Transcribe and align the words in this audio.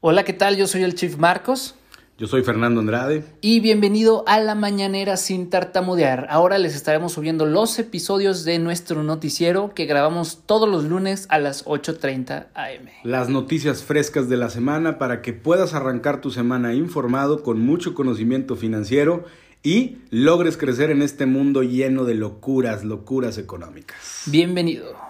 Hola, 0.00 0.24
¿qué 0.24 0.32
tal? 0.32 0.56
Yo 0.56 0.68
soy 0.68 0.84
el 0.84 0.94
Chief 0.94 1.16
Marcos. 1.16 1.74
Yo 2.18 2.28
soy 2.28 2.44
Fernando 2.44 2.78
Andrade. 2.78 3.24
Y 3.40 3.58
bienvenido 3.58 4.22
a 4.28 4.38
la 4.38 4.54
mañanera 4.54 5.16
sin 5.16 5.50
tartamudear. 5.50 6.28
Ahora 6.30 6.58
les 6.58 6.76
estaremos 6.76 7.14
subiendo 7.14 7.46
los 7.46 7.76
episodios 7.80 8.44
de 8.44 8.60
nuestro 8.60 9.02
noticiero 9.02 9.74
que 9.74 9.86
grabamos 9.86 10.44
todos 10.46 10.68
los 10.68 10.84
lunes 10.84 11.26
a 11.30 11.40
las 11.40 11.64
8.30 11.64 12.46
am. 12.54 12.86
Las 13.02 13.28
noticias 13.28 13.82
frescas 13.82 14.28
de 14.28 14.36
la 14.36 14.50
semana 14.50 14.98
para 14.98 15.20
que 15.20 15.32
puedas 15.32 15.74
arrancar 15.74 16.20
tu 16.20 16.30
semana 16.30 16.74
informado 16.74 17.42
con 17.42 17.58
mucho 17.58 17.94
conocimiento 17.94 18.54
financiero 18.54 19.24
y 19.64 19.98
logres 20.10 20.56
crecer 20.56 20.92
en 20.92 21.02
este 21.02 21.26
mundo 21.26 21.64
lleno 21.64 22.04
de 22.04 22.14
locuras, 22.14 22.84
locuras 22.84 23.36
económicas. 23.36 24.22
Bienvenido. 24.26 25.07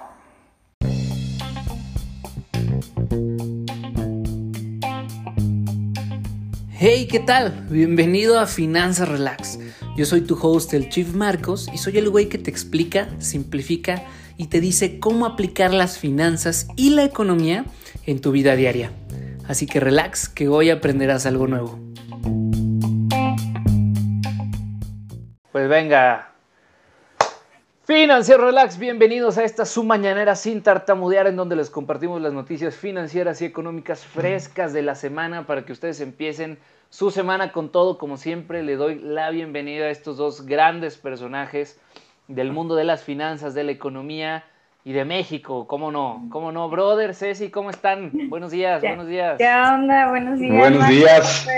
Hey, 6.80 7.09
¿qué 7.10 7.18
tal? 7.18 7.66
Bienvenido 7.68 8.38
a 8.38 8.46
Finanzas 8.46 9.09
Relax. 9.09 9.59
Yo 9.96 10.06
soy 10.06 10.20
tu 10.20 10.38
host, 10.41 10.73
el 10.74 10.88
Chief 10.88 11.12
Marcos, 11.12 11.68
y 11.74 11.78
soy 11.78 11.98
el 11.98 12.09
güey 12.09 12.28
que 12.28 12.38
te 12.38 12.52
explica, 12.52 13.09
simplifica 13.18 14.04
y 14.37 14.46
te 14.46 14.60
dice 14.60 15.01
cómo 15.01 15.27
aplicar 15.27 15.74
las 15.74 15.98
finanzas 15.98 16.68
y 16.77 16.91
la 16.91 17.02
economía 17.02 17.64
en 18.06 18.20
tu 18.20 18.30
vida 18.30 18.54
diaria. 18.54 18.92
Así 19.48 19.66
que 19.66 19.80
relax, 19.80 20.28
que 20.28 20.46
hoy 20.46 20.70
aprenderás 20.70 21.27
algo 21.27 21.48
nuevo. 21.48 21.80
Pues 25.51 25.68
venga. 25.68 26.32
Financiero 27.88 28.45
Relax, 28.45 28.78
bienvenidos 28.78 29.38
a 29.38 29.45
esta 29.45 29.65
su 29.65 29.83
mañanera 29.83 30.37
sin 30.37 30.62
tartamudear 30.62 31.27
en 31.27 31.37
donde 31.37 31.56
les 31.56 31.70
compartimos 31.70 32.20
las 32.20 32.34
noticias 32.34 32.77
financieras 32.77 33.41
y 33.41 33.46
económicas 33.46 34.05
frescas 34.05 34.74
de 34.74 34.83
la 34.83 34.95
semana 34.95 35.46
para 35.46 35.65
que 35.65 35.73
ustedes 35.73 36.02
empiecen 36.02 36.59
su 36.91 37.10
semana 37.10 37.51
con 37.51 37.73
todo, 37.73 37.96
como 37.96 38.18
siempre, 38.18 38.63
le 38.63 38.76
doy 38.76 38.96
la 38.96 39.30
bienvenida 39.30 39.87
a 39.87 39.88
estos 39.88 40.18
dos 40.18 40.45
grandes 40.45 40.98
personajes 40.98 41.80
del 42.26 42.52
mundo 42.52 42.74
de 42.74 42.85
las 42.85 43.04
finanzas, 43.04 43.54
de 43.54 43.65
la 43.65 43.73
economía 43.73 44.45
y 44.85 44.93
de 44.93 45.07
México, 45.07 45.66
¿cómo 45.66 45.91
no? 45.91 46.26
¿Cómo 46.29 46.52
no? 46.52 46.68
Brother, 46.68 47.15
Ceci, 47.15 47.48
¿cómo 47.48 47.70
están? 47.70 48.10
Buenos 48.29 48.51
días, 48.51 48.82
buenos 48.82 49.07
días. 49.07 49.38
¿Qué 49.38 49.48
onda? 49.48 50.10
Buenos 50.10 50.38
días. 50.38 50.59
Buenos 50.59 50.88
días. 50.88 51.48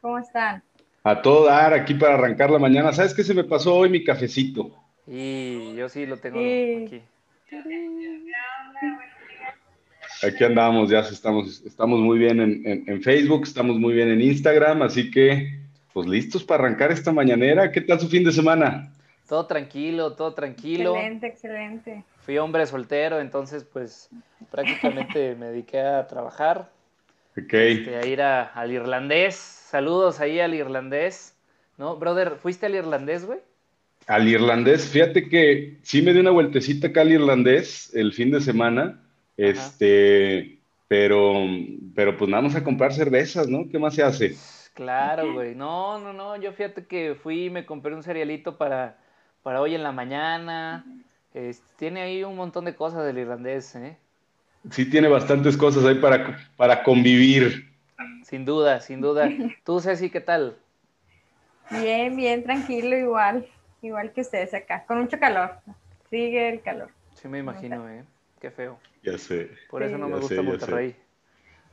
¿Cómo 0.00 0.18
están? 0.18 0.64
A 1.04 1.22
todo 1.22 1.44
dar 1.44 1.72
aquí 1.74 1.94
para 1.94 2.14
arrancar 2.14 2.50
la 2.50 2.58
mañana. 2.58 2.92
¿Sabes 2.92 3.14
qué 3.14 3.22
se 3.22 3.34
me 3.34 3.44
pasó 3.44 3.76
hoy 3.76 3.88
mi 3.88 4.02
cafecito? 4.02 4.79
Y 5.12 5.74
yo 5.74 5.88
sí 5.88 6.06
lo 6.06 6.18
tengo 6.18 6.38
aquí. 6.38 7.02
Aquí 10.22 10.44
andamos, 10.44 10.88
ya 10.88 11.00
estamos, 11.00 11.62
estamos 11.66 11.98
muy 11.98 12.16
bien 12.16 12.40
en, 12.40 13.02
Facebook, 13.02 13.42
estamos 13.42 13.76
muy 13.76 13.92
bien 13.92 14.08
en 14.08 14.20
Instagram, 14.20 14.82
así 14.82 15.10
que, 15.10 15.58
pues 15.92 16.06
listos 16.06 16.44
para 16.44 16.62
arrancar 16.62 16.92
esta 16.92 17.10
mañanera. 17.10 17.72
¿Qué 17.72 17.80
tal 17.80 17.98
su 17.98 18.08
fin 18.08 18.22
de 18.22 18.30
semana? 18.30 18.92
Todo 19.28 19.46
tranquilo, 19.46 20.12
todo 20.12 20.32
tranquilo. 20.32 20.94
Excelente, 20.94 21.26
excelente. 21.26 22.04
Fui 22.18 22.38
hombre 22.38 22.64
soltero, 22.66 23.18
entonces, 23.18 23.64
pues, 23.64 24.10
prácticamente 24.52 25.34
me 25.34 25.46
dediqué 25.46 25.80
a 25.80 26.06
trabajar. 26.06 26.70
Ok. 27.36 27.52
Este, 27.52 27.96
a 27.96 28.06
ir 28.06 28.22
al 28.22 28.70
irlandés. 28.70 29.34
Saludos 29.34 30.20
ahí 30.20 30.38
al 30.38 30.54
irlandés. 30.54 31.34
¿No? 31.78 31.96
Brother, 31.96 32.36
¿fuiste 32.36 32.66
al 32.66 32.76
irlandés, 32.76 33.24
güey? 33.24 33.40
Al 34.06 34.28
irlandés, 34.28 34.88
fíjate 34.88 35.28
que 35.28 35.78
sí 35.82 36.02
me 36.02 36.12
di 36.12 36.20
una 36.20 36.30
vueltecita 36.30 36.88
acá 36.88 37.02
al 37.02 37.12
irlandés 37.12 37.90
el 37.94 38.12
fin 38.12 38.30
de 38.30 38.40
semana 38.40 39.00
este, 39.40 40.58
pero, 40.86 41.32
pero 41.94 42.16
pues 42.18 42.30
vamos 42.30 42.54
a 42.54 42.62
comprar 42.62 42.92
cervezas, 42.92 43.48
¿no? 43.48 43.66
¿Qué 43.70 43.78
más 43.78 43.94
se 43.94 44.02
hace? 44.02 44.36
Claro, 44.74 45.32
güey. 45.32 45.54
No, 45.54 45.98
no, 45.98 46.12
no. 46.12 46.36
Yo 46.36 46.52
fíjate 46.52 46.84
que 46.84 47.14
fui 47.14 47.46
y 47.46 47.50
me 47.50 47.64
compré 47.64 47.94
un 47.94 48.02
cerealito 48.02 48.58
para, 48.58 48.98
para 49.42 49.62
hoy 49.62 49.74
en 49.74 49.82
la 49.82 49.92
mañana. 49.92 50.84
Este, 51.32 51.64
tiene 51.78 52.02
ahí 52.02 52.22
un 52.22 52.36
montón 52.36 52.66
de 52.66 52.74
cosas 52.74 53.06
del 53.06 53.16
irlandés, 53.16 53.74
¿eh? 53.76 53.96
Sí, 54.70 54.84
tiene 54.84 55.08
bastantes 55.08 55.56
cosas 55.56 55.86
ahí 55.86 55.94
para, 55.94 56.38
para 56.58 56.82
convivir. 56.82 57.72
Sin 58.24 58.44
duda, 58.44 58.80
sin 58.80 59.00
duda. 59.00 59.30
¿Tú, 59.64 59.80
Ceci, 59.80 60.10
qué 60.10 60.20
tal? 60.20 60.58
Bien, 61.70 62.14
bien, 62.14 62.42
tranquilo, 62.42 62.94
igual. 62.94 63.46
Igual 63.82 64.12
que 64.12 64.20
ustedes 64.20 64.52
acá, 64.54 64.84
con 64.86 65.00
mucho 65.00 65.18
calor. 65.18 65.56
Sigue 66.10 66.48
el 66.48 66.60
calor. 66.60 66.90
Sí, 67.14 67.28
me 67.28 67.38
imagino, 67.38 67.88
¿eh? 67.88 68.04
Qué 68.40 68.50
feo. 68.50 68.78
Ya 69.02 69.18
sé. 69.18 69.50
Por 69.70 69.82
eso 69.82 69.98
no 69.98 70.08
me 70.08 70.18
gusta 70.18 70.42
Monterrey. 70.42 70.96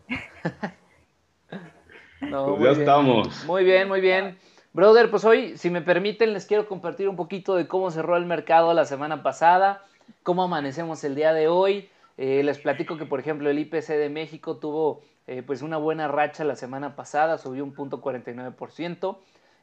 no, 2.21 2.55
pues 2.55 2.77
ya 2.77 2.81
estamos. 2.81 3.45
Muy 3.45 3.63
bien, 3.63 3.87
muy 3.87 4.01
bien. 4.01 4.37
Brother, 4.73 5.09
pues 5.09 5.25
hoy, 5.25 5.57
si 5.57 5.69
me 5.69 5.81
permiten, 5.81 6.33
les 6.33 6.45
quiero 6.45 6.67
compartir 6.67 7.09
un 7.09 7.15
poquito 7.15 7.55
de 7.55 7.67
cómo 7.67 7.89
cerró 7.89 8.15
el 8.15 8.25
mercado 8.25 8.73
la 8.73 8.85
semana 8.85 9.23
pasada, 9.23 9.83
cómo 10.23 10.43
amanecemos 10.43 11.03
el 11.03 11.15
día 11.15 11.33
de 11.33 11.47
hoy. 11.47 11.89
Eh, 12.17 12.43
les 12.43 12.59
platico 12.59 12.97
que, 12.97 13.05
por 13.05 13.19
ejemplo, 13.19 13.49
el 13.49 13.59
IPC 13.59 13.87
de 13.87 14.09
México 14.09 14.57
tuvo 14.57 15.01
eh, 15.25 15.43
pues 15.45 15.61
una 15.61 15.77
buena 15.77 16.07
racha 16.07 16.43
la 16.43 16.55
semana 16.55 16.95
pasada, 16.95 17.37
subió 17.37 17.63
un 17.63 17.73
punto 17.73 18.01
49%. 18.01 19.17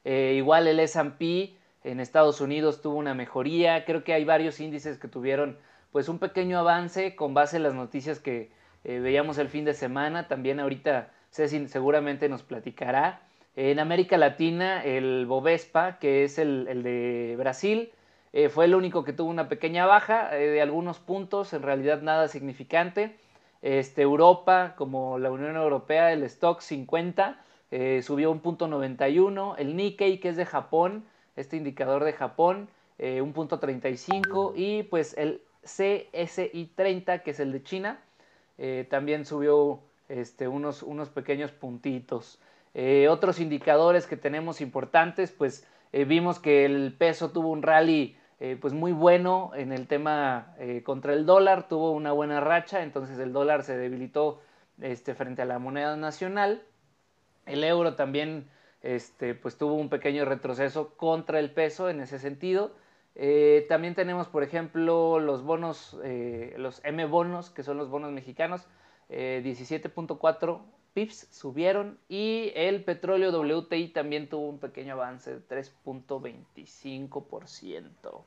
Eh, 0.04 0.34
igual 0.36 0.66
el 0.66 0.80
S&P 0.80 1.54
en 1.84 2.00
Estados 2.00 2.40
Unidos 2.40 2.80
tuvo 2.80 2.96
una 2.96 3.14
mejoría. 3.14 3.84
Creo 3.84 4.02
que 4.02 4.14
hay 4.14 4.24
varios 4.24 4.58
índices 4.58 4.98
que 4.98 5.06
tuvieron 5.06 5.58
pues 5.92 6.08
un 6.08 6.18
pequeño 6.18 6.58
avance 6.58 7.14
con 7.14 7.34
base 7.34 7.58
en 7.58 7.62
las 7.62 7.74
noticias 7.74 8.18
que 8.18 8.50
eh, 8.82 8.98
veíamos 8.98 9.38
el 9.38 9.48
fin 9.48 9.64
de 9.64 9.74
semana. 9.74 10.26
También 10.26 10.58
ahorita 10.58 11.12
Ceci 11.30 11.68
seguramente 11.68 12.28
nos 12.28 12.42
platicará. 12.42 13.20
En 13.54 13.78
América 13.78 14.16
Latina, 14.16 14.82
el 14.82 15.26
Bovespa, 15.26 15.98
que 16.00 16.24
es 16.24 16.38
el, 16.38 16.82
de 16.82 17.36
Brasil, 17.38 17.92
eh, 18.32 18.48
fue 18.48 18.64
el 18.64 18.74
único 18.74 19.04
que 19.04 19.12
tuvo 19.12 19.30
una 19.30 19.48
pequeña 19.48 19.86
baja 19.86 20.36
eh, 20.36 20.48
de 20.48 20.60
algunos 20.60 20.98
puntos, 20.98 21.52
en 21.52 21.62
realidad 21.62 22.02
nada 22.02 22.26
significante. 22.26 23.14
Este, 23.62 24.02
Europa, 24.02 24.74
como 24.76 25.18
la 25.18 25.30
Unión 25.30 25.54
Europea, 25.54 26.12
el 26.12 26.24
Stock 26.24 26.60
50 26.60 27.40
subió 28.02 28.30
un 28.30 28.38
punto 28.38 28.68
91. 28.68 29.56
El 29.58 29.74
Nikkei, 29.74 30.20
que 30.20 30.28
es 30.28 30.36
de 30.36 30.46
Japón, 30.46 31.04
este 31.36 31.56
indicador 31.56 32.04
de 32.04 32.12
Japón, 32.12 32.68
un 32.98 33.32
punto 33.32 33.58
35. 33.58 34.54
Y 34.56 34.84
pues 34.84 35.16
el 35.18 35.40
CSI 35.64 36.72
30, 36.74 37.22
que 37.22 37.30
es 37.30 37.40
el 37.40 37.52
de 37.52 37.62
China, 37.62 37.98
eh, 38.58 38.86
también 38.88 39.24
subió 39.24 39.80
este, 40.08 40.46
unos, 40.46 40.82
unos, 40.82 41.08
pequeños 41.08 41.50
puntitos. 41.50 42.38
Eh, 42.74 43.08
otros 43.08 43.40
indicadores 43.40 44.06
que 44.06 44.16
tenemos 44.16 44.60
importantes, 44.60 45.32
pues 45.32 45.66
eh, 45.92 46.04
vimos 46.04 46.38
que 46.38 46.64
el 46.64 46.94
peso 46.96 47.30
tuvo 47.30 47.48
un 47.48 47.62
rally 47.62 48.16
pues 48.60 48.74
muy 48.74 48.92
bueno 48.92 49.52
en 49.54 49.72
el 49.72 49.86
tema 49.86 50.54
contra 50.82 51.14
el 51.14 51.24
dólar, 51.24 51.66
tuvo 51.66 51.92
una 51.92 52.12
buena 52.12 52.40
racha, 52.40 52.82
entonces 52.82 53.18
el 53.18 53.32
dólar 53.32 53.62
se 53.62 53.74
debilitó 53.74 54.42
este, 54.82 55.14
frente 55.14 55.40
a 55.40 55.46
la 55.46 55.58
moneda 55.58 55.96
nacional. 55.96 56.62
El 57.46 57.64
euro 57.64 57.94
también 57.94 58.50
este, 58.84 59.34
pues 59.34 59.56
tuvo 59.56 59.74
un 59.74 59.88
pequeño 59.88 60.24
retroceso 60.26 60.94
contra 60.96 61.40
el 61.40 61.50
peso 61.50 61.88
en 61.88 62.00
ese 62.00 62.18
sentido. 62.18 62.72
Eh, 63.14 63.64
también 63.66 63.94
tenemos, 63.94 64.28
por 64.28 64.42
ejemplo, 64.42 65.20
los 65.20 65.42
bonos, 65.42 65.98
eh, 66.04 66.54
los 66.58 66.84
M 66.84 67.06
bonos, 67.06 67.48
que 67.48 67.62
son 67.62 67.78
los 67.78 67.88
bonos 67.88 68.12
mexicanos, 68.12 68.68
17.4 69.08 70.56
eh, 70.56 70.58
pips 70.92 71.28
subieron 71.30 71.98
y 72.10 72.52
el 72.54 72.84
petróleo 72.84 73.30
WTI 73.30 73.88
también 73.88 74.28
tuvo 74.28 74.50
un 74.50 74.58
pequeño 74.58 74.92
avance 74.94 75.34
de 75.34 75.40
3.25%. 75.48 78.24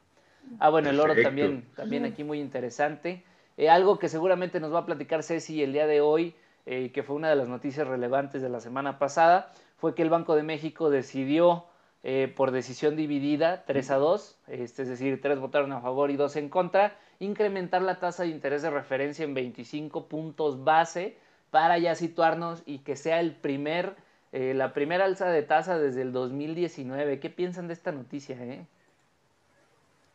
Ah, 0.59 0.71
bueno, 0.71 0.89
el 0.89 0.99
oro 0.99 1.13
también, 1.21 1.67
también 1.75 2.03
aquí 2.05 2.23
muy 2.23 2.39
interesante. 2.39 3.23
algo 3.69 3.99
que 3.99 4.09
seguramente 4.09 4.59
nos 4.59 4.73
va 4.73 4.79
a 4.79 4.87
platicar 4.87 5.21
Ceci 5.21 5.61
el 5.61 5.73
día 5.73 5.85
de 5.85 6.01
hoy, 6.01 6.33
que 6.65 7.03
fue 7.05 7.15
una 7.15 7.29
de 7.29 7.35
las 7.35 7.47
noticias 7.47 7.87
relevantes 7.87 8.41
de 8.41 8.49
la 8.49 8.59
semana 8.59 8.97
pasada, 8.97 9.53
fue 9.77 9.95
que 9.95 10.01
el 10.01 10.09
Banco 10.09 10.35
de 10.35 10.43
México 10.43 10.89
decidió 10.89 11.65
eh, 12.03 12.31
por 12.35 12.51
decisión 12.51 12.95
dividida, 12.95 13.63
3 13.65 13.91
a 13.91 13.95
2, 13.95 14.39
este, 14.47 14.83
es 14.83 14.87
decir, 14.87 15.19
3 15.21 15.39
votaron 15.39 15.73
a 15.73 15.81
favor 15.81 16.11
y 16.11 16.15
2 16.15 16.35
en 16.37 16.49
contra, 16.49 16.95
incrementar 17.19 17.81
la 17.81 17.99
tasa 17.99 18.23
de 18.23 18.29
interés 18.29 18.61
de 18.61 18.69
referencia 18.69 19.25
en 19.25 19.33
25 19.33 20.07
puntos 20.07 20.63
base 20.63 21.17
para 21.51 21.77
ya 21.77 21.95
situarnos 21.95 22.63
y 22.65 22.79
que 22.79 22.95
sea 22.95 23.19
el 23.19 23.33
primer, 23.35 23.95
eh, 24.31 24.53
la 24.53 24.73
primera 24.73 25.05
alza 25.05 25.29
de 25.29 25.43
tasa 25.43 25.77
desde 25.79 26.01
el 26.01 26.13
2019. 26.13 27.19
¿Qué 27.19 27.29
piensan 27.29 27.67
de 27.67 27.73
esta 27.73 27.91
noticia? 27.91 28.35
Eh? 28.39 28.65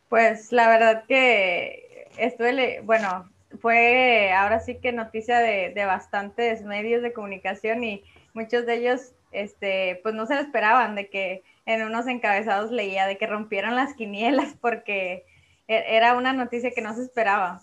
Pues 0.09 0.51
la 0.51 0.67
verdad 0.69 1.03
que 1.07 2.07
estuve, 2.17 2.81
bueno, 2.81 3.29
fue 3.61 4.31
ahora 4.31 4.59
sí 4.59 4.75
que 4.75 4.91
noticia 4.93 5.39
de, 5.39 5.73
de 5.75 5.85
bastantes 5.85 6.63
medios 6.63 7.01
de 7.01 7.13
comunicación 7.13 7.83
y 7.83 8.03
muchos 8.33 8.65
de 8.65 8.75
ellos, 8.75 9.13
este, 9.33 9.99
pues 10.03 10.15
no 10.15 10.25
se 10.25 10.35
lo 10.35 10.41
esperaban 10.41 10.95
de 10.95 11.09
que 11.09 11.43
en 11.65 11.83
unos 11.83 12.07
encabezados 12.07 12.71
leía 12.71 13.07
de 13.07 13.17
que 13.17 13.27
rompieron 13.27 13.75
las 13.75 13.93
quinielas 13.93 14.55
porque 14.61 15.25
e-, 15.67 15.95
era 15.95 16.15
una 16.15 16.33
noticia 16.33 16.71
que 16.71 16.81
no 16.81 16.93
se 16.93 17.01
esperaba. 17.01 17.61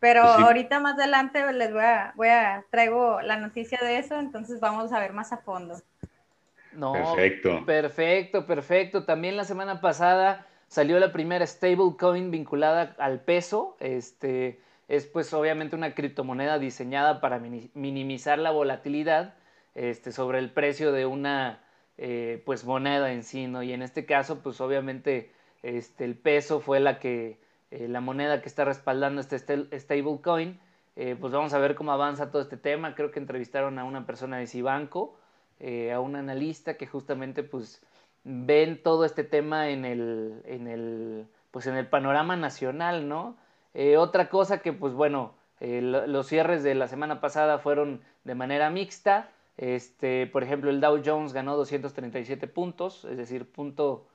Pero 0.00 0.22
pues 0.22 0.38
ahorita 0.38 0.78
más 0.78 0.94
adelante 0.94 1.52
les 1.52 1.72
voy 1.72 1.82
a, 1.82 2.12
voy 2.14 2.28
a, 2.28 2.64
traigo 2.70 3.20
la 3.20 3.36
noticia 3.36 3.80
de 3.82 3.98
eso, 3.98 4.18
entonces 4.18 4.60
vamos 4.60 4.92
a 4.92 5.00
ver 5.00 5.12
más 5.12 5.32
a 5.32 5.38
fondo. 5.38 5.74
No, 6.72 6.92
perfecto. 6.92 7.66
Perfecto, 7.66 8.46
perfecto. 8.46 9.04
También 9.04 9.36
la 9.36 9.42
semana 9.42 9.80
pasada 9.80 10.46
salió 10.68 11.00
la 11.00 11.12
primera 11.12 11.44
stablecoin 11.44 12.30
vinculada 12.30 12.94
al 12.98 13.20
peso. 13.20 13.76
Este 13.80 14.60
es 14.86 15.06
pues 15.06 15.32
obviamente 15.34 15.74
una 15.74 15.94
criptomoneda 15.94 16.60
diseñada 16.60 17.20
para 17.20 17.40
minimizar 17.40 18.38
la 18.38 18.52
volatilidad 18.52 19.34
este, 19.78 20.10
sobre 20.10 20.40
el 20.40 20.50
precio 20.50 20.90
de 20.90 21.06
una 21.06 21.60
eh, 21.98 22.42
pues 22.44 22.64
moneda 22.64 23.12
en 23.12 23.22
sí, 23.22 23.46
¿no? 23.46 23.62
Y 23.62 23.72
en 23.72 23.82
este 23.82 24.06
caso, 24.06 24.40
pues 24.42 24.60
obviamente 24.60 25.30
este, 25.62 26.04
el 26.04 26.16
peso 26.16 26.58
fue 26.58 26.80
la 26.80 26.98
que, 26.98 27.38
eh, 27.70 27.86
la 27.86 28.00
moneda 28.00 28.42
que 28.42 28.48
está 28.48 28.64
respaldando 28.64 29.20
este 29.20 29.38
stablecoin. 29.38 30.58
Eh, 30.96 31.16
pues 31.20 31.32
vamos 31.32 31.54
a 31.54 31.58
ver 31.58 31.76
cómo 31.76 31.92
avanza 31.92 32.32
todo 32.32 32.42
este 32.42 32.56
tema. 32.56 32.96
Creo 32.96 33.12
que 33.12 33.20
entrevistaron 33.20 33.78
a 33.78 33.84
una 33.84 34.04
persona 34.04 34.38
de 34.38 34.48
Cibanco, 34.48 35.16
a 35.60 36.00
un 36.00 36.16
analista 36.16 36.74
que 36.74 36.86
justamente 36.88 37.44
pues 37.44 37.80
ven 38.24 38.82
todo 38.82 39.04
este 39.04 39.22
tema 39.22 39.70
en 39.70 39.84
el, 39.84 40.42
en 40.44 40.66
el, 40.66 41.26
pues 41.52 41.68
en 41.68 41.76
el 41.76 41.86
panorama 41.86 42.36
nacional, 42.36 43.08
¿no? 43.08 43.36
otra 43.96 44.28
cosa 44.28 44.58
que 44.58 44.72
pues 44.72 44.92
bueno, 44.92 45.34
los 45.60 46.26
cierres 46.26 46.62
de 46.62 46.74
la 46.74 46.88
semana 46.88 47.20
pasada 47.20 47.58
fueron 47.58 48.02
de 48.24 48.34
manera 48.34 48.70
mixta. 48.70 49.30
Este, 49.58 50.28
por 50.28 50.44
ejemplo, 50.44 50.70
el 50.70 50.80
Dow 50.80 51.02
Jones 51.04 51.32
ganó 51.32 51.56
237 51.56 52.46
puntos, 52.46 53.04
es 53.04 53.16
decir, 53.16 53.50
punto 53.50 54.06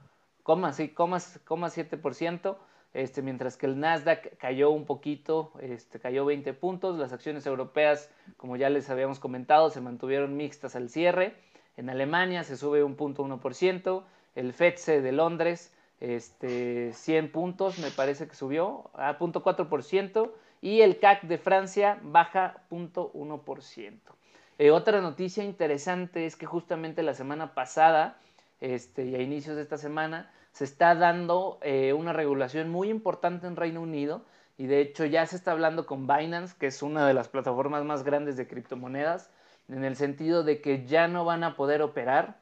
coma, 0.42 0.72
sí, 0.72 0.88
coma, 0.90 1.18
coma 1.44 1.68
7%, 1.68 2.56
este, 2.94 3.22
mientras 3.22 3.58
que 3.58 3.66
el 3.66 3.78
Nasdaq 3.78 4.38
cayó 4.38 4.70
un 4.70 4.86
poquito, 4.86 5.52
este, 5.60 6.00
cayó 6.00 6.24
20 6.24 6.54
puntos. 6.54 6.98
Las 6.98 7.12
acciones 7.12 7.46
europeas, 7.46 8.10
como 8.38 8.56
ya 8.56 8.70
les 8.70 8.90
habíamos 8.90 9.20
comentado, 9.20 9.70
se 9.70 9.82
mantuvieron 9.82 10.38
mixtas 10.38 10.78
al 10.78 10.90
cierre. 10.90 11.36
En 11.76 11.90
Alemania 11.90 12.44
se 12.44 12.56
sube 12.56 12.82
un 12.82 12.96
punto 12.96 13.26
1%, 13.26 14.04
el 14.36 14.54
FEDSE 14.54 15.02
de 15.02 15.12
Londres, 15.12 15.76
este, 16.00 16.94
100 16.94 17.32
puntos, 17.34 17.80
me 17.80 17.92
parece 17.92 18.30
que 18.30 18.36
subió 18.36 18.92
a 18.94 19.18
0.4%, 19.18 20.32
y 20.62 20.80
el 20.82 21.00
CAC 21.00 21.24
de 21.24 21.38
Francia 21.38 22.00
baja 22.02 22.64
0.1%. 22.70 24.00
Eh, 24.60 24.72
otra 24.72 25.02
noticia 25.02 25.44
interesante 25.44 26.26
es 26.26 26.36
que 26.36 26.46
justamente 26.46 27.04
la 27.04 27.14
semana 27.14 27.54
pasada 27.54 28.18
este, 28.64 29.04
y 29.04 29.16
a 29.16 29.22
inicios 29.22 29.58
de 29.58 29.62
esta 29.62 29.78
semana, 29.78 30.32
se 30.54 30.64
está 30.64 30.96
dando 30.96 31.60
eh, 31.64 31.92
una 31.92 32.14
regulación 32.14 32.70
muy 32.70 32.90
importante 32.90 33.46
en 33.46 33.58
Reino 33.58 33.82
Unido 33.82 34.24
y 34.58 34.68
de 34.68 34.80
hecho 34.80 35.04
ya 35.04 35.26
se 35.26 35.36
está 35.36 35.52
hablando 35.52 35.86
con 35.86 36.08
Binance, 36.08 36.56
que 36.58 36.68
es 36.68 36.82
una 36.82 37.06
de 37.06 37.14
las 37.14 37.28
plataformas 37.28 37.84
más 37.84 38.04
grandes 38.04 38.38
de 38.38 38.48
criptomonedas, 38.48 39.30
en 39.68 39.84
el 39.84 39.98
sentido 39.98 40.44
de 40.44 40.62
que 40.62 40.86
ya 40.86 41.10
no 41.10 41.26
van 41.26 41.44
a 41.44 41.58
poder 41.58 41.82
operar 41.82 42.38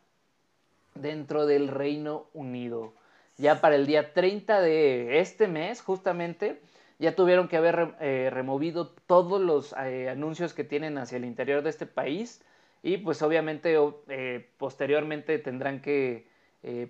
dentro 0.94 1.48
del 1.48 1.70
Reino 1.70 2.28
Unido. 2.34 2.94
Ya 3.40 3.60
para 3.60 3.76
el 3.76 3.88
día 3.88 4.14
30 4.14 4.62
de 4.62 5.22
este 5.22 5.48
mes, 5.48 5.82
justamente, 5.82 6.62
ya 7.02 7.16
tuvieron 7.16 7.48
que 7.48 7.58
haber 7.58 7.96
eh, 8.00 8.30
removido 8.32 8.94
todos 9.08 9.42
los 9.42 9.74
eh, 9.84 10.08
anuncios 10.08 10.54
que 10.54 10.64
tienen 10.64 11.00
hacia 11.00 11.18
el 11.18 11.26
interior 11.26 11.64
de 11.64 11.72
este 11.72 11.88
país 11.88 12.44
y 12.84 12.98
pues 12.98 13.24
obviamente 13.24 13.76
eh, 14.08 14.48
posteriormente 14.58 15.40
tendrán 15.40 15.82
que 15.82 16.30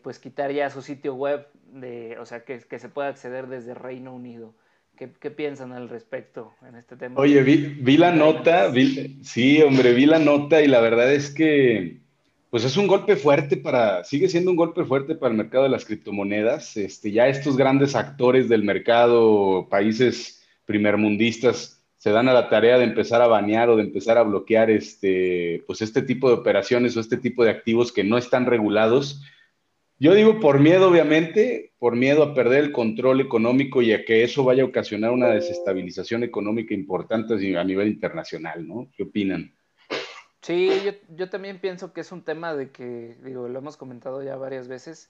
pues 0.03 0.19
quitar 0.19 0.51
ya 0.51 0.69
su 0.69 0.81
sitio 0.81 1.15
web 1.15 1.47
de 1.71 2.17
o 2.19 2.25
sea 2.25 2.43
que, 2.43 2.59
se 2.59 2.89
pueda 2.89 3.07
acceder 3.07 3.47
desde 3.47 3.73
Reino 3.73 4.13
Unido 4.13 4.53
¿Qué, 4.97 5.09
¿Qué, 5.17 5.31
piensan 5.31 5.71
al 5.71 5.87
respecto 5.87 6.53
en 6.67 6.75
este 6.75 6.97
tema? 6.97 7.15
Oye, 7.17 7.41
vi, 7.41 7.55
vi 7.79 7.95
la 7.95 8.11
nota, 8.11 8.67
vi, 8.67 9.17
sí, 9.23 9.61
hombre, 9.61 9.93
vi 9.93 10.05
la 10.05 10.19
nota 10.19 10.61
y 10.61 10.67
la 10.67 10.81
verdad 10.81 11.11
es 11.11 11.33
que, 11.33 12.00
pues 12.51 12.65
es 12.65 12.75
un 12.75 12.85
golpe 12.85 13.15
fuerte 13.15 13.55
para, 13.55 14.03
sigue 14.03 14.27
siendo 14.27 14.51
un 14.51 14.57
golpe 14.57 14.83
fuerte 14.83 15.15
para 15.15 15.31
el 15.31 15.37
mercado 15.37 15.63
de 15.63 15.69
las 15.69 15.85
criptomonedas. 15.85 16.75
Este, 16.75 17.09
ya 17.09 17.29
estos 17.29 17.55
grandes 17.55 17.95
actores 17.95 18.49
del 18.49 18.65
mercado, 18.65 19.69
países 19.69 20.45
primermundistas, 20.65 21.81
se 21.95 22.11
dan 22.11 22.27
a 22.27 22.33
la 22.33 22.49
tarea 22.49 22.77
de 22.77 22.83
empezar 22.83 23.21
a 23.21 23.27
banear 23.27 23.69
o 23.69 23.77
de 23.77 23.83
empezar 23.83 24.17
a 24.17 24.23
bloquear 24.23 24.69
este, 24.69 25.63
pues 25.65 25.81
este 25.81 26.01
tipo 26.01 26.27
de 26.27 26.35
operaciones 26.35 26.97
o 26.97 26.99
este 26.99 27.15
tipo 27.15 27.45
de 27.45 27.51
activos 27.51 27.93
que 27.93 28.03
no 28.03 28.17
están 28.17 28.45
regulados. 28.45 29.23
Yo 29.97 30.13
digo 30.13 30.41
por 30.41 30.59
miedo, 30.59 30.89
obviamente, 30.89 31.71
por 31.79 31.95
miedo 31.95 32.21
a 32.21 32.33
perder 32.33 32.65
el 32.65 32.71
control 32.73 33.21
económico 33.21 33.81
y 33.81 33.93
a 33.93 34.03
que 34.03 34.25
eso 34.25 34.43
vaya 34.43 34.63
a 34.63 34.65
ocasionar 34.65 35.11
una 35.11 35.27
desestabilización 35.27 36.23
económica 36.23 36.73
importante 36.73 37.35
a 37.57 37.63
nivel 37.63 37.87
internacional, 37.87 38.67
¿no? 38.67 38.89
¿Qué 38.97 39.03
opinan? 39.03 39.53
Sí, 40.41 40.69
yo, 40.83 40.91
yo 41.15 41.29
también 41.29 41.59
pienso 41.59 41.93
que 41.93 42.01
es 42.01 42.11
un 42.11 42.23
tema 42.23 42.55
de 42.55 42.71
que, 42.71 43.15
digo, 43.23 43.47
lo 43.47 43.59
hemos 43.59 43.77
comentado 43.77 44.23
ya 44.23 44.35
varias 44.35 44.67
veces, 44.67 45.09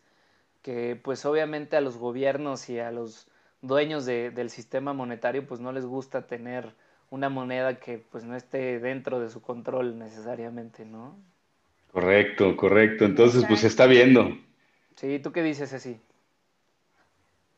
que 0.62 1.00
pues 1.02 1.26
obviamente 1.26 1.78
a 1.78 1.82
los 1.82 1.98
gobiernos 1.98 2.70
y 2.70 2.80
a 2.80 2.92
los 2.92 3.28
dueños 3.62 4.06
de, 4.06 4.32
del 4.32 4.50
sistema 4.50 4.94
monetario 4.94 5.46
pues 5.48 5.60
no 5.60 5.72
les 5.72 5.86
gusta 5.86 6.28
tener 6.28 6.74
una 7.10 7.30
moneda 7.30 7.80
que 7.80 7.98
pues 7.98 8.24
no 8.24 8.36
esté 8.36 8.80
dentro 8.80 9.20
de 9.20 9.30
su 9.30 9.42
control 9.42 9.98
necesariamente, 9.98 10.86
¿no? 10.86 11.16
Correcto, 11.92 12.56
correcto. 12.56 13.06
Entonces 13.06 13.44
pues 13.48 13.62
se 13.62 13.68
está 13.68 13.86
viendo. 13.86 14.38
Sí, 14.96 15.20
¿tú 15.20 15.32
qué 15.32 15.44
dices 15.44 15.74
así? 15.74 16.00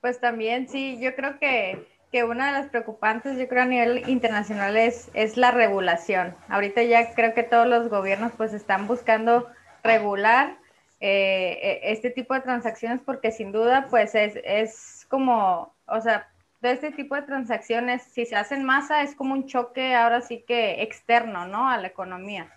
Pues 0.01 0.19
también 0.19 0.67
sí, 0.67 0.99
yo 0.99 1.15
creo 1.15 1.39
que, 1.39 1.87
que 2.13 2.23
una 2.23 2.45
de 2.47 2.53
las 2.53 2.69
preocupantes, 2.69 3.37
yo 3.37 3.47
creo 3.49 3.63
a 3.63 3.65
nivel 3.65 4.07
internacional 4.07 4.77
es, 4.77 5.09
es 5.13 5.35
la 5.35 5.51
regulación. 5.51 6.33
Ahorita 6.47 6.81
ya 6.83 7.13
creo 7.13 7.33
que 7.33 7.43
todos 7.43 7.67
los 7.67 7.89
gobiernos 7.89 8.31
pues 8.37 8.53
están 8.53 8.87
buscando 8.87 9.47
regular 9.83 10.57
eh, 11.01 11.81
e, 11.83 11.91
este 11.91 12.09
tipo 12.11 12.33
de 12.33 12.41
transacciones 12.41 13.01
porque 13.05 13.31
sin 13.31 13.51
duda 13.51 13.87
pues 13.89 14.15
es, 14.15 14.39
es 14.45 15.05
como 15.09 15.73
o 15.87 16.01
sea, 16.01 16.27
de 16.61 16.71
este 16.71 16.91
tipo 16.91 17.15
de 17.15 17.23
transacciones, 17.23 18.03
si 18.03 18.25
se 18.25 18.35
hacen 18.35 18.63
masa, 18.63 19.01
es 19.03 19.15
como 19.15 19.33
un 19.33 19.47
choque 19.47 19.95
ahora 19.95 20.21
sí 20.21 20.43
que 20.47 20.81
externo, 20.81 21.45
¿no? 21.45 21.69
A 21.69 21.77
la 21.77 21.87
economía. 21.87 22.49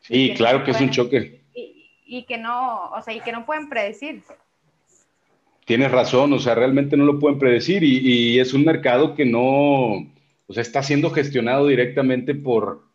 Sí, 0.00 0.32
claro 0.34 0.64
que 0.64 0.70
es 0.70 0.80
un 0.80 0.90
choque. 0.90 1.42
Y, 2.10 2.24
que 2.24 2.38
no, 2.38 2.90
o 2.90 3.02
sea, 3.02 3.12
y 3.12 3.20
que 3.20 3.32
no 3.32 3.44
pueden 3.44 3.68
predecir. 3.68 4.22
Tienes 5.68 5.90
razón, 5.90 6.32
o 6.32 6.38
sea, 6.38 6.54
realmente 6.54 6.96
no 6.96 7.04
lo 7.04 7.18
pueden 7.18 7.38
predecir 7.38 7.84
y, 7.84 8.40
es 8.40 8.54
un 8.54 8.64
mercado 8.64 9.14
que 9.14 9.26
no, 9.26 9.98
o 10.46 10.52
sea, 10.52 10.62
está 10.62 10.82
siendo 10.82 11.10
gestionado 11.10 11.66
directamente 11.66 12.34
por, 12.34 12.86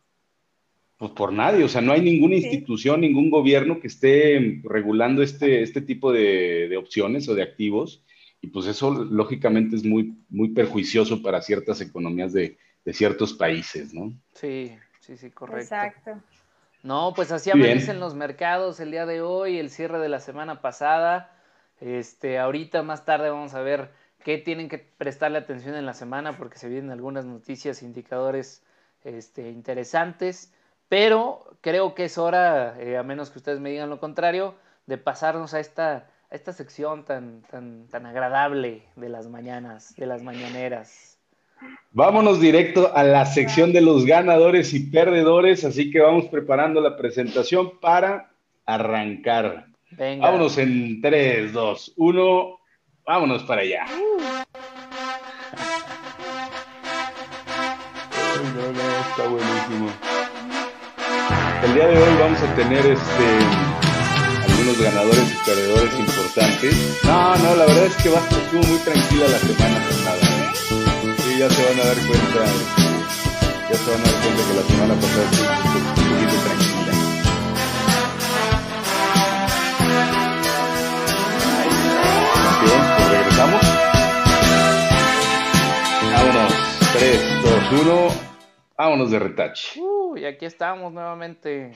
pues 0.98 1.12
por 1.12 1.31
nadie, 1.31 1.64
o 1.64 1.70
sea, 1.70 1.81
no 1.81 1.92
hay 1.92 2.02
ninguna 2.02 2.33
institución, 2.33 3.02
ningún 3.02 3.30
gobierno 3.30 3.80
que 3.80 3.86
esté 3.86 4.59
regulando 4.64 5.21
este, 5.21 5.62
este 5.62 5.81
tipo 5.81 6.12
de, 6.12 6.68
de 6.68 6.78
opciones 6.78 7.30
o 7.30 7.36
de 7.36 7.44
activos 7.44 8.04
y 8.42 8.47
pues 8.47 8.66
eso 8.66 8.92
lógicamente 8.92 9.76
es 9.76 9.86
muy, 9.86 10.18
muy 10.30 10.50
perjuicioso 10.50 11.21
para 11.21 11.44
ciertas 11.44 11.80
economías 11.80 12.33
de, 12.33 12.57
ciertos 12.92 13.33
países, 13.33 13.94
¿no? 13.94 14.12
Sí, 14.33 14.76
sí, 15.00 15.16
sí, 15.16 15.30
correcto. 15.30 15.62
Exacto. 15.62 16.24
No, 16.81 17.14
pues 17.16 17.31
así 17.31 17.52
amanecen 17.52 18.00
los 18.00 18.16
mercados 18.16 18.80
el 18.80 18.90
día 18.90 19.06
de 19.06 19.21
hoy, 19.21 19.59
el 19.59 19.69
cierre 19.69 20.00
de 20.00 20.09
la 20.09 20.19
semana 20.19 20.59
pasada. 20.59 21.30
Este, 21.83 22.40
ahorita 22.40 22.81
más 22.81 23.04
tarde 23.04 23.30
vamos 23.30 23.54
a 23.56 23.61
ver 23.61 23.92
qué 24.23 24.37
tienen 24.37 24.69
que 24.69 24.78
prestarle 24.78 25.37
atención 25.37 25.75
en 25.75 25.85
la 25.85 25.94
semana 25.94 26.37
porque 26.37 26.57
se 26.57 26.69
vienen 26.69 26.92
algunas 26.92 27.25
noticias, 27.25 27.83
indicadores 27.83 28.63
este, 29.04 29.49
interesantes. 29.49 30.54
Pero 30.87 31.57
creo 31.61 31.94
que 31.94 32.06
es 32.06 32.18
hora, 32.18 32.80
eh, 32.80 32.97
a 32.97 33.04
menos 33.04 33.31
que 33.31 33.40
ustedes 33.40 33.59
me 33.59 33.71
digan 33.71 33.90
lo 33.90 33.99
contrario, 33.99 34.56
de 34.85 34.97
pasarnos 34.97 35.54
a 35.54 35.59
esta 35.59 36.07
esta 36.33 36.52
sección 36.52 37.06
tan, 37.06 37.44
tan, 37.44 37.87
tan 37.90 38.07
agradable 38.07 38.81
de 38.95 39.07
las 39.07 39.28
mañanas, 39.28 39.95
de 39.95 40.07
las 40.07 40.23
mañaneras. 40.23 41.19
Vámonos 41.92 42.42
directo 42.42 42.92
a 42.95 43.04
la 43.04 43.25
sección 43.28 43.71
de 43.71 43.81
los 43.81 44.04
ganadores 44.06 44.73
y 44.73 44.80
perdedores, 44.80 45.63
así 45.63 45.92
que 45.92 46.02
vamos 46.02 46.25
preparando 46.25 46.81
la 46.81 46.97
presentación 46.97 47.80
para 47.80 48.31
arrancar. 48.66 49.68
Venga. 49.97 50.26
Vámonos 50.26 50.57
en 50.57 51.02
3, 51.02 51.54
2, 51.54 51.94
1, 51.97 52.59
vámonos 53.06 53.44
para 53.44 53.62
allá. 53.62 53.85
está 59.14 59.28
buenísimo. 59.28 59.90
El 61.64 61.73
día 61.76 61.88
de 61.88 61.97
hoy 61.97 62.16
vamos 62.19 62.42
a 62.42 62.56
tener 62.56 62.85
este 62.85 63.73
unos 64.62 64.81
ganadores 64.81 65.31
y 65.31 65.45
perdedores 65.45 66.00
importantes. 66.00 67.04
No, 67.04 67.35
no, 67.38 67.56
la 67.56 67.66
verdad 67.66 67.85
es 67.85 67.95
que 67.97 68.09
estuvo 68.09 68.64
muy 68.64 68.80
tranquila 68.80 69.28
la 69.28 69.40
semana 69.40 69.80
pasada. 69.88 70.54
Sí, 70.56 71.38
ya 71.38 71.50
se 71.50 71.64
van 71.66 71.80
a 71.80 71.85
dar 71.85 71.97
cuenta, 72.07 72.45
ya 73.69 73.78
se 73.78 73.92
van 73.92 74.00
a 74.00 74.04
dar 74.04 74.16
cuenta 74.21 74.42
que 74.47 74.54
la 74.56 74.64
semana 74.64 74.94
pasada 74.95 75.23
estuvo 75.31 75.50
un 75.50 75.95
poquito 75.95 76.44
tranquila. 76.44 76.63
Pues 82.64 83.12
regresamos. 83.12 83.62
Vámonos. 86.14 86.54
3, 86.94 87.44
uno, 87.82 88.08
vámonos 88.78 89.12
de 89.12 89.20
retache. 89.20 89.80
Uy, 89.82 90.26
aquí 90.26 90.46
estamos 90.46 90.94
nuevamente. 90.94 91.72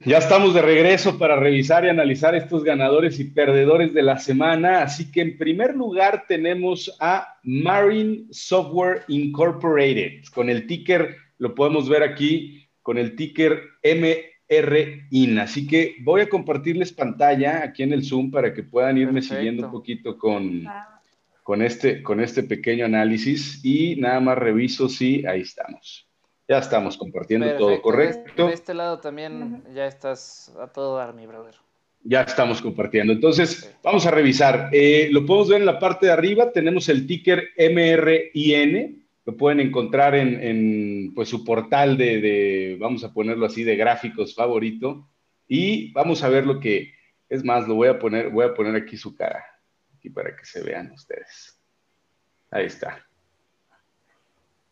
Ya 0.00 0.18
estamos 0.18 0.54
de 0.54 0.62
regreso 0.62 1.18
para 1.18 1.36
revisar 1.36 1.84
y 1.84 1.88
analizar 1.88 2.34
estos 2.34 2.62
ganadores 2.62 3.18
y 3.20 3.24
perdedores 3.24 3.92
de 3.92 4.02
la 4.02 4.18
semana. 4.18 4.82
Así 4.82 5.10
que 5.10 5.20
en 5.20 5.36
primer 5.36 5.74
lugar 5.74 6.24
tenemos 6.28 6.96
a 7.00 7.38
Marine 7.42 8.24
Software 8.30 9.02
Incorporated. 9.08 10.22
Con 10.32 10.48
el 10.48 10.66
ticker, 10.66 11.16
lo 11.38 11.54
podemos 11.54 11.88
ver 11.88 12.02
aquí, 12.02 12.68
con 12.82 12.96
el 12.96 13.16
ticker 13.16 13.62
MRIN. 14.50 15.38
Así 15.38 15.66
que 15.66 15.96
voy 16.02 16.22
a 16.22 16.28
compartirles 16.28 16.92
pantalla 16.92 17.62
aquí 17.62 17.84
en 17.84 17.92
el 17.92 18.04
Zoom 18.04 18.30
para 18.30 18.52
que 18.52 18.62
puedan 18.62 18.98
irme 18.98 19.22
siguiendo 19.22 19.66
un 19.66 19.72
poquito 19.72 20.18
con, 20.18 20.66
con, 21.42 21.62
este, 21.62 22.02
con 22.02 22.20
este 22.20 22.42
pequeño 22.42 22.84
análisis. 22.84 23.64
Y 23.64 23.96
nada 23.96 24.20
más 24.20 24.36
reviso 24.36 24.88
si 24.88 25.24
ahí 25.24 25.42
estamos. 25.42 26.06
Ya 26.48 26.58
estamos 26.58 26.96
compartiendo 26.96 27.54
todo, 27.56 27.80
¿correcto? 27.80 28.48
De 28.48 28.54
este 28.54 28.74
lado 28.74 28.98
también 28.98 29.62
ya 29.72 29.86
estás 29.86 30.52
a 30.60 30.66
todo 30.66 30.96
dar, 30.96 31.14
mi 31.14 31.24
brother. 31.24 31.54
Ya 32.02 32.22
estamos 32.22 32.60
compartiendo. 32.60 33.12
Entonces, 33.12 33.72
vamos 33.84 34.04
a 34.06 34.10
revisar. 34.10 34.68
Eh, 34.72 35.08
lo 35.12 35.24
podemos 35.24 35.48
ver 35.50 35.60
en 35.60 35.66
la 35.66 35.78
parte 35.78 36.06
de 36.06 36.12
arriba. 36.12 36.50
Tenemos 36.50 36.88
el 36.88 37.06
ticker 37.06 37.50
MRIN. 37.56 38.99
Lo 39.30 39.36
pueden 39.36 39.60
encontrar 39.60 40.16
en, 40.16 41.12
pues, 41.14 41.28
su 41.28 41.44
portal 41.44 41.96
de, 41.96 42.76
vamos 42.80 43.04
a 43.04 43.12
ponerlo 43.12 43.46
así, 43.46 43.62
de 43.62 43.76
gráficos 43.76 44.34
favorito. 44.34 45.08
Y 45.46 45.92
vamos 45.92 46.24
a 46.24 46.28
ver 46.28 46.44
lo 46.44 46.58
que, 46.58 46.94
es 47.28 47.44
más, 47.44 47.68
lo 47.68 47.76
voy 47.76 47.86
a 47.86 47.96
poner, 47.96 48.30
voy 48.30 48.44
a 48.44 48.54
poner 48.54 48.74
aquí 48.74 48.96
su 48.96 49.14
cara, 49.14 49.44
aquí 49.96 50.10
para 50.10 50.34
que 50.34 50.44
se 50.44 50.64
vean 50.64 50.90
ustedes. 50.90 51.56
Ahí 52.50 52.66
está. 52.66 53.06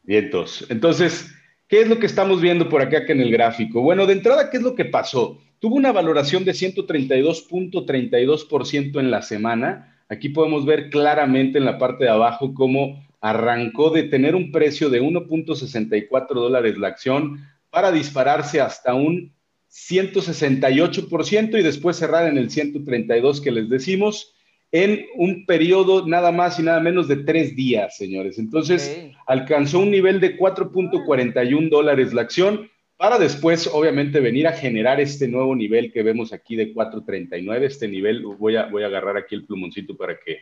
Vientos. 0.02 0.66
Entonces, 0.68 1.32
¿Qué 1.68 1.82
es 1.82 1.88
lo 1.88 2.00
que 2.00 2.06
estamos 2.06 2.40
viendo 2.40 2.68
por 2.70 2.82
acá 2.82 3.04
en 3.06 3.20
el 3.20 3.30
gráfico? 3.30 3.82
Bueno, 3.82 4.06
de 4.06 4.14
entrada, 4.14 4.48
¿qué 4.48 4.56
es 4.56 4.62
lo 4.62 4.74
que 4.74 4.86
pasó? 4.86 5.38
Tuvo 5.60 5.76
una 5.76 5.92
valoración 5.92 6.46
de 6.46 6.52
132.32% 6.52 8.98
en 8.98 9.10
la 9.10 9.20
semana. 9.20 10.00
Aquí 10.08 10.30
podemos 10.30 10.64
ver 10.64 10.88
claramente 10.88 11.58
en 11.58 11.66
la 11.66 11.76
parte 11.76 12.04
de 12.04 12.10
abajo 12.10 12.54
cómo 12.54 13.06
arrancó 13.20 13.90
de 13.90 14.04
tener 14.04 14.34
un 14.34 14.52
precio 14.52 14.90
de 14.90 15.02
1.64 15.02 16.34
dólares 16.34 16.78
la 16.78 16.88
acción 16.88 17.40
para 17.70 17.92
dispararse 17.92 18.60
hasta 18.60 18.94
un 18.94 19.32
168% 19.70 21.58
y 21.58 21.62
después 21.62 21.96
cerrar 21.96 22.28
en 22.28 22.38
el 22.38 22.50
132 22.50 23.40
que 23.40 23.50
les 23.50 23.68
decimos 23.68 24.34
en 24.70 25.06
un 25.14 25.46
periodo 25.46 26.06
nada 26.06 26.30
más 26.30 26.58
y 26.58 26.62
nada 26.62 26.80
menos 26.80 27.08
de 27.08 27.16
tres 27.16 27.56
días, 27.56 27.96
señores. 27.96 28.38
Entonces, 28.38 29.10
alcanzó 29.26 29.80
un 29.80 29.90
nivel 29.90 30.20
de 30.20 30.38
4.41 30.38 31.70
dólares 31.70 32.12
la 32.12 32.22
acción 32.22 32.70
para 32.98 33.18
después, 33.18 33.68
obviamente, 33.72 34.20
venir 34.20 34.46
a 34.46 34.52
generar 34.52 35.00
este 35.00 35.28
nuevo 35.28 35.54
nivel 35.54 35.92
que 35.92 36.02
vemos 36.02 36.32
aquí 36.32 36.56
de 36.56 36.74
4.39. 36.74 37.62
Este 37.62 37.88
nivel, 37.88 38.22
voy 38.22 38.56
a, 38.56 38.66
voy 38.66 38.82
a 38.82 38.86
agarrar 38.86 39.16
aquí 39.16 39.36
el 39.36 39.46
plumoncito 39.46 39.96
para 39.96 40.18
que, 40.18 40.38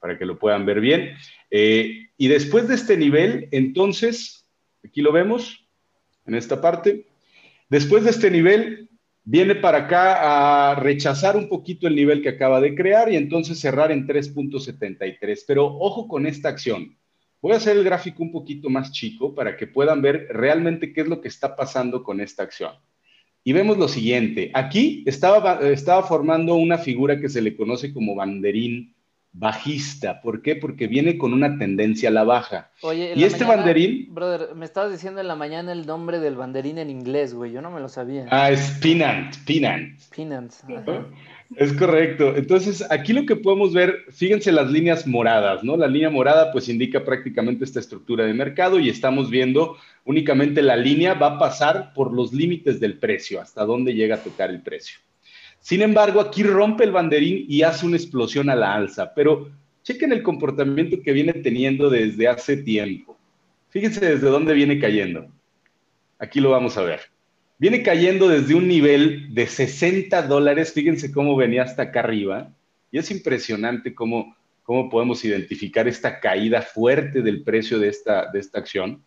para 0.00 0.18
que 0.18 0.26
lo 0.26 0.38
puedan 0.38 0.66
ver 0.66 0.80
bien. 0.80 1.14
Eh, 1.50 2.08
y 2.16 2.28
después 2.28 2.68
de 2.68 2.74
este 2.74 2.96
nivel, 2.96 3.48
entonces, 3.50 4.46
aquí 4.84 5.02
lo 5.02 5.12
vemos, 5.12 5.68
en 6.26 6.34
esta 6.34 6.60
parte. 6.60 7.06
Después 7.68 8.04
de 8.04 8.10
este 8.10 8.30
nivel, 8.30 8.88
viene 9.24 9.54
para 9.54 9.78
acá 9.78 10.70
a 10.70 10.74
rechazar 10.76 11.36
un 11.36 11.48
poquito 11.48 11.86
el 11.86 11.94
nivel 11.94 12.22
que 12.22 12.30
acaba 12.30 12.60
de 12.60 12.74
crear 12.74 13.12
y 13.12 13.16
entonces 13.16 13.58
cerrar 13.58 13.92
en 13.92 14.06
3.73. 14.06 15.44
Pero 15.46 15.66
ojo 15.66 16.08
con 16.08 16.26
esta 16.26 16.48
acción. 16.48 16.96
Voy 17.40 17.52
a 17.52 17.56
hacer 17.56 17.76
el 17.76 17.84
gráfico 17.84 18.22
un 18.22 18.32
poquito 18.32 18.68
más 18.68 18.90
chico 18.90 19.34
para 19.34 19.56
que 19.56 19.66
puedan 19.66 20.02
ver 20.02 20.28
realmente 20.30 20.92
qué 20.92 21.02
es 21.02 21.08
lo 21.08 21.20
que 21.20 21.28
está 21.28 21.54
pasando 21.54 22.02
con 22.02 22.20
esta 22.20 22.42
acción. 22.42 22.72
Y 23.44 23.52
vemos 23.52 23.78
lo 23.78 23.86
siguiente. 23.86 24.50
Aquí 24.54 25.04
estaba, 25.06 25.60
estaba 25.70 26.02
formando 26.02 26.54
una 26.56 26.78
figura 26.78 27.20
que 27.20 27.28
se 27.28 27.40
le 27.40 27.56
conoce 27.56 27.92
como 27.92 28.14
banderín 28.14 28.94
bajista. 29.32 30.20
¿Por 30.20 30.42
qué? 30.42 30.56
Porque 30.56 30.86
viene 30.86 31.18
con 31.18 31.32
una 31.32 31.58
tendencia 31.58 32.08
a 32.08 32.12
la 32.12 32.24
baja. 32.24 32.70
Oye, 32.82 33.12
y 33.14 33.24
este 33.24 33.44
banderín. 33.44 34.12
Brother, 34.14 34.54
me 34.54 34.64
estabas 34.64 34.90
diciendo 34.90 35.20
en 35.20 35.28
la 35.28 35.36
mañana 35.36 35.72
el 35.72 35.86
nombre 35.86 36.18
del 36.18 36.36
banderín 36.36 36.78
en 36.78 36.90
inglés, 36.90 37.34
güey. 37.34 37.52
Yo 37.52 37.62
no 37.62 37.70
me 37.70 37.80
lo 37.80 37.88
sabía. 37.88 38.26
Ah, 38.30 38.50
es 38.50 38.70
Pinant, 38.82 39.36
Pinant. 39.44 40.00
Pinant. 40.14 40.52
Es 41.56 41.72
correcto. 41.72 42.36
Entonces, 42.36 42.84
aquí 42.90 43.12
lo 43.12 43.24
que 43.24 43.36
podemos 43.36 43.72
ver, 43.72 44.04
fíjense 44.10 44.52
las 44.52 44.70
líneas 44.70 45.06
moradas, 45.06 45.64
¿no? 45.64 45.76
La 45.76 45.86
línea 45.86 46.10
morada 46.10 46.52
pues 46.52 46.68
indica 46.68 47.04
prácticamente 47.04 47.64
esta 47.64 47.80
estructura 47.80 48.24
de 48.24 48.34
mercado 48.34 48.78
y 48.78 48.88
estamos 48.88 49.30
viendo 49.30 49.76
únicamente 50.04 50.62
la 50.62 50.76
línea 50.76 51.14
va 51.14 51.34
a 51.34 51.38
pasar 51.38 51.92
por 51.94 52.12
los 52.12 52.32
límites 52.32 52.80
del 52.80 52.98
precio, 52.98 53.40
hasta 53.40 53.64
dónde 53.64 53.94
llega 53.94 54.16
a 54.16 54.22
tocar 54.22 54.50
el 54.50 54.62
precio. 54.62 54.98
Sin 55.60 55.82
embargo, 55.82 56.20
aquí 56.20 56.42
rompe 56.42 56.84
el 56.84 56.92
banderín 56.92 57.44
y 57.48 57.62
hace 57.62 57.86
una 57.86 57.96
explosión 57.96 58.48
a 58.50 58.56
la 58.56 58.74
alza, 58.74 59.12
pero 59.14 59.50
chequen 59.82 60.12
el 60.12 60.22
comportamiento 60.22 61.00
que 61.02 61.12
viene 61.12 61.32
teniendo 61.34 61.90
desde 61.90 62.28
hace 62.28 62.56
tiempo. 62.58 63.16
Fíjense 63.70 64.00
desde 64.00 64.28
dónde 64.28 64.54
viene 64.54 64.78
cayendo. 64.78 65.26
Aquí 66.18 66.40
lo 66.40 66.50
vamos 66.50 66.76
a 66.76 66.82
ver. 66.82 67.00
Viene 67.58 67.82
cayendo 67.82 68.28
desde 68.28 68.54
un 68.54 68.68
nivel 68.68 69.34
de 69.34 69.46
60 69.46 70.22
dólares, 70.22 70.72
fíjense 70.72 71.12
cómo 71.12 71.36
venía 71.36 71.64
hasta 71.64 71.82
acá 71.82 72.00
arriba, 72.00 72.52
y 72.90 72.98
es 72.98 73.10
impresionante 73.10 73.94
cómo, 73.94 74.36
cómo 74.62 74.88
podemos 74.88 75.24
identificar 75.24 75.88
esta 75.88 76.20
caída 76.20 76.62
fuerte 76.62 77.20
del 77.20 77.42
precio 77.42 77.78
de 77.78 77.88
esta, 77.88 78.30
de 78.30 78.38
esta 78.38 78.60
acción 78.60 79.02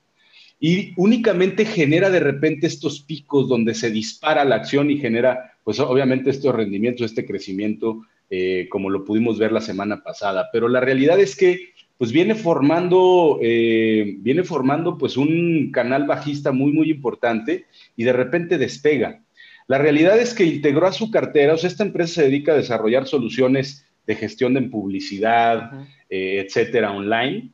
y 0.63 0.94
únicamente 0.96 1.65
genera 1.65 2.12
de 2.12 2.20
repente 2.20 2.68
estos 2.68 3.01
picos 3.01 3.50
donde 3.50 3.74
se 3.74 3.89
dispara 3.89 4.46
la 4.46 4.58
acción 4.58 4.91
y 4.91 5.00
genera, 5.00 5.56
pues 5.63 5.80
obviamente 5.80 6.30
estos 6.30 6.53
rendimientos, 6.53 7.08
este 7.08 7.25
crecimiento, 7.25 8.03
eh, 8.30 8.68
como 8.70 8.91
lo 8.91 9.03
pudimos 9.03 9.39
ver 9.39 9.51
la 9.51 9.60
semana 9.60 10.03
pasada. 10.03 10.50
Pero 10.53 10.68
la 10.68 10.80
realidad 10.80 11.20
es 11.20 11.36
que, 11.36 11.72
pues 11.98 12.12
viene 12.12 12.36
formando, 12.36 13.39
eh, 13.41 14.18
viene 14.20 14.44
formando 14.44 15.00
pues 15.00 15.18
un 15.18 15.72
canal 15.72 16.06
bajista 16.06 16.51
muy, 16.51 16.72
muy 16.72 16.91
importante 16.91 17.65
y 17.98 18.03
de 18.03 18.13
repente 18.13 18.60
despega. 18.60 19.24
La 19.68 19.80
realidad 19.80 20.20
es 20.20 20.36
que 20.36 20.44
integró 20.44 20.86
a 20.86 20.94
su 20.94 21.10
cartera, 21.10 21.56
o 21.56 21.58
sea, 21.58 21.72
esta 21.72 21.84
empresa 21.84 22.15
se 22.15 22.24
dedica 22.24 22.53
a 22.53 22.58
desarrollar 22.58 23.08
soluciones 23.08 23.88
de 24.06 24.15
gestión 24.15 24.53
de 24.53 24.62
publicidad, 24.62 25.72
eh, 26.08 26.44
etcétera, 26.46 26.91
online 26.91 27.50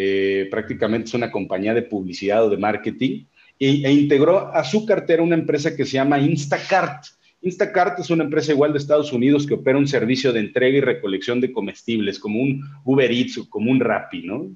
eh, 0.00 0.46
prácticamente 0.48 1.08
es 1.08 1.14
una 1.14 1.32
compañía 1.32 1.74
de 1.74 1.82
publicidad 1.82 2.44
o 2.44 2.50
de 2.50 2.56
marketing, 2.56 3.24
e, 3.58 3.90
integró 3.90 4.54
a 4.54 4.62
su 4.62 4.86
cartera 4.86 5.24
una 5.24 5.34
empresa 5.34 5.74
que 5.74 5.84
se 5.84 5.94
llama 5.94 6.20
Instacart. 6.20 7.04
Instacart 7.42 7.98
es 7.98 8.08
una 8.08 8.22
empresa 8.22 8.52
igual 8.52 8.72
de 8.72 8.78
Estados 8.78 9.12
Unidos 9.12 9.44
que 9.44 9.54
opera 9.54 9.76
un 9.76 9.88
servicio 9.88 10.32
de 10.32 10.38
entrega 10.38 10.78
y 10.78 10.80
recolección 10.80 11.40
de 11.40 11.50
comestibles, 11.50 12.20
como 12.20 12.40
un 12.40 12.62
Uber 12.84 13.10
Eats 13.10 13.38
o 13.38 13.50
como 13.50 13.72
un 13.72 13.80
Rappi, 13.80 14.22
¿no? 14.22 14.46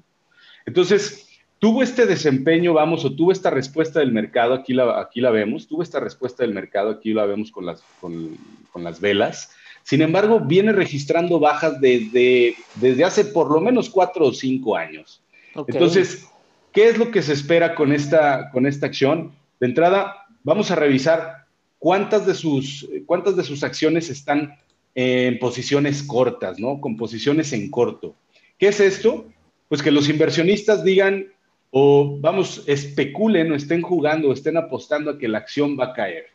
Entonces, 0.65 1.27
tuvo 1.59 1.83
este 1.83 2.05
desempeño, 2.05 2.71
vamos, 2.71 3.03
o 3.03 3.13
tuvo 3.13 3.33
esta 3.33 3.49
respuesta 3.49 3.99
del 3.99 4.13
mercado, 4.13 4.53
aquí 4.53 4.73
la, 4.73 5.01
aquí 5.01 5.19
la 5.19 5.31
vemos, 5.31 5.67
tuvo 5.67 5.83
esta 5.83 5.99
respuesta 5.99 6.43
del 6.43 6.53
mercado, 6.53 6.89
aquí 6.89 7.13
la 7.13 7.25
vemos 7.25 7.51
con 7.51 7.65
las, 7.65 7.83
con, 7.99 8.37
con 8.71 8.85
las 8.85 9.01
velas. 9.01 9.51
Sin 9.83 10.01
embargo, 10.01 10.39
viene 10.39 10.71
registrando 10.71 11.37
bajas 11.37 11.81
desde, 11.81 12.55
desde 12.75 13.03
hace 13.03 13.25
por 13.25 13.51
lo 13.51 13.59
menos 13.59 13.89
cuatro 13.89 14.27
o 14.27 14.33
cinco 14.33 14.77
años. 14.77 15.22
Entonces, 15.55 16.27
¿qué 16.71 16.89
es 16.89 16.97
lo 16.97 17.11
que 17.11 17.21
se 17.21 17.33
espera 17.33 17.75
con 17.75 17.91
esta, 17.91 18.49
con 18.51 18.65
esta 18.65 18.85
acción? 18.85 19.33
De 19.59 19.67
entrada, 19.67 20.25
vamos 20.43 20.71
a 20.71 20.75
revisar 20.75 21.45
cuántas 21.79 22.25
de 22.25 22.33
sus, 22.33 22.89
cuántas 23.05 23.35
de 23.35 23.43
sus 23.43 23.63
acciones 23.63 24.09
están 24.09 24.57
en 24.95 25.39
posiciones 25.39 26.03
cortas, 26.03 26.59
¿no? 26.59 26.79
Con 26.79 26.97
posiciones 26.97 27.53
en 27.53 27.69
corto. 27.69 28.15
¿Qué 28.57 28.67
es 28.67 28.79
esto? 28.79 29.25
Pues 29.67 29.81
que 29.81 29.91
los 29.91 30.09
inversionistas 30.09 30.83
digan 30.83 31.27
o, 31.71 32.17
vamos, 32.19 32.63
especulen 32.67 33.51
o 33.51 33.55
estén 33.55 33.81
jugando 33.81 34.29
o 34.29 34.33
estén 34.33 34.57
apostando 34.57 35.11
a 35.11 35.17
que 35.17 35.27
la 35.27 35.39
acción 35.39 35.77
va 35.79 35.85
a 35.85 35.93
caer. 35.93 36.27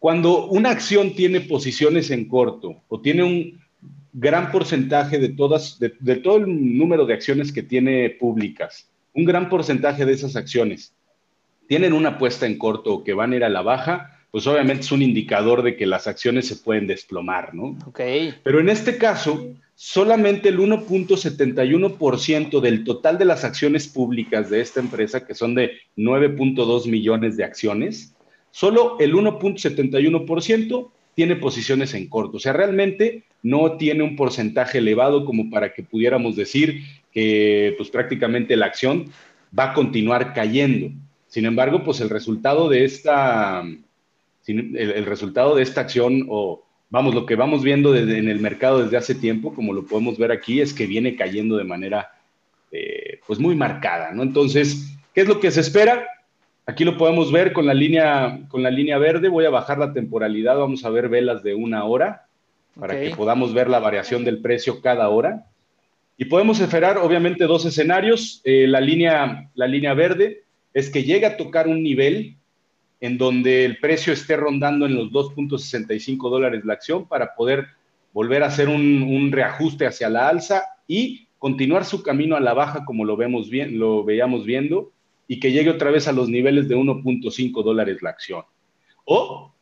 Cuando 0.00 0.46
una 0.46 0.70
acción 0.70 1.14
tiene 1.14 1.40
posiciones 1.40 2.10
en 2.10 2.28
corto 2.28 2.82
o 2.88 3.00
tiene 3.00 3.22
un, 3.22 3.60
gran 4.20 4.50
porcentaje 4.50 5.18
de 5.18 5.28
todas, 5.28 5.78
de, 5.78 6.16
todo 6.16 6.38
el 6.38 6.76
número 6.76 7.06
de 7.06 7.14
acciones 7.14 7.52
que 7.52 7.62
tiene 7.62 8.10
públicas, 8.10 8.90
un 9.14 9.24
gran 9.24 9.48
porcentaje 9.48 10.04
de 10.04 10.12
esas 10.12 10.34
acciones 10.34 10.92
tienen 11.68 11.92
una 11.92 12.08
apuesta 12.10 12.46
en 12.46 12.58
corto 12.58 12.94
o 12.94 13.04
que 13.04 13.14
van 13.14 13.32
a 13.32 13.36
ir 13.36 13.44
a 13.44 13.48
la 13.48 13.62
baja, 13.62 14.18
pues 14.30 14.46
obviamente 14.46 14.82
es 14.82 14.92
un 14.92 15.02
indicador 15.02 15.62
de 15.62 15.76
que 15.76 15.86
las 15.86 16.06
acciones 16.06 16.46
se 16.48 16.56
pueden 16.56 16.86
desplomar, 16.86 17.54
¿no? 17.54 17.78
Ok. 17.86 18.00
Pero 18.42 18.60
en 18.60 18.70
este 18.70 18.98
caso, 18.98 19.54
solamente 19.74 20.48
el 20.48 20.58
1.71% 20.58 22.60
del 22.60 22.84
total 22.84 23.18
de 23.18 23.24
las 23.26 23.44
acciones 23.44 23.86
públicas 23.86 24.50
de 24.50 24.60
esta 24.60 24.80
empresa, 24.80 25.26
que 25.26 25.34
son 25.34 25.54
de 25.54 25.72
9.2 25.96 26.90
millones 26.90 27.36
de 27.36 27.44
acciones, 27.44 28.16
solo 28.50 28.96
el 28.98 29.14
1.71% 29.14 30.90
tiene 31.18 31.34
posiciones 31.34 31.94
en 31.94 32.06
corto. 32.06 32.36
O 32.36 32.40
sea, 32.40 32.52
realmente 32.52 33.24
no 33.42 33.72
tiene 33.72 34.04
un 34.04 34.14
porcentaje 34.14 34.78
elevado 34.78 35.24
como 35.24 35.50
para 35.50 35.74
que 35.74 35.82
pudiéramos 35.82 36.36
decir 36.36 36.84
que 37.12 37.74
pues 37.76 37.90
prácticamente 37.90 38.54
la 38.54 38.66
acción 38.66 39.06
va 39.58 39.72
a 39.72 39.74
continuar 39.74 40.32
cayendo. 40.32 40.92
Sin 41.26 41.44
embargo, 41.44 41.82
pues 41.82 42.00
el 42.00 42.08
resultado 42.08 42.68
de 42.68 42.84
esta, 42.84 43.64
el, 44.46 45.06
resultado 45.06 45.56
de 45.56 45.64
esta 45.64 45.80
acción 45.80 46.26
o 46.28 46.62
vamos, 46.88 47.16
lo 47.16 47.26
que 47.26 47.34
vamos 47.34 47.64
viendo 47.64 47.96
en 47.96 48.28
el 48.28 48.38
mercado 48.38 48.84
desde 48.84 48.96
hace 48.96 49.16
tiempo, 49.16 49.52
como 49.52 49.72
lo 49.72 49.86
podemos 49.86 50.18
ver 50.18 50.30
aquí, 50.30 50.60
es 50.60 50.72
que 50.72 50.86
viene 50.86 51.16
cayendo 51.16 51.56
de 51.56 51.64
manera 51.64 52.12
eh, 52.70 53.18
pues 53.26 53.40
muy 53.40 53.56
marcada, 53.56 54.12
¿no? 54.12 54.22
Entonces, 54.22 54.96
¿qué 55.12 55.22
es 55.22 55.26
lo 55.26 55.40
que 55.40 55.50
se 55.50 55.62
espera? 55.62 56.06
Aquí 56.68 56.84
lo 56.84 56.98
podemos 56.98 57.32
ver 57.32 57.54
con 57.54 57.64
la 57.64 57.72
línea, 57.72 58.40
con 58.50 58.62
la 58.62 58.70
línea 58.70 58.98
verde. 58.98 59.30
Voy 59.30 59.46
a 59.46 59.50
bajar 59.50 59.78
la 59.78 59.94
temporalidad. 59.94 60.58
Vamos 60.58 60.84
a 60.84 60.90
ver 60.90 61.08
velas 61.08 61.42
de 61.42 61.54
una 61.54 61.84
hora 61.84 62.26
para 62.78 63.00
que 63.00 63.08
podamos 63.16 63.54
ver 63.54 63.70
la 63.70 63.78
variación 63.78 64.22
del 64.22 64.42
precio 64.42 64.82
cada 64.82 65.08
hora. 65.08 65.46
Y 66.18 66.26
podemos 66.26 66.60
esperar, 66.60 66.98
obviamente, 66.98 67.44
dos 67.44 67.64
escenarios. 67.64 68.42
Eh, 68.44 68.66
la, 68.68 68.82
línea, 68.82 69.48
la 69.54 69.66
línea 69.66 69.94
verde 69.94 70.42
es 70.74 70.90
que 70.90 71.04
llegue 71.04 71.24
a 71.24 71.38
tocar 71.38 71.68
un 71.68 71.82
nivel 71.82 72.36
en 73.00 73.16
donde 73.16 73.64
el 73.64 73.78
precio 73.78 74.12
esté 74.12 74.36
rondando 74.36 74.84
en 74.84 74.94
los 74.94 75.10
2.65 75.10 76.28
dólares 76.28 76.66
la 76.66 76.74
acción 76.74 77.08
para 77.08 77.34
poder 77.34 77.68
volver 78.12 78.42
a 78.42 78.48
hacer 78.48 78.68
un, 78.68 79.04
un, 79.04 79.32
reajuste 79.32 79.86
hacia 79.86 80.10
la 80.10 80.28
alza 80.28 80.64
y 80.86 81.28
continuar 81.38 81.86
su 81.86 82.02
camino 82.02 82.36
a 82.36 82.40
la 82.40 82.52
baja 82.52 82.84
como 82.84 83.06
lo, 83.06 83.16
vemos 83.16 83.48
bien, 83.48 83.78
lo 83.78 84.04
veíamos 84.04 84.44
viendo 84.44 84.92
y 85.28 85.38
que 85.38 85.52
llegue 85.52 85.70
otra 85.70 85.90
vez 85.90 86.08
a 86.08 86.12
los 86.12 86.28
niveles 86.28 86.68
de 86.68 86.76
1.5 86.76 87.62
dólares 87.62 88.02
la 88.02 88.10
acción. 88.10 88.42
O 89.04 89.52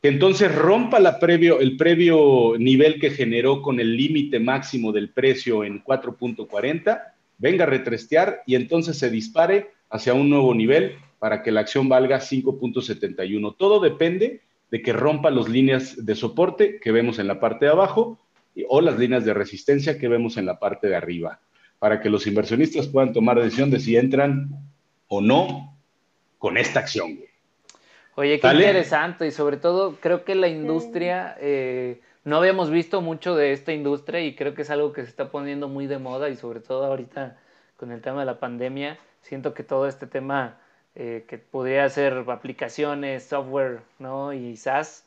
que 0.00 0.08
entonces 0.08 0.54
rompa 0.54 0.98
el 0.98 1.76
previo 1.76 2.56
nivel 2.56 3.00
que 3.00 3.10
generó 3.10 3.60
con 3.60 3.80
el 3.80 3.96
límite 3.96 4.38
máximo 4.38 4.92
del 4.92 5.10
precio 5.10 5.64
en 5.64 5.82
4.40, 5.82 7.02
venga 7.36 7.64
a 7.64 7.66
retrestear 7.66 8.42
y 8.46 8.54
entonces 8.54 8.96
se 8.96 9.10
dispare 9.10 9.72
hacia 9.90 10.14
un 10.14 10.30
nuevo 10.30 10.54
nivel 10.54 10.96
para 11.18 11.42
que 11.42 11.50
la 11.50 11.60
acción 11.60 11.88
valga 11.88 12.20
5.71. 12.20 13.56
Todo 13.58 13.80
depende 13.80 14.42
de 14.70 14.82
que 14.82 14.92
rompa 14.92 15.30
las 15.32 15.48
líneas 15.48 16.04
de 16.04 16.14
soporte 16.14 16.78
que 16.80 16.92
vemos 16.92 17.18
en 17.18 17.26
la 17.26 17.40
parte 17.40 17.64
de 17.64 17.72
abajo 17.72 18.20
o 18.68 18.80
las 18.80 18.98
líneas 18.98 19.24
de 19.24 19.34
resistencia 19.34 19.98
que 19.98 20.08
vemos 20.08 20.36
en 20.36 20.46
la 20.46 20.58
parte 20.60 20.88
de 20.88 20.96
arriba, 20.96 21.40
para 21.78 22.00
que 22.00 22.10
los 22.10 22.26
inversionistas 22.26 22.86
puedan 22.86 23.12
tomar 23.12 23.40
decisión 23.40 23.70
de 23.70 23.80
si 23.80 23.96
entran 23.96 24.67
o 25.08 25.20
no 25.20 25.76
con 26.38 26.56
esta 26.56 26.80
acción. 26.80 27.18
Oye, 28.14 28.40
qué 28.40 28.48
interesante 28.48 29.26
y 29.26 29.30
sobre 29.30 29.56
todo 29.56 29.96
creo 30.00 30.24
que 30.24 30.34
la 30.34 30.48
industria, 30.48 31.36
eh, 31.40 32.00
no 32.24 32.36
habíamos 32.36 32.70
visto 32.70 33.00
mucho 33.00 33.36
de 33.36 33.52
esta 33.52 33.72
industria 33.72 34.20
y 34.20 34.34
creo 34.34 34.54
que 34.54 34.62
es 34.62 34.70
algo 34.70 34.92
que 34.92 35.02
se 35.02 35.08
está 35.08 35.30
poniendo 35.30 35.68
muy 35.68 35.86
de 35.86 35.98
moda 35.98 36.28
y 36.28 36.36
sobre 36.36 36.60
todo 36.60 36.84
ahorita 36.84 37.38
con 37.76 37.92
el 37.92 38.00
tema 38.00 38.20
de 38.20 38.26
la 38.26 38.40
pandemia, 38.40 38.98
siento 39.22 39.54
que 39.54 39.62
todo 39.62 39.86
este 39.86 40.06
tema 40.06 40.58
eh, 40.96 41.24
que 41.28 41.38
podría 41.38 41.88
ser 41.88 42.24
aplicaciones, 42.28 43.22
software, 43.22 43.82
¿no? 44.00 44.32
Y 44.32 44.56
SaaS, 44.56 45.04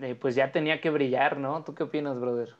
eh, 0.00 0.14
pues 0.14 0.36
ya 0.36 0.52
tenía 0.52 0.80
que 0.80 0.90
brillar, 0.90 1.38
¿no? 1.38 1.64
¿Tú 1.64 1.74
qué 1.74 1.82
opinas, 1.82 2.20
brother? 2.20 2.50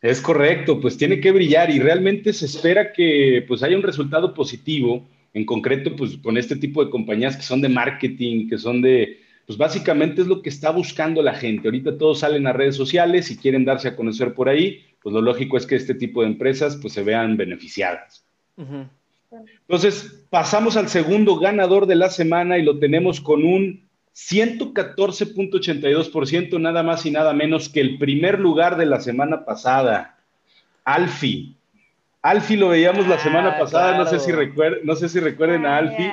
Es 0.00 0.22
correcto, 0.22 0.80
pues 0.80 0.96
tiene 0.96 1.20
que 1.20 1.32
brillar 1.32 1.68
y 1.70 1.80
realmente 1.80 2.32
se 2.32 2.46
espera 2.46 2.92
que 2.92 3.44
pues 3.46 3.62
haya 3.62 3.76
un 3.76 3.82
resultado 3.82 4.32
positivo 4.32 5.06
en 5.34 5.44
concreto, 5.44 5.94
pues 5.96 6.16
con 6.18 6.38
este 6.38 6.56
tipo 6.56 6.84
de 6.84 6.90
compañías 6.90 7.36
que 7.36 7.42
son 7.42 7.60
de 7.60 7.68
marketing, 7.68 8.48
que 8.48 8.56
son 8.56 8.80
de, 8.80 9.20
pues 9.46 9.58
básicamente 9.58 10.22
es 10.22 10.28
lo 10.28 10.40
que 10.40 10.48
está 10.48 10.70
buscando 10.70 11.22
la 11.22 11.34
gente. 11.34 11.68
Ahorita 11.68 11.98
todos 11.98 12.20
salen 12.20 12.46
a 12.46 12.52
redes 12.52 12.76
sociales 12.76 13.30
y 13.30 13.36
quieren 13.36 13.64
darse 13.64 13.88
a 13.88 13.96
conocer 13.96 14.32
por 14.32 14.48
ahí, 14.48 14.84
pues 15.02 15.12
lo 15.12 15.20
lógico 15.20 15.56
es 15.56 15.66
que 15.66 15.74
este 15.74 15.94
tipo 15.94 16.22
de 16.22 16.28
empresas 16.28 16.76
pues 16.76 16.94
se 16.94 17.02
vean 17.02 17.36
beneficiadas. 17.36 18.24
Entonces, 18.56 20.24
pasamos 20.30 20.76
al 20.76 20.88
segundo 20.88 21.36
ganador 21.36 21.86
de 21.86 21.96
la 21.96 22.10
semana 22.10 22.56
y 22.56 22.62
lo 22.62 22.78
tenemos 22.78 23.20
con 23.20 23.44
un 23.44 23.82
114.82%, 24.14 26.60
nada 26.60 26.84
más 26.84 27.04
y 27.04 27.10
nada 27.10 27.34
menos 27.34 27.68
que 27.68 27.80
el 27.80 27.98
primer 27.98 28.38
lugar 28.38 28.76
de 28.76 28.86
la 28.86 29.00
semana 29.00 29.44
pasada, 29.44 30.20
Alfi. 30.84 31.56
Alfi 32.24 32.56
lo 32.56 32.68
veíamos 32.70 33.06
la 33.06 33.18
semana 33.18 33.50
ah, 33.50 33.58
pasada, 33.58 33.98
no, 33.98 34.06
sé 34.06 34.18
si 34.18 34.32
no 34.82 34.96
sé 34.96 35.10
si 35.10 35.20
recuerden 35.20 35.66
a 35.66 35.74
ah, 35.74 35.78
Alfi. 35.78 36.10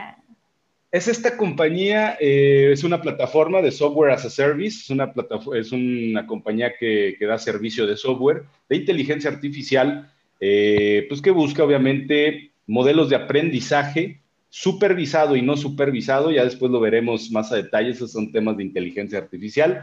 Es 0.91 1.07
esta 1.07 1.37
compañía, 1.37 2.17
eh, 2.19 2.71
es 2.73 2.83
una 2.83 3.01
plataforma 3.01 3.61
de 3.61 3.71
software 3.71 4.11
as 4.11 4.25
a 4.25 4.29
service, 4.29 4.81
es 4.81 4.89
una, 4.89 5.13
es 5.55 5.71
una 5.71 6.27
compañía 6.27 6.73
que, 6.77 7.15
da 7.21 7.37
servicio 7.37 7.87
de 7.87 7.95
software, 7.95 8.43
de 8.67 8.75
inteligencia 8.75 9.29
artificial, 9.29 10.11
eh, 10.41 11.05
pues 11.07 11.21
que 11.21 11.31
busca 11.31 11.63
obviamente 11.63 12.51
modelos 12.67 13.07
de 13.07 13.15
aprendizaje 13.15 14.19
supervisado 14.49 15.37
y 15.37 15.41
no 15.41 15.55
supervisado, 15.55 16.29
ya 16.29 16.43
después 16.43 16.73
lo 16.73 16.81
veremos 16.81 17.31
más 17.31 17.53
a 17.53 17.55
detalle, 17.55 17.91
esos 17.91 18.11
son 18.11 18.33
temas 18.33 18.57
de 18.57 18.63
inteligencia 18.63 19.17
artificial, 19.17 19.81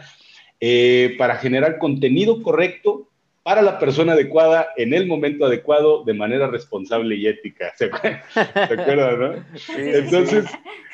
eh, 0.61 1.15
para 1.17 1.37
generar 1.37 1.79
contenido 1.79 2.43
correcto 2.43 3.09
para 3.49 3.63
la 3.63 3.79
persona 3.79 4.13
adecuada 4.13 4.69
en 4.77 4.93
el 4.93 5.07
momento 5.07 5.47
adecuado 5.47 6.05
de 6.05 6.13
manera 6.13 6.49
responsable 6.49 7.17
y 7.17 7.27
ética. 7.27 7.73
¿Se, 7.77 7.87
acuerdan, 7.87 9.19
no? 9.19 9.45
Entonces. 9.75 10.45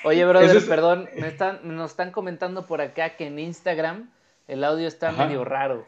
Oye, 0.04 0.24
brother, 0.24 0.62
perdón, 0.64 1.08
me 1.16 1.26
están, 1.26 1.58
nos 1.64 1.90
están 1.90 2.12
comentando 2.12 2.64
por 2.64 2.80
acá 2.80 3.16
que 3.16 3.26
en 3.26 3.40
Instagram 3.40 4.08
el 4.46 4.62
audio 4.62 4.86
está 4.86 5.10
medio 5.10 5.44
raro. 5.44 5.84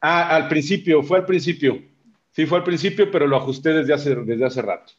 Ah, 0.00 0.34
al 0.34 0.48
principio, 0.48 1.04
fue 1.04 1.18
al 1.18 1.24
principio. 1.24 1.80
Sí, 2.32 2.46
fue 2.46 2.58
al 2.58 2.64
principio, 2.64 3.12
pero 3.12 3.28
lo 3.28 3.36
ajusté 3.36 3.72
desde 3.72 3.94
hace, 3.94 4.16
desde 4.16 4.44
hace 4.44 4.60
rato. 4.60 4.94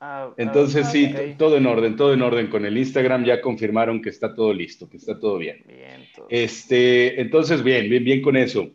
Ah, 0.00 0.30
Entonces, 0.36 0.88
sí, 0.88 1.14
todo 1.38 1.58
en 1.58 1.66
orden, 1.66 1.94
todo 1.94 2.12
en 2.12 2.22
orden 2.22 2.48
con 2.48 2.66
el 2.66 2.76
Instagram. 2.76 3.24
Ya 3.24 3.40
confirmaron 3.40 4.02
que 4.02 4.08
está 4.08 4.34
todo 4.34 4.52
listo, 4.52 4.90
que 4.90 4.96
está 4.96 5.16
todo 5.16 5.38
bien. 5.38 5.62
bien 5.64 6.08
Este, 6.28 7.20
entonces, 7.20 7.62
bien, 7.62 7.88
bien, 7.88 8.02
bien 8.02 8.20
con 8.20 8.36
eso. 8.36 8.68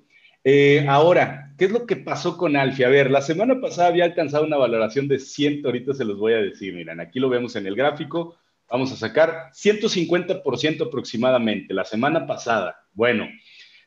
Eh, 0.44 0.86
ahora, 0.88 1.54
¿qué 1.58 1.66
es 1.66 1.72
lo 1.72 1.86
que 1.86 1.96
pasó 1.96 2.38
con 2.38 2.56
Alfie? 2.56 2.86
A 2.86 2.90
ver, 2.90 3.12
la 3.12 3.22
semana 3.22 3.62
pasada 3.62 3.90
había 3.90 4.06
alcanzado 4.06 4.44
una 4.46 4.58
valoración 4.58 5.08
de 5.08 5.20
100, 5.20 5.66
ahorita 5.66 5.94
se 5.94 6.06
los 6.06 6.18
voy 6.18 6.34
a 6.34 6.38
decir, 6.38 6.74
miren, 6.74 7.00
aquí 7.00 7.20
lo 7.20 7.30
vemos 7.30 7.56
en 7.56 7.68
el 7.68 7.76
gráfico, 7.76 8.38
vamos 8.68 8.92
a 8.92 8.96
sacar 8.96 9.52
150% 9.54 10.88
aproximadamente, 10.88 11.74
la 11.74 11.86
semana 11.86 12.26
pasada. 12.26 12.88
Bueno, 12.94 13.28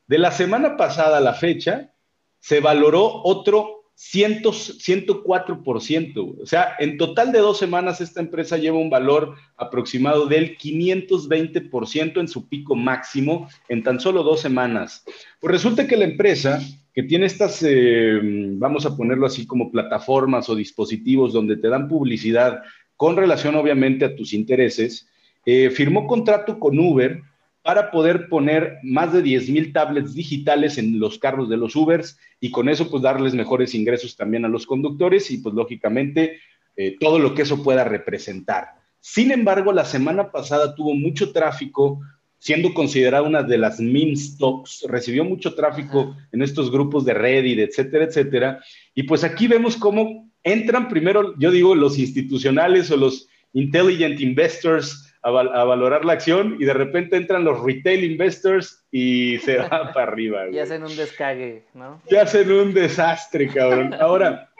de 0.06 0.18
la 0.18 0.30
semana 0.30 0.76
pasada 0.76 1.18
a 1.18 1.20
la 1.20 1.34
fecha, 1.34 1.92
se 2.38 2.60
valoró 2.60 3.22
otro 3.24 3.84
104%. 3.96 6.42
O 6.42 6.46
sea, 6.46 6.74
en 6.78 6.98
total 6.98 7.33
de 7.33 7.38
dos 7.38 7.59
semanas 7.59 8.00
esta 8.00 8.20
empresa 8.20 8.57
lleva 8.57 8.78
un 8.78 8.90
valor 8.90 9.37
aproximado 9.57 10.26
del 10.26 10.59
520% 10.59 12.20
en 12.20 12.28
su 12.28 12.48
pico 12.48 12.74
máximo 12.74 13.48
en 13.68 13.83
tan 13.83 14.00
solo 14.00 14.22
dos 14.22 14.40
semanas. 14.40 15.04
Pues 15.40 15.52
resulta 15.52 15.87
que 15.87 15.96
la 15.96 16.04
empresa 16.04 16.61
que 16.94 17.02
tiene 17.02 17.26
estas, 17.26 17.62
eh, 17.66 18.20
vamos 18.22 18.87
a 18.87 18.96
ponerlo 18.96 19.26
así 19.26 19.46
como 19.46 19.70
plataformas 19.70 20.48
o 20.48 20.54
dispositivos 20.54 21.33
donde 21.33 21.57
te 21.57 21.68
dan 21.68 21.88
publicidad 21.88 22.62
con 22.96 23.16
relación 23.16 23.57
obviamente 23.57 24.04
a 24.04 24.14
tus 24.14 24.33
intereses, 24.33 25.09
eh, 25.44 25.70
firmó 25.70 26.07
contrato 26.07 26.61
con 26.61 26.78
Uber 26.78 27.20
para 27.64 27.90
poder 27.90 28.29
poner 28.29 28.79
más 28.83 29.14
de 29.14 29.22
10 29.22 29.48
mil 29.48 29.72
tablets 29.72 30.14
digitales 30.14 30.77
en 30.77 31.00
los 31.00 31.18
carros 31.18 31.48
de 31.48 31.57
los 31.57 31.74
Ubers 31.74 32.18
y 32.38 32.50
con 32.50 32.68
eso 32.68 32.90
pues 32.90 33.03
darles 33.03 33.35
mejores 33.35 33.74
ingresos 33.74 34.16
también 34.16 34.44
a 34.44 34.48
los 34.48 34.66
conductores 34.66 35.31
y 35.31 35.38
pues 35.38 35.55
lógicamente 35.55 36.40
eh, 36.77 36.96
todo 37.00 37.18
lo 37.18 37.35
que 37.35 37.40
eso 37.42 37.62
pueda 37.62 37.83
representar. 37.83 38.66
Sin 39.00 39.31
embargo, 39.31 39.72
la 39.72 39.87
semana 39.87 40.31
pasada 40.31 40.74
tuvo 40.74 40.94
mucho 40.94 41.33
tráfico, 41.33 42.03
siendo 42.38 42.74
considerada 42.74 43.27
una 43.27 43.42
de 43.42 43.57
las 43.57 43.81
meme 43.81 44.14
stocks, 44.14 44.85
recibió 44.87 45.24
mucho 45.24 45.55
tráfico 45.55 46.14
en 46.33 46.42
estos 46.42 46.70
grupos 46.70 47.07
de 47.07 47.14
Reddit, 47.14 47.61
etcétera, 47.61 48.05
etcétera. 48.05 48.61
Y 48.94 49.05
pues 49.05 49.24
aquí 49.24 49.46
vemos 49.46 49.77
cómo 49.77 50.31
entran 50.42 50.90
primero, 50.90 51.35
yo 51.38 51.50
digo, 51.50 51.74
los 51.74 51.98
institucionales 51.98 52.90
o 52.90 52.98
los 52.98 53.27
intelligent 53.55 54.20
investors 54.20 55.13
a, 55.24 55.30
valorar 55.30 56.04
la 56.04 56.12
acción 56.12 56.56
y 56.60 56.64
de 56.64 56.74
repente 56.74 57.16
entran 57.16 57.44
los 57.44 57.62
retail 57.62 58.04
investors 58.04 58.84
y 58.90 59.38
se 59.38 59.56
van 59.70 59.92
para 59.92 60.02
arriba. 60.02 60.48
Y 60.50 60.58
hacen 60.58 60.82
un 60.84 60.94
descague, 60.94 61.64
¿no? 61.72 62.00
Y 62.08 62.16
hacen 62.16 62.52
un 62.52 62.74
desastre, 62.74 63.48
cabrón. 63.48 63.94
Ahora, 63.94 64.50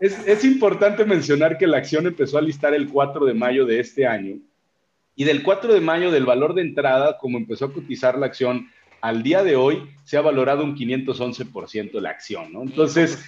es, 0.00 0.26
es 0.26 0.44
importante 0.44 1.04
mencionar 1.04 1.56
que 1.56 1.66
la 1.66 1.78
acción 1.78 2.06
empezó 2.06 2.36
a 2.36 2.42
listar 2.42 2.74
el 2.74 2.88
4 2.88 3.24
de 3.24 3.34
mayo 3.34 3.64
de 3.64 3.80
este 3.80 4.06
año 4.06 4.36
y 5.16 5.24
del 5.24 5.42
4 5.42 5.72
de 5.72 5.80
mayo 5.80 6.10
del 6.10 6.26
valor 6.26 6.54
de 6.54 6.62
entrada, 6.62 7.16
como 7.18 7.38
empezó 7.38 7.66
a 7.66 7.72
cotizar 7.72 8.18
la 8.18 8.26
acción, 8.26 8.68
al 9.00 9.22
día 9.22 9.42
de 9.42 9.56
hoy 9.56 9.88
se 10.04 10.18
ha 10.18 10.20
valorado 10.20 10.62
un 10.62 10.76
511% 10.76 12.00
la 12.00 12.10
acción, 12.10 12.52
¿no? 12.52 12.62
Entonces, 12.62 13.24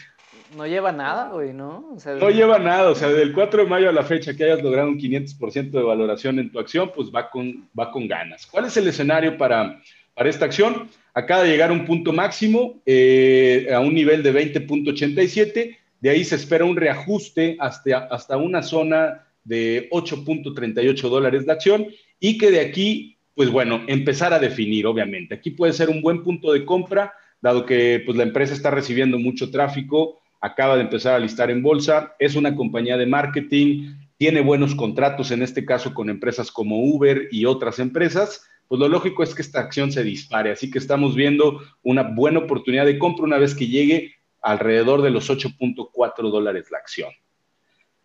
no 0.56 0.66
lleva 0.66 0.92
nada, 0.92 1.30
güey, 1.30 1.52
¿no? 1.52 1.96
no 2.20 2.30
lleva 2.30 2.58
nada, 2.58 2.90
o 2.90 2.94
sea, 2.94 3.08
del 3.08 3.32
4 3.32 3.64
de 3.64 3.68
mayo 3.68 3.88
a 3.88 3.92
la 3.92 4.02
fecha 4.02 4.34
que 4.34 4.44
hayas 4.44 4.62
logrado 4.62 4.88
un 4.88 4.98
500% 4.98 5.70
de 5.70 5.82
valoración 5.82 6.38
en 6.38 6.50
tu 6.50 6.58
acción, 6.58 6.92
pues 6.94 7.10
va 7.14 7.30
con, 7.30 7.68
va 7.78 7.90
con 7.90 8.06
ganas. 8.06 8.46
¿Cuál 8.46 8.66
es 8.66 8.76
el 8.76 8.86
escenario 8.86 9.36
para, 9.38 9.80
para 10.14 10.28
esta 10.28 10.44
acción? 10.44 10.88
Acaba 11.14 11.42
de 11.42 11.50
llegar 11.50 11.70
a 11.70 11.74
un 11.74 11.84
punto 11.84 12.12
máximo, 12.12 12.80
eh, 12.86 13.68
a 13.72 13.80
un 13.80 13.94
nivel 13.94 14.22
de 14.22 14.32
20.87, 14.32 15.76
de 16.00 16.10
ahí 16.10 16.24
se 16.24 16.36
espera 16.36 16.64
un 16.64 16.76
reajuste 16.76 17.56
hasta, 17.60 17.98
hasta 18.10 18.36
una 18.36 18.62
zona 18.62 19.26
de 19.44 19.88
8.38 19.90 21.08
dólares 21.08 21.46
la 21.46 21.54
acción 21.54 21.88
y 22.18 22.38
que 22.38 22.50
de 22.50 22.60
aquí, 22.60 23.18
pues 23.34 23.50
bueno, 23.50 23.82
empezar 23.86 24.32
a 24.32 24.38
definir, 24.38 24.86
obviamente. 24.86 25.34
Aquí 25.34 25.50
puede 25.50 25.72
ser 25.72 25.90
un 25.90 26.02
buen 26.02 26.22
punto 26.22 26.52
de 26.52 26.64
compra, 26.64 27.14
dado 27.40 27.66
que 27.66 28.02
pues, 28.04 28.16
la 28.16 28.22
empresa 28.22 28.54
está 28.54 28.70
recibiendo 28.70 29.18
mucho 29.18 29.50
tráfico, 29.50 30.21
acaba 30.42 30.76
de 30.76 30.82
empezar 30.82 31.14
a 31.14 31.18
listar 31.18 31.50
en 31.50 31.62
bolsa, 31.62 32.14
es 32.18 32.34
una 32.34 32.54
compañía 32.54 32.98
de 32.98 33.06
marketing, 33.06 33.94
tiene 34.18 34.42
buenos 34.42 34.74
contratos, 34.74 35.30
en 35.30 35.42
este 35.42 35.64
caso 35.64 35.94
con 35.94 36.10
empresas 36.10 36.52
como 36.52 36.84
Uber 36.84 37.28
y 37.30 37.46
otras 37.46 37.78
empresas, 37.78 38.46
pues 38.68 38.78
lo 38.78 38.88
lógico 38.88 39.22
es 39.22 39.34
que 39.34 39.42
esta 39.42 39.60
acción 39.60 39.92
se 39.92 40.02
dispare. 40.02 40.50
Así 40.50 40.70
que 40.70 40.78
estamos 40.78 41.14
viendo 41.14 41.60
una 41.82 42.02
buena 42.02 42.40
oportunidad 42.40 42.86
de 42.86 42.98
compra 42.98 43.24
una 43.24 43.38
vez 43.38 43.54
que 43.54 43.68
llegue 43.68 44.14
alrededor 44.40 45.02
de 45.02 45.10
los 45.10 45.30
8.4 45.30 46.30
dólares 46.30 46.70
la 46.70 46.78
acción. 46.78 47.10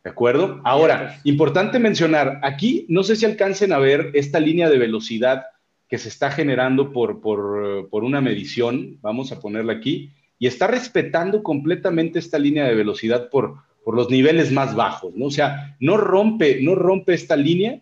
¿De 0.03 0.11
acuerdo? 0.11 0.61
Ahora, 0.63 1.19
importante 1.23 1.79
mencionar, 1.79 2.39
aquí 2.43 2.85
no 2.87 3.03
sé 3.03 3.15
si 3.15 3.25
alcancen 3.25 3.73
a 3.73 3.79
ver 3.79 4.11
esta 4.13 4.39
línea 4.39 4.69
de 4.69 4.77
velocidad 4.77 5.45
que 5.89 5.97
se 5.97 6.09
está 6.09 6.31
generando 6.31 6.91
por, 6.91 7.21
por, 7.21 8.03
una 8.03 8.21
medición, 8.21 8.97
vamos 9.01 9.31
a 9.31 9.39
ponerla 9.39 9.73
aquí, 9.73 10.11
y 10.39 10.47
está 10.47 10.67
respetando 10.67 11.43
completamente 11.43 12.19
esta 12.19 12.39
línea 12.39 12.65
de 12.65 12.75
velocidad 12.75 13.29
por, 13.29 13.55
por 13.83 13.95
los 13.95 14.09
niveles 14.09 14.51
más 14.51 14.75
bajos, 14.75 15.15
¿no? 15.15 15.25
O 15.25 15.31
sea, 15.31 15.75
no 15.79 15.97
rompe, 15.97 16.61
no 16.61 16.75
rompe 16.75 17.13
esta 17.13 17.35
línea 17.35 17.81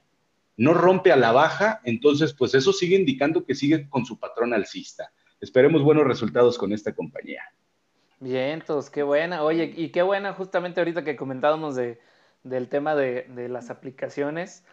no 0.58 0.74
rompe 0.74 1.12
a 1.12 1.15
la 1.15 1.32
baja, 1.32 1.82
entonces 1.84 2.34
pues 2.34 2.54
eso 2.56 2.72
sigue 2.72 2.96
indicando 2.96 3.46
que 3.46 3.56
sigue 3.56 3.89
con 3.89 4.06
su 4.06 4.18
patrón 4.18 4.54
alcista. 4.54 5.12
Esperemos 5.41 5.84
buenos 5.84 6.06
resultados 6.06 6.58
con 6.58 6.72
esta 6.72 6.94
compañía. 6.94 7.44
Bien, 8.20 8.52
entonces, 8.52 8.89
qué 8.89 9.04
buena. 9.04 9.44
Oye, 9.44 9.74
y 9.76 9.89
qué 9.89 10.02
buena 10.02 10.34
justamente 10.34 10.80
ahorita 10.80 11.04
que 11.04 11.18
comentábamos 11.18 11.76
de, 11.76 12.00
del 12.44 12.70
tema 12.70 12.96
de, 12.96 13.28
las 13.50 13.70
aplicaciones. 13.70 14.63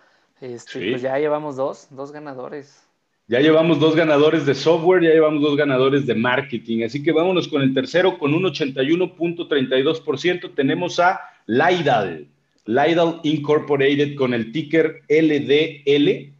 Este, 0.40 0.90
Pues 0.90 1.02
ya 1.02 1.18
llevamos 1.18 1.56
dos, 1.56 1.88
dos 1.90 2.12
ganadores. 2.12 2.86
Ya 3.32 3.40
llevamos 3.40 3.80
dos 3.80 3.96
ganadores 3.96 4.44
de 4.44 4.54
software, 4.54 5.02
ya 5.02 5.08
llevamos 5.08 5.40
dos 5.40 5.56
ganadores 5.56 6.04
de 6.04 6.14
marketing. 6.14 6.84
Así 6.84 7.02
que 7.02 7.12
vámonos 7.12 7.48
con 7.48 7.62
el 7.62 7.72
tercero 7.72 8.18
con 8.18 8.34
un 8.34 8.42
81.32%. 8.42 10.54
Tenemos 10.54 11.00
a 11.00 11.18
Laidal. 11.46 12.28
Lidl 12.66 13.20
Incorporated 13.22 14.16
con 14.16 14.34
el 14.34 14.52
ticker 14.52 15.00
LDL, 15.08 16.34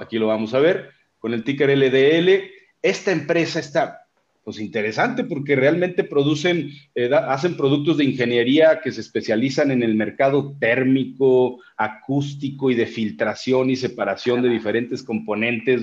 aquí 0.00 0.20
lo 0.20 0.28
vamos 0.28 0.54
a 0.54 0.60
ver, 0.60 0.90
con 1.18 1.34
el 1.34 1.42
ticker 1.42 1.76
LDL. 1.76 2.44
Esta 2.80 3.10
empresa 3.10 3.58
está 3.58 4.00
pues 4.44 4.60
interesante 4.60 5.24
porque 5.24 5.54
realmente 5.54 6.02
producen, 6.02 6.70
eh, 6.94 7.10
hacen 7.12 7.56
productos 7.56 7.98
de 7.98 8.04
ingeniería 8.04 8.80
que 8.82 8.90
se 8.90 9.00
especializan 9.00 9.70
en 9.70 9.82
el 9.82 9.94
mercado 9.94 10.56
térmico, 10.58 11.60
acústico 11.76 12.70
y 12.70 12.74
de 12.74 12.86
filtración 12.86 13.70
y 13.70 13.76
separación 13.76 14.42
de 14.42 14.48
diferentes 14.48 15.02
componentes. 15.02 15.82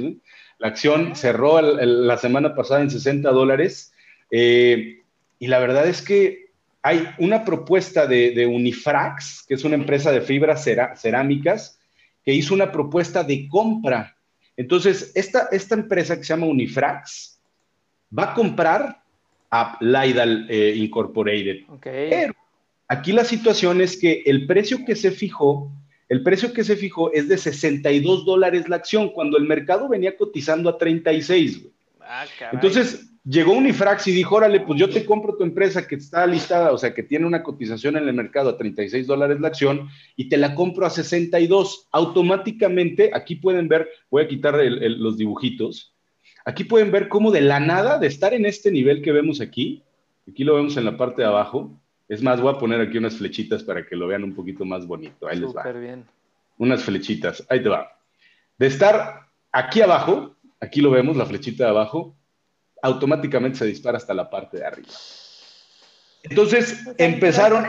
La 0.60 0.70
acción 0.70 1.16
cerró 1.16 1.62
la 1.62 2.18
semana 2.18 2.56
pasada 2.56 2.82
en 2.82 2.90
60 2.90 3.30
dólares 3.32 3.94
eh, 4.32 5.02
y 5.40 5.48
la 5.48 5.60
verdad 5.60 5.88
es 5.88 6.02
que 6.02 6.48
hay 6.82 7.08
una 7.18 7.44
propuesta 7.44 8.08
de, 8.08 8.46
Unifrax, 8.46 9.44
que 9.48 9.56
es 9.56 9.64
una 9.64 9.76
empresa 9.76 10.12
de 10.12 10.22
fibras 10.22 10.66
cerámicas, 10.96 11.80
que 12.24 12.34
hizo 12.34 12.54
una 12.54 12.72
propuesta 12.72 13.24
de 13.24 13.48
compra. 13.50 14.16
Entonces, 14.56 15.12
esta, 15.14 15.50
esta 15.52 15.76
empresa 15.76 16.18
que 16.18 16.24
se 16.24 16.30
llama 16.30 16.48
Unifrax 16.48 17.40
va 18.18 18.32
a 18.32 18.34
comprar 18.34 19.02
a 19.52 19.78
Lidal 19.82 20.48
eh, 20.50 20.74
Incorporated. 20.78 21.66
Pero 21.82 22.34
aquí 22.88 23.12
la 23.12 23.24
situación 23.24 23.82
es 23.82 23.98
que 23.98 24.24
el 24.26 24.48
precio 24.48 24.84
que 24.86 24.96
se 24.96 25.12
fijó, 25.12 25.72
el 26.10 26.24
precio 26.24 26.54
que 26.54 26.64
se 26.64 26.76
fijó 26.76 27.12
es 27.12 27.28
de 27.28 27.38
62 27.38 28.26
dólares 28.26 28.70
la 28.70 28.78
acción, 28.78 29.10
cuando 29.10 29.38
el 29.38 29.46
mercado 29.46 29.90
venía 29.90 30.16
cotizando 30.16 30.70
a 30.70 30.78
36. 30.78 31.68
Ah, 32.00 32.26
Entonces, 32.54 33.12
llegó 33.26 33.52
Unifrax 33.52 34.08
y 34.08 34.14
dijo, 34.14 34.36
órale, 34.36 34.62
pues 34.62 34.80
yo 34.80 34.90
te 34.90 35.06
compro 35.06 35.36
tu 35.36 35.44
empresa 35.44 35.86
que 35.86 35.96
está 35.96 36.26
listada, 36.26 36.72
o 36.72 36.78
sea, 36.78 36.94
que 36.94 37.04
tiene 37.04 37.26
una 37.26 37.44
cotización 37.44 37.98
en 37.98 38.08
el 38.08 38.14
mercado 38.14 38.50
a 38.50 38.58
36 38.58 39.06
dólares 39.06 39.42
la 39.42 39.50
acción 39.50 39.90
y 40.16 40.30
te 40.30 40.38
la 40.38 40.56
compro 40.56 40.86
a 40.86 40.90
62. 40.90 41.88
Automáticamente, 41.92 43.12
aquí 43.14 43.36
pueden 43.36 43.68
ver, 43.68 43.90
voy 44.10 44.24
a 44.24 44.28
quitar 44.28 44.56
los 44.56 45.18
dibujitos, 45.18 45.94
aquí 46.46 46.64
pueden 46.64 46.92
ver 46.92 47.10
cómo 47.10 47.32
de 47.32 47.42
la 47.42 47.60
nada, 47.60 48.00
de 48.00 48.08
estar 48.08 48.34
en 48.34 48.46
este 48.46 48.72
nivel 48.72 49.02
que 49.02 49.12
vemos 49.12 49.42
aquí, 49.42 49.84
aquí 50.30 50.46
lo 50.46 50.56
vemos 50.56 50.78
en 50.78 50.86
la 50.86 50.96
parte 50.96 51.22
de 51.22 51.28
abajo, 51.28 51.78
es 52.08 52.22
más, 52.24 52.40
voy 52.40 52.54
a 52.54 52.58
poner 52.58 52.80
aquí 52.80 52.98
unas 52.98 53.18
flechitas 53.18 53.64
para 53.64 53.86
que 53.86 53.96
lo 53.96 54.08
vean 54.08 54.24
un 54.24 54.34
poquito 54.34 54.64
más 54.64 54.88
bonito. 54.88 55.28
Ahí 55.28 55.40
les 55.40 55.56
va. 55.56 55.70
bien. 55.72 56.06
Unas 56.58 56.84
flechitas, 56.84 57.46
ahí 57.50 57.62
te 57.62 57.70
va. 57.70 58.00
De 58.58 58.68
estar 58.68 59.28
aquí 59.52 59.82
abajo, 59.82 60.36
aquí 60.60 60.82
lo 60.82 60.90
vemos, 60.90 61.18
la 61.18 61.26
flechita 61.26 61.66
de 61.66 61.70
abajo, 61.70 62.16
automáticamente 62.82 63.58
se 63.58 63.66
dispara 63.66 63.98
hasta 63.98 64.14
la 64.14 64.30
parte 64.30 64.58
de 64.58 64.66
arriba. 64.66 64.90
Entonces 66.24 66.84
empezaron, 66.98 67.66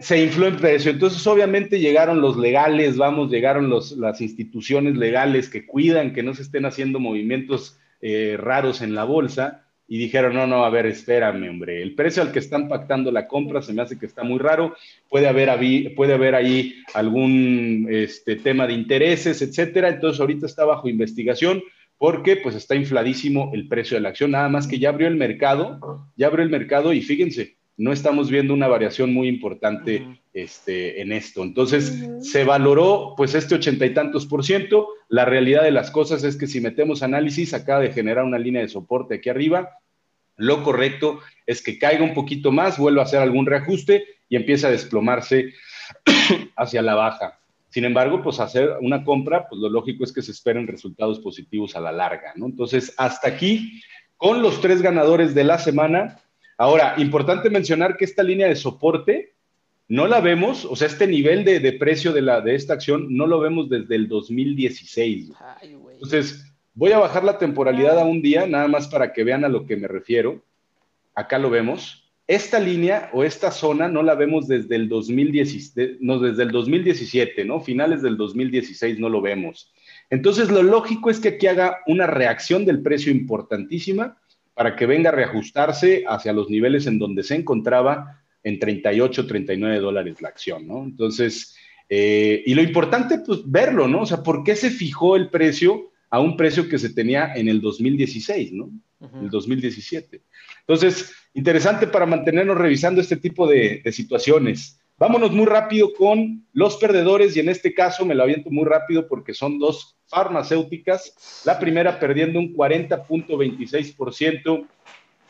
se 0.00 0.22
infló 0.22 0.46
el 0.46 0.56
precio. 0.56 0.90
Entonces 0.90 1.24
obviamente 1.26 1.78
llegaron 1.78 2.20
los 2.20 2.36
legales, 2.36 2.96
vamos, 2.96 3.30
llegaron 3.30 3.70
las 3.70 4.20
instituciones 4.20 4.96
legales 4.96 5.48
que 5.48 5.66
cuidan 5.66 6.12
que 6.12 6.22
no 6.22 6.34
se 6.34 6.42
estén 6.42 6.64
haciendo 6.64 6.98
movimientos 6.98 7.78
eh, 8.00 8.36
raros 8.38 8.80
en 8.82 8.94
la 8.94 9.04
bolsa 9.04 9.63
y 9.86 9.98
dijeron, 9.98 10.34
no, 10.34 10.46
no, 10.46 10.64
a 10.64 10.70
ver, 10.70 10.86
espérame, 10.86 11.48
hombre, 11.50 11.82
el 11.82 11.94
precio 11.94 12.22
al 12.22 12.32
que 12.32 12.38
están 12.38 12.68
pactando 12.68 13.12
la 13.12 13.28
compra 13.28 13.60
se 13.60 13.72
me 13.72 13.82
hace 13.82 13.98
que 13.98 14.06
está 14.06 14.24
muy 14.24 14.38
raro, 14.38 14.74
puede 15.10 15.28
haber, 15.28 15.94
puede 15.94 16.14
haber 16.14 16.34
ahí 16.34 16.74
algún 16.94 17.86
este, 17.90 18.36
tema 18.36 18.66
de 18.66 18.72
intereses, 18.72 19.42
etcétera, 19.42 19.90
entonces 19.90 20.20
ahorita 20.20 20.46
está 20.46 20.64
bajo 20.64 20.88
investigación, 20.88 21.62
porque 21.98 22.36
pues 22.36 22.54
está 22.54 22.74
infladísimo 22.74 23.50
el 23.54 23.68
precio 23.68 23.96
de 23.96 24.00
la 24.00 24.08
acción, 24.08 24.30
nada 24.30 24.48
más 24.48 24.66
que 24.66 24.78
ya 24.78 24.88
abrió 24.88 25.06
el 25.06 25.16
mercado, 25.16 26.08
ya 26.16 26.28
abrió 26.28 26.44
el 26.44 26.50
mercado 26.50 26.92
y 26.92 27.02
fíjense, 27.02 27.56
no 27.76 27.92
estamos 27.92 28.30
viendo 28.30 28.54
una 28.54 28.68
variación 28.68 29.12
muy 29.12 29.28
importante 29.28 30.20
este, 30.32 31.00
en 31.00 31.12
esto. 31.12 31.42
Entonces, 31.42 32.08
se 32.20 32.44
valoró 32.44 33.14
pues 33.16 33.34
este 33.34 33.56
ochenta 33.56 33.84
y 33.84 33.94
tantos 33.94 34.26
por 34.26 34.44
ciento. 34.44 34.88
La 35.08 35.24
realidad 35.24 35.62
de 35.62 35.72
las 35.72 35.90
cosas 35.90 36.22
es 36.24 36.36
que 36.36 36.46
si 36.46 36.60
metemos 36.60 37.02
análisis, 37.02 37.52
acaba 37.52 37.80
de 37.80 37.92
generar 37.92 38.24
una 38.24 38.38
línea 38.38 38.62
de 38.62 38.68
soporte 38.68 39.16
aquí 39.16 39.28
arriba. 39.28 39.78
Lo 40.36 40.62
correcto 40.62 41.20
es 41.46 41.62
que 41.62 41.78
caiga 41.78 42.04
un 42.04 42.14
poquito 42.14 42.52
más, 42.52 42.78
vuelva 42.78 43.02
a 43.02 43.04
hacer 43.04 43.20
algún 43.20 43.46
reajuste 43.46 44.04
y 44.28 44.36
empieza 44.36 44.68
a 44.68 44.72
desplomarse 44.72 45.52
hacia 46.56 46.82
la 46.82 46.94
baja. 46.94 47.40
Sin 47.70 47.84
embargo, 47.84 48.22
pues 48.22 48.38
hacer 48.38 48.76
una 48.80 49.02
compra, 49.02 49.48
pues 49.48 49.60
lo 49.60 49.68
lógico 49.68 50.04
es 50.04 50.12
que 50.12 50.22
se 50.22 50.30
esperen 50.30 50.68
resultados 50.68 51.18
positivos 51.18 51.74
a 51.74 51.80
la 51.80 51.90
larga, 51.90 52.32
¿no? 52.36 52.46
Entonces, 52.46 52.94
hasta 52.96 53.28
aquí 53.28 53.82
con 54.16 54.42
los 54.42 54.60
tres 54.60 54.80
ganadores 54.80 55.34
de 55.34 55.44
la 55.44 55.58
semana. 55.58 56.20
Ahora, 56.58 56.94
importante 56.98 57.50
mencionar 57.50 57.96
que 57.96 58.04
esta 58.04 58.22
línea 58.22 58.48
de 58.48 58.56
soporte 58.56 59.34
no 59.88 60.06
la 60.06 60.20
vemos, 60.20 60.64
o 60.64 60.76
sea, 60.76 60.88
este 60.88 61.06
nivel 61.06 61.44
de, 61.44 61.72
precio 61.72 62.12
de, 62.12 62.22
la, 62.22 62.40
de 62.40 62.54
esta 62.54 62.74
acción 62.74 63.06
no 63.10 63.26
lo 63.26 63.40
vemos 63.40 63.68
desde 63.68 63.96
el 63.96 64.08
2016. 64.08 65.32
Entonces, 65.92 66.54
voy 66.74 66.92
a 66.92 66.98
bajar 66.98 67.24
la 67.24 67.38
temporalidad 67.38 67.98
a 67.98 68.04
un 68.04 68.22
día, 68.22 68.46
nada 68.46 68.68
más 68.68 68.88
para 68.88 69.12
que 69.12 69.24
vean 69.24 69.44
a 69.44 69.48
lo 69.48 69.66
que 69.66 69.76
me 69.76 69.88
refiero. 69.88 70.42
Acá 71.14 71.38
lo 71.38 71.50
vemos 71.50 72.04
esta 72.26 72.58
línea 72.58 73.10
o 73.12 73.22
esta 73.22 73.50
zona 73.50 73.88
no 73.88 74.02
la 74.02 74.14
vemos 74.14 74.48
desde 74.48 74.76
el, 74.76 74.88
2017, 74.88 75.98
no, 76.00 76.18
desde 76.18 76.42
el 76.44 76.50
2017, 76.50 77.44
¿no? 77.44 77.60
Finales 77.60 78.00
del 78.00 78.16
2016 78.16 78.98
no 78.98 79.10
lo 79.10 79.20
vemos. 79.20 79.72
Entonces, 80.08 80.50
lo 80.50 80.62
lógico 80.62 81.10
es 81.10 81.20
que 81.20 81.28
aquí 81.28 81.46
haga 81.46 81.80
una 81.86 82.06
reacción 82.06 82.64
del 82.64 82.80
precio 82.82 83.12
importantísima 83.12 84.18
para 84.54 84.76
que 84.76 84.86
venga 84.86 85.10
a 85.10 85.14
reajustarse 85.14 86.04
hacia 86.06 86.32
los 86.32 86.48
niveles 86.48 86.86
en 86.86 86.98
donde 86.98 87.22
se 87.22 87.34
encontraba 87.34 88.22
en 88.42 88.58
38, 88.58 89.26
39 89.26 89.78
dólares 89.80 90.22
la 90.22 90.28
acción, 90.28 90.66
¿no? 90.66 90.84
Entonces, 90.84 91.56
eh, 91.88 92.42
y 92.46 92.54
lo 92.54 92.62
importante, 92.62 93.18
pues, 93.18 93.40
verlo, 93.44 93.88
¿no? 93.88 94.02
O 94.02 94.06
sea, 94.06 94.22
¿por 94.22 94.44
qué 94.44 94.54
se 94.54 94.70
fijó 94.70 95.16
el 95.16 95.30
precio 95.30 95.90
a 96.10 96.20
un 96.20 96.36
precio 96.36 96.68
que 96.68 96.78
se 96.78 96.90
tenía 96.90 97.34
en 97.34 97.48
el 97.48 97.60
2016, 97.60 98.52
¿no? 98.52 98.70
El 99.20 99.28
2017. 99.28 100.22
Entonces, 100.60 101.12
interesante 101.34 101.86
para 101.86 102.06
mantenernos 102.06 102.56
revisando 102.56 103.00
este 103.00 103.16
tipo 103.16 103.46
de, 103.46 103.82
situaciones. 103.92 104.78
Vámonos 104.96 105.32
muy 105.32 105.46
rápido 105.46 105.92
con 105.92 106.46
los 106.52 106.76
perdedores 106.76 107.36
y 107.36 107.40
en 107.40 107.48
este 107.48 107.74
caso 107.74 108.06
me 108.06 108.14
lo 108.14 108.22
aviento 108.22 108.50
muy 108.50 108.64
rápido 108.64 109.08
porque 109.08 109.34
son 109.34 109.58
dos 109.58 109.96
farmacéuticas. 110.14 111.42
La 111.44 111.58
primera 111.58 111.98
perdiendo 111.98 112.38
un 112.38 112.54
40.26% 112.54 114.66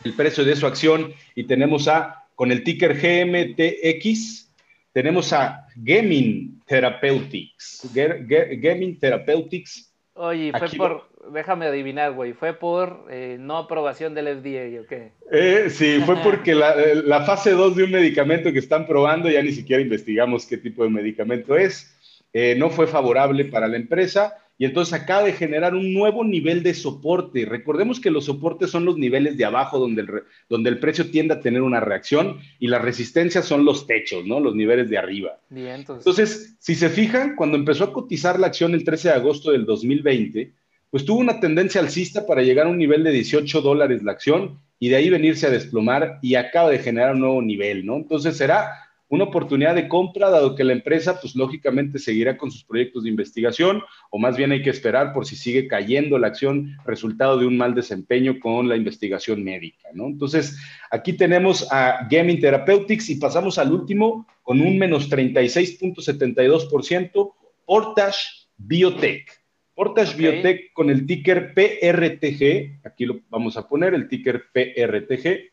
el 0.04 0.12
precio 0.12 0.44
de 0.44 0.54
su 0.54 0.66
acción 0.66 1.14
y 1.34 1.44
tenemos 1.44 1.88
a, 1.88 2.24
con 2.34 2.52
el 2.52 2.62
ticker 2.62 2.94
GMTX, 2.94 4.50
tenemos 4.92 5.32
a 5.32 5.66
Gaming 5.76 6.60
Therapeutics. 6.66 7.90
Gaming 7.94 8.98
Therapeutics. 8.98 9.90
Oye, 10.16 10.52
fue 10.56 10.68
por, 10.76 11.08
déjame 11.32 11.66
adivinar, 11.66 12.12
güey, 12.12 12.34
¿fue 12.34 12.52
por 12.52 13.06
eh, 13.10 13.36
no 13.40 13.58
aprobación 13.58 14.14
del 14.14 14.26
FDA 14.26 14.80
o 14.80 14.86
qué? 14.86 15.10
Eh, 15.32 15.68
sí, 15.70 16.00
fue 16.06 16.16
porque 16.22 16.52
eh, 16.52 17.02
la, 17.04 17.24
fase 17.24 17.50
2 17.50 17.74
de 17.74 17.84
un 17.84 17.90
medicamento 17.90 18.52
que 18.52 18.60
están 18.60 18.86
probando, 18.86 19.28
ya 19.28 19.42
ni 19.42 19.50
siquiera 19.50 19.82
investigamos 19.82 20.46
qué 20.46 20.58
tipo 20.58 20.84
de 20.84 20.90
medicamento 20.90 21.56
es, 21.56 21.96
eh, 22.32 22.54
no 22.56 22.70
fue 22.70 22.86
favorable 22.86 23.46
para 23.46 23.66
la 23.66 23.76
empresa 23.76 24.43
y 24.56 24.64
entonces 24.64 24.94
acaba 24.94 25.24
de 25.24 25.32
generar 25.32 25.74
un 25.74 25.92
nuevo 25.92 26.24
nivel 26.24 26.62
de 26.62 26.74
soporte. 26.74 27.44
Recordemos 27.44 27.98
que 27.98 28.10
los 28.10 28.26
soportes 28.26 28.70
son 28.70 28.84
los 28.84 28.96
niveles 28.96 29.36
de 29.36 29.44
abajo 29.44 29.78
donde 29.78 30.02
el, 30.02 30.08
donde 30.48 30.70
el 30.70 30.78
precio 30.78 31.10
tiende 31.10 31.34
a 31.34 31.40
tener 31.40 31.62
una 31.62 31.80
reacción 31.80 32.38
y 32.60 32.68
las 32.68 32.82
resistencias 32.82 33.44
son 33.44 33.64
los 33.64 33.86
techos, 33.86 34.24
¿no? 34.24 34.38
Los 34.38 34.54
niveles 34.54 34.88
de 34.90 34.98
arriba. 34.98 35.40
Bien, 35.50 35.80
entonces. 35.80 36.06
entonces, 36.06 36.56
si 36.60 36.74
se 36.76 36.88
fijan, 36.88 37.34
cuando 37.34 37.56
empezó 37.56 37.84
a 37.84 37.92
cotizar 37.92 38.38
la 38.38 38.46
acción 38.46 38.74
el 38.74 38.84
13 38.84 39.08
de 39.08 39.14
agosto 39.14 39.50
del 39.50 39.64
2020, 39.64 40.52
pues 40.90 41.04
tuvo 41.04 41.18
una 41.18 41.40
tendencia 41.40 41.80
alcista 41.80 42.24
para 42.24 42.42
llegar 42.42 42.66
a 42.68 42.70
un 42.70 42.78
nivel 42.78 43.02
de 43.02 43.10
18 43.10 43.60
dólares 43.60 44.04
la 44.04 44.12
acción 44.12 44.60
y 44.78 44.90
de 44.90 44.96
ahí 44.96 45.10
venirse 45.10 45.48
a 45.48 45.50
desplomar 45.50 46.20
y 46.22 46.36
acaba 46.36 46.70
de 46.70 46.78
generar 46.78 47.14
un 47.14 47.20
nuevo 47.20 47.42
nivel, 47.42 47.84
¿no? 47.84 47.96
Entonces 47.96 48.36
será 48.36 48.83
una 49.14 49.24
oportunidad 49.24 49.74
de 49.74 49.88
compra, 49.88 50.31
dado 50.31 50.55
que 50.55 50.64
la 50.64 50.72
empresa, 50.72 51.20
pues 51.20 51.35
lógicamente 51.35 51.98
seguirá 51.98 52.37
con 52.37 52.50
sus 52.50 52.64
proyectos 52.64 53.05
de 53.05 53.11
investigación, 53.11 53.83
o 54.11 54.18
más 54.18 54.37
bien 54.37 54.53
hay 54.53 54.62
que 54.62 54.70
esperar 54.70 55.12
por 55.12 55.27
si 55.27 55.37
sigue 55.37 55.68
cayendo 55.68 56.18
la 56.18 56.27
acción, 56.27 56.77
resultado 56.85 57.38
de 57.38 57.46
un 57.46 57.57
mal 57.57 57.74
desempeño 57.74 58.38
con 58.40 58.68
la 58.68 58.77
investigación 58.77 59.42
médica, 59.42 59.88
¿no? 59.94 60.07
Entonces, 60.07 60.59
aquí 60.90 61.14
tenemos 61.14 61.66
a 61.72 62.07
Gaming 62.11 62.40
Therapeutics 62.40 63.09
y 63.11 63.16
pasamos 63.16 63.59
al 63.59 63.72
último 63.72 64.27
con 64.42 64.61
un 64.61 64.79
menos 64.79 65.11
36.72%, 65.11 67.33
Portage 67.64 68.48
Biotech. 68.57 69.31
Portage 69.74 70.16
Biotech 70.16 70.72
con 70.72 70.90
el 70.90 71.07
ticker 71.07 71.55
PRTG, 71.55 72.81
aquí 72.85 73.07
lo 73.07 73.20
vamos 73.29 73.57
a 73.57 73.68
poner, 73.68 73.94
el 73.94 74.09
ticker 74.09 74.46
PRTG. 74.53 75.53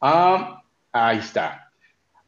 Ah, 0.00 0.62
ahí 0.92 1.18
está. 1.18 1.65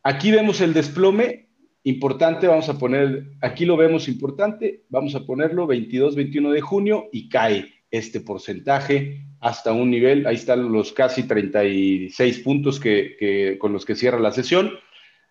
Aquí 0.02 0.30
vemos 0.30 0.60
el 0.60 0.74
desplome 0.74 1.48
importante, 1.84 2.46
vamos 2.46 2.68
a 2.68 2.78
poner, 2.78 3.30
aquí 3.40 3.64
lo 3.64 3.76
vemos 3.76 4.08
importante, 4.08 4.84
vamos 4.88 5.14
a 5.14 5.24
ponerlo 5.24 5.66
22, 5.66 6.16
21 6.16 6.50
de 6.50 6.60
junio 6.60 7.08
y 7.12 7.28
cae 7.28 7.72
este 7.90 8.20
porcentaje 8.20 9.24
hasta 9.40 9.72
un 9.72 9.90
nivel, 9.90 10.26
ahí 10.26 10.34
están 10.34 10.72
los 10.72 10.92
casi 10.92 11.22
36 11.22 12.40
puntos 12.40 12.80
que, 12.80 13.56
con 13.58 13.72
los 13.72 13.84
que 13.84 13.94
cierra 13.94 14.18
la 14.18 14.32
sesión, 14.32 14.72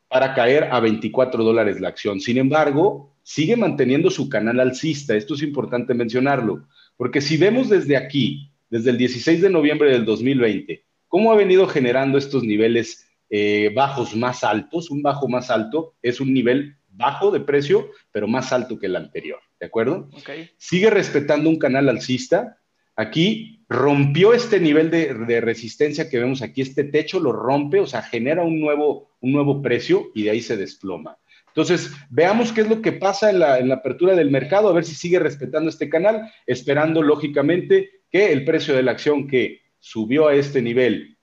para 0.07 0.33
caer 0.33 0.69
a 0.71 0.79
24 0.79 1.43
dólares 1.43 1.81
la 1.81 1.89
acción. 1.89 2.21
Sin 2.21 2.37
embargo, 2.37 3.13
sigue 3.23 3.57
manteniendo 3.57 4.09
su 4.09 4.29
canal 4.29 4.59
alcista, 4.59 5.15
esto 5.15 5.35
es 5.35 5.43
importante 5.43 5.93
mencionarlo, 5.93 6.67
porque 6.95 7.19
si 7.21 7.37
vemos 7.37 7.69
desde 7.69 7.97
aquí, 7.97 8.51
desde 8.69 8.91
el 8.91 8.97
16 8.97 9.41
de 9.41 9.49
noviembre 9.49 9.91
del 9.91 10.05
2020, 10.05 10.83
cómo 11.07 11.31
ha 11.31 11.35
venido 11.35 11.67
generando 11.67 12.17
estos 12.17 12.43
niveles 12.43 13.06
eh, 13.29 13.71
bajos 13.75 14.15
más 14.15 14.43
altos. 14.43 14.89
Un 14.89 15.01
bajo 15.01 15.27
más 15.27 15.49
alto 15.49 15.95
es 16.01 16.19
un 16.19 16.33
nivel 16.33 16.77
bajo 16.97 17.31
de 17.31 17.39
precio, 17.39 17.91
pero 18.11 18.27
más 18.27 18.51
alto 18.51 18.79
que 18.79 18.87
el 18.87 18.95
anterior, 18.95 19.39
¿de 19.59 19.67
acuerdo? 19.67 20.09
Sigue 20.57 20.89
respetando 20.89 21.49
un 21.49 21.59
canal 21.59 21.89
alcista. 21.89 22.57
Aquí 22.95 23.63
rompió 23.69 24.33
este 24.33 24.59
nivel 24.59 24.89
de, 24.89 25.41
resistencia 25.41 26.09
que 26.09 26.19
vemos 26.19 26.41
aquí, 26.41 26.61
este 26.61 26.83
techo 26.83 27.19
lo 27.19 27.31
rompe, 27.31 27.79
o 27.79 27.85
sea, 27.85 28.01
genera 28.01 28.43
un 28.43 28.59
nuevo, 28.59 29.11
un 29.19 29.31
nuevo 29.31 29.61
precio 29.61 30.07
y 30.15 30.23
de 30.23 30.31
ahí 30.31 30.41
se 30.41 30.57
desploma. 30.57 31.17
Entonces, 31.47 31.91
veamos 32.09 32.51
qué 32.51 32.61
es 32.61 32.69
lo 32.69 32.81
que 32.81 32.93
pasa 32.93 33.29
en 33.29 33.39
la, 33.39 33.59
en 33.59 33.69
la 33.69 33.75
apertura 33.75 34.15
del 34.15 34.31
mercado, 34.31 34.69
a 34.69 34.73
ver 34.73 34.83
si 34.83 34.95
sigue 34.95 35.19
respetando 35.19 35.69
este 35.69 35.89
canal, 35.89 36.31
esperando 36.45 37.01
lógicamente 37.01 37.89
que 38.09 38.31
el 38.31 38.45
precio 38.45 38.75
de 38.75 38.83
la 38.83 38.91
acción 38.91 39.27
que 39.27 39.61
subió 39.79 40.27
a 40.27 40.35
este 40.35 40.61
nivel 40.61 41.16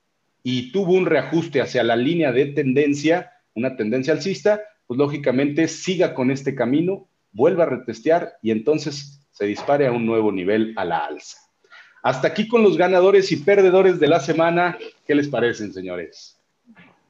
y 0.47 0.71
tuvo 0.71 0.93
un 0.93 1.07
reajuste 1.07 1.63
hacia 1.63 1.83
la 1.83 1.97
línea 1.97 2.31
de 2.31 2.47
tendencia, 2.47 3.33
una 3.55 3.77
tendencia 3.77 4.13
alcista, 4.13 4.61
pues 4.87 4.99
lógicamente 4.99 5.67
siga 5.67 6.15
con 6.15 6.31
este 6.31 6.55
camino, 6.55 7.09
vuelva 7.33 7.65
a 7.65 7.69
retestear 7.69 8.35
y 8.43 8.51
entonces 8.51 9.27
se 9.33 9.47
dispare 9.47 9.87
a 9.87 9.93
un 9.93 10.05
nuevo 10.05 10.31
nivel 10.31 10.75
a 10.77 10.85
la 10.85 11.07
alza. 11.07 11.39
Hasta 12.03 12.29
aquí 12.29 12.47
con 12.47 12.63
los 12.63 12.77
ganadores 12.77 13.33
y 13.33 13.37
perdedores 13.37 13.99
de 13.99 14.07
la 14.07 14.21
semana. 14.21 14.77
¿Qué 15.07 15.15
les 15.15 15.29
parecen, 15.29 15.73
señores? 15.73 16.39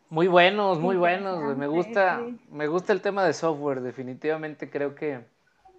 Muy 0.08 0.28
buenos, 0.28 0.78
muy 0.78 0.94
buenos. 0.94 1.56
Me 1.58 1.66
gusta, 1.66 2.24
me 2.52 2.68
gusta 2.68 2.92
el 2.92 3.00
tema 3.00 3.24
de 3.24 3.32
software. 3.32 3.80
Definitivamente 3.80 4.70
creo 4.70 4.94
que 4.94 5.18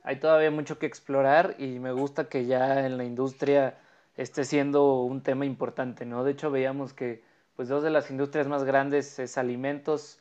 hay 0.04 0.18
todavía 0.18 0.52
mucho 0.52 0.78
que 0.78 0.88
explorar 0.88 1.56
y 1.58 1.80
me 1.80 1.94
gusta 1.94 2.28
que 2.28 2.46
ya 2.46 2.86
en 2.86 2.98
la 2.98 3.06
industria 3.06 3.78
esté 4.18 4.44
siendo 4.44 5.04
un 5.04 5.22
tema 5.22 5.46
importante, 5.46 6.06
¿no? 6.06 6.26
De 6.26 6.34
hecho, 6.34 6.52
veíamos 6.52 6.92
que 6.92 7.24
pues 7.56 7.70
dos 7.70 7.84
de 7.84 7.90
las 7.90 8.12
industrias 8.12 8.48
más 8.48 8.64
grandes 8.64 9.20
es 9.20 9.38
alimentos 9.38 10.20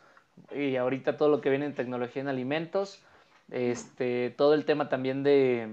y 0.54 0.76
ahorita 0.76 1.16
todo 1.16 1.28
lo 1.28 1.40
que 1.40 1.50
viene 1.50 1.66
en 1.66 1.74
tecnología 1.74 2.22
en 2.22 2.28
alimentos, 2.28 3.00
este, 3.50 4.30
todo 4.30 4.54
el 4.54 4.64
tema 4.64 4.88
también 4.88 5.22
de, 5.22 5.68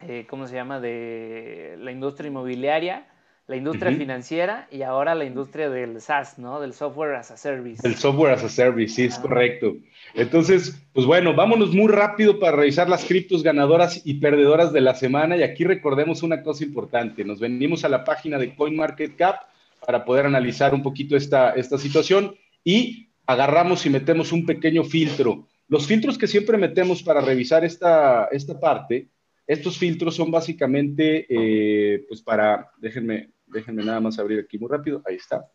eh, 0.00 0.26
¿cómo 0.28 0.46
se 0.46 0.54
llama?, 0.54 0.80
de 0.80 1.76
la 1.78 1.92
industria 1.92 2.28
inmobiliaria, 2.28 3.06
la 3.46 3.56
industria 3.56 3.90
financiera 3.96 4.68
y 4.70 4.82
ahora 4.82 5.14
la 5.14 5.24
industria 5.24 5.70
del 5.70 6.02
SaaS, 6.02 6.38
¿no? 6.38 6.60
Del 6.60 6.74
software 6.74 7.14
as 7.14 7.30
a 7.30 7.38
service. 7.38 7.86
El 7.86 7.96
software 7.96 8.34
as 8.34 8.44
a 8.44 8.48
service, 8.50 8.94
sí, 8.94 9.04
es 9.04 9.18
correcto. 9.18 9.74
Entonces, 10.12 10.78
pues 10.92 11.06
bueno, 11.06 11.34
vámonos 11.34 11.74
muy 11.74 11.90
rápido 11.90 12.38
para 12.38 12.58
revisar 12.58 12.90
las 12.90 13.06
criptos 13.06 13.42
ganadoras 13.42 14.02
y 14.04 14.14
perdedoras 14.20 14.74
de 14.74 14.82
la 14.82 14.94
semana. 14.94 15.34
Y 15.34 15.42
aquí 15.42 15.64
recordemos 15.64 16.22
una 16.22 16.42
cosa 16.42 16.62
importante. 16.62 17.24
Nos 17.24 17.40
venimos 17.40 17.86
a 17.86 17.88
la 17.88 18.04
página 18.04 18.36
de 18.36 18.54
CoinMarketCap 18.54 19.48
para 19.84 20.04
poder 20.04 20.26
analizar 20.26 20.74
un 20.74 20.82
poquito 20.82 21.16
esta, 21.16 21.50
esta 21.50 21.78
situación 21.78 22.34
y 22.64 23.08
agarramos 23.26 23.84
y 23.86 23.90
metemos 23.90 24.32
un 24.32 24.46
pequeño 24.46 24.84
filtro. 24.84 25.46
Los 25.68 25.86
filtros 25.86 26.16
que 26.16 26.26
siempre 26.26 26.56
metemos 26.56 27.02
para 27.02 27.20
revisar 27.20 27.64
esta, 27.64 28.26
esta 28.32 28.58
parte, 28.58 29.08
estos 29.46 29.78
filtros 29.78 30.14
son 30.14 30.30
básicamente, 30.30 31.26
eh, 31.28 32.04
pues 32.08 32.22
para, 32.22 32.70
déjenme, 32.78 33.30
déjenme 33.46 33.84
nada 33.84 34.00
más 34.00 34.18
abrir 34.18 34.40
aquí 34.40 34.58
muy 34.58 34.68
rápido, 34.68 35.02
ahí 35.06 35.16
está. 35.16 35.46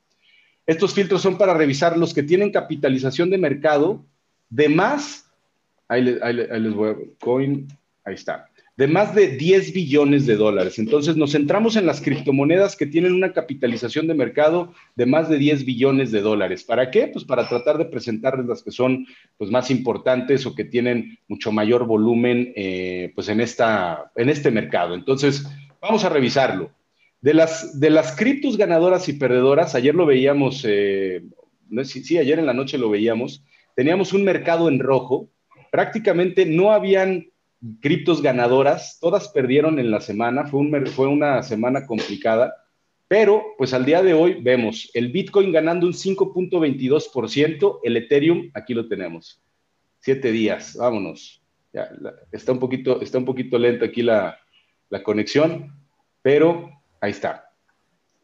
Estos 0.65 0.93
filtros 0.93 1.21
son 1.21 1.37
para 1.37 1.53
revisar 1.53 1.97
los 1.97 2.13
que 2.13 2.23
tienen 2.23 2.51
capitalización 2.51 3.29
de 3.29 3.37
mercado 3.37 4.05
de 4.49 4.69
más, 4.69 5.31
ahí, 5.87 6.17
ahí 6.21 6.59
les 6.59 6.73
voy 6.73 6.89
a, 6.89 6.95
coin, 7.19 7.67
ahí 8.03 8.15
está, 8.15 8.49
de 8.75 8.87
más 8.87 9.13
de 9.13 9.27
10 9.27 9.71
billones 9.73 10.25
de 10.25 10.35
dólares. 10.35 10.79
Entonces 10.79 11.15
nos 11.15 11.33
centramos 11.33 11.75
en 11.75 11.85
las 11.85 12.01
criptomonedas 12.01 12.75
que 12.75 12.87
tienen 12.87 13.13
una 13.13 13.31
capitalización 13.31 14.07
de 14.07 14.15
mercado 14.15 14.73
de 14.95 15.05
más 15.05 15.29
de 15.29 15.37
10 15.37 15.65
billones 15.65 16.11
de 16.11 16.21
dólares. 16.21 16.63
¿Para 16.63 16.89
qué? 16.89 17.07
Pues 17.07 17.23
para 17.23 17.47
tratar 17.47 17.77
de 17.77 17.85
presentarles 17.85 18.47
las 18.47 18.63
que 18.63 18.71
son 18.71 19.05
pues, 19.37 19.51
más 19.51 19.69
importantes 19.69 20.45
o 20.45 20.55
que 20.55 20.63
tienen 20.63 21.19
mucho 21.27 21.51
mayor 21.51 21.85
volumen 21.85 22.51
eh, 22.55 23.11
pues 23.13 23.29
en, 23.29 23.41
esta, 23.41 24.11
en 24.15 24.29
este 24.29 24.49
mercado. 24.49 24.95
Entonces 24.95 25.45
vamos 25.79 26.03
a 26.03 26.09
revisarlo. 26.09 26.71
De 27.21 27.33
las, 27.33 27.79
de 27.79 27.89
las 27.89 28.15
criptos 28.15 28.57
ganadoras 28.57 29.07
y 29.07 29.13
perdedoras, 29.13 29.75
ayer 29.75 29.95
lo 29.95 30.05
veíamos, 30.05 30.65
eh, 30.67 31.23
sí, 31.83 32.17
ayer 32.17 32.37
en 32.37 32.45
la 32.45 32.53
noche 32.53 32.77
lo 32.77 32.89
veíamos, 32.89 33.45
teníamos 33.77 34.11
un 34.11 34.25
mercado 34.25 34.67
en 34.67 34.79
rojo, 34.79 35.29
prácticamente 35.71 36.45
no 36.45 36.71
habían 36.71 37.27
criptos 37.79 38.21
ganadoras, 38.21 38.97
todas 38.99 39.29
perdieron 39.29 39.79
en 39.79 39.91
la 39.91 40.01
semana, 40.01 40.45
fue, 40.47 40.59
un, 40.59 40.87
fue 40.87 41.07
una 41.07 41.43
semana 41.43 41.85
complicada, 41.85 42.53
pero 43.07 43.43
pues 43.57 43.73
al 43.73 43.85
día 43.85 44.01
de 44.01 44.13
hoy 44.13 44.41
vemos 44.41 44.89
el 44.93 45.11
Bitcoin 45.11 45.51
ganando 45.51 45.85
un 45.85 45.93
5.22%, 45.93 47.79
el 47.83 47.97
Ethereum, 47.97 48.49
aquí 48.53 48.73
lo 48.73 48.87
tenemos, 48.87 49.41
siete 49.99 50.31
días, 50.31 50.75
vámonos. 50.75 51.41
Está, 52.31 52.51
un 52.51 52.59
poquito, 52.59 53.01
está 53.01 53.17
un 53.17 53.25
poquito 53.25 53.57
lenta 53.57 53.85
aquí 53.85 54.03
la, 54.03 54.37
la 54.89 55.01
conexión, 55.01 55.73
pero 56.21 56.69
ahí 57.01 57.11
está. 57.11 57.49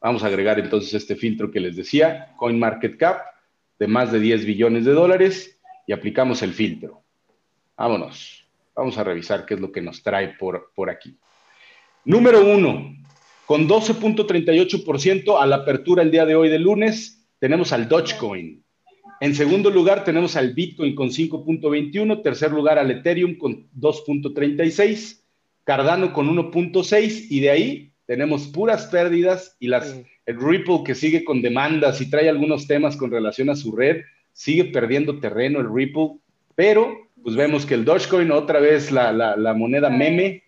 Vamos 0.02 0.24
a 0.24 0.28
agregar 0.28 0.60
entonces 0.60 0.94
este 0.94 1.16
filtro 1.16 1.50
que 1.52 1.60
les 1.60 1.76
decía, 1.76 2.34
CoinMarketCap, 2.38 3.22
de 3.80 3.88
más 3.88 4.12
de 4.12 4.20
10 4.20 4.46
billones 4.46 4.86
de 4.86 4.92
dólares, 4.92 5.60
y 5.88 5.94
aplicamos 5.94 6.42
el 6.44 6.54
filtro. 6.54 7.04
Vámonos. 7.76 8.49
Vamos 8.80 8.98
a 8.98 9.04
revisar 9.04 9.46
qué 9.46 9.56
es 9.56 9.60
lo 9.60 9.74
que 9.74 9.82
nos 9.82 10.02
trae 10.02 10.30
por, 10.40 10.72
por 10.74 10.90
aquí. 10.90 11.18
Número 12.06 12.46
uno, 12.46 12.96
con 13.46 13.68
12.38% 13.68 15.38
a 15.38 15.46
la 15.46 15.58
apertura 15.58 16.02
el 16.02 16.12
día 16.12 16.26
de 16.26 16.36
hoy 16.36 16.48
de 16.48 16.60
lunes, 16.60 17.28
tenemos 17.40 17.74
al 17.74 17.90
Dogecoin. 17.90 18.64
En 19.20 19.36
segundo 19.36 19.70
lugar, 19.70 20.06
tenemos 20.06 20.38
al 20.38 20.54
Bitcoin 20.54 20.96
con 20.96 21.10
5.21. 21.10 22.24
Tercer 22.24 22.54
lugar, 22.54 22.80
al 22.80 22.90
Ethereum 22.90 23.38
con 23.38 23.70
2.36. 23.78 25.24
Cardano 25.66 26.14
con 26.14 26.34
1.6. 26.34 27.28
Y 27.30 27.42
de 27.42 27.50
ahí 27.50 27.92
tenemos 28.06 28.48
puras 28.48 28.86
pérdidas 28.86 29.58
y 29.60 29.68
las, 29.68 29.94
el 30.26 30.40
Ripple 30.40 30.84
que 30.86 30.96
sigue 30.96 31.26
con 31.26 31.42
demandas 31.42 32.00
y 32.00 32.10
trae 32.10 32.30
algunos 32.30 32.66
temas 32.66 32.96
con 32.96 33.12
relación 33.12 33.50
a 33.50 33.58
su 33.58 33.76
red. 33.76 34.04
Sigue 34.32 34.64
perdiendo 34.64 35.20
terreno 35.20 35.60
el 35.60 35.68
Ripple, 35.70 36.12
pero 36.56 37.09
pues 37.24 37.36
vemos 37.36 37.66
que 37.66 37.74
el 37.74 37.86
Dogecoin 37.86 38.32
otra 38.32 38.60
vez 38.60 38.92
la, 38.92 39.12
la, 39.12 39.54
moneda 39.54 39.90
meme, 39.90 40.44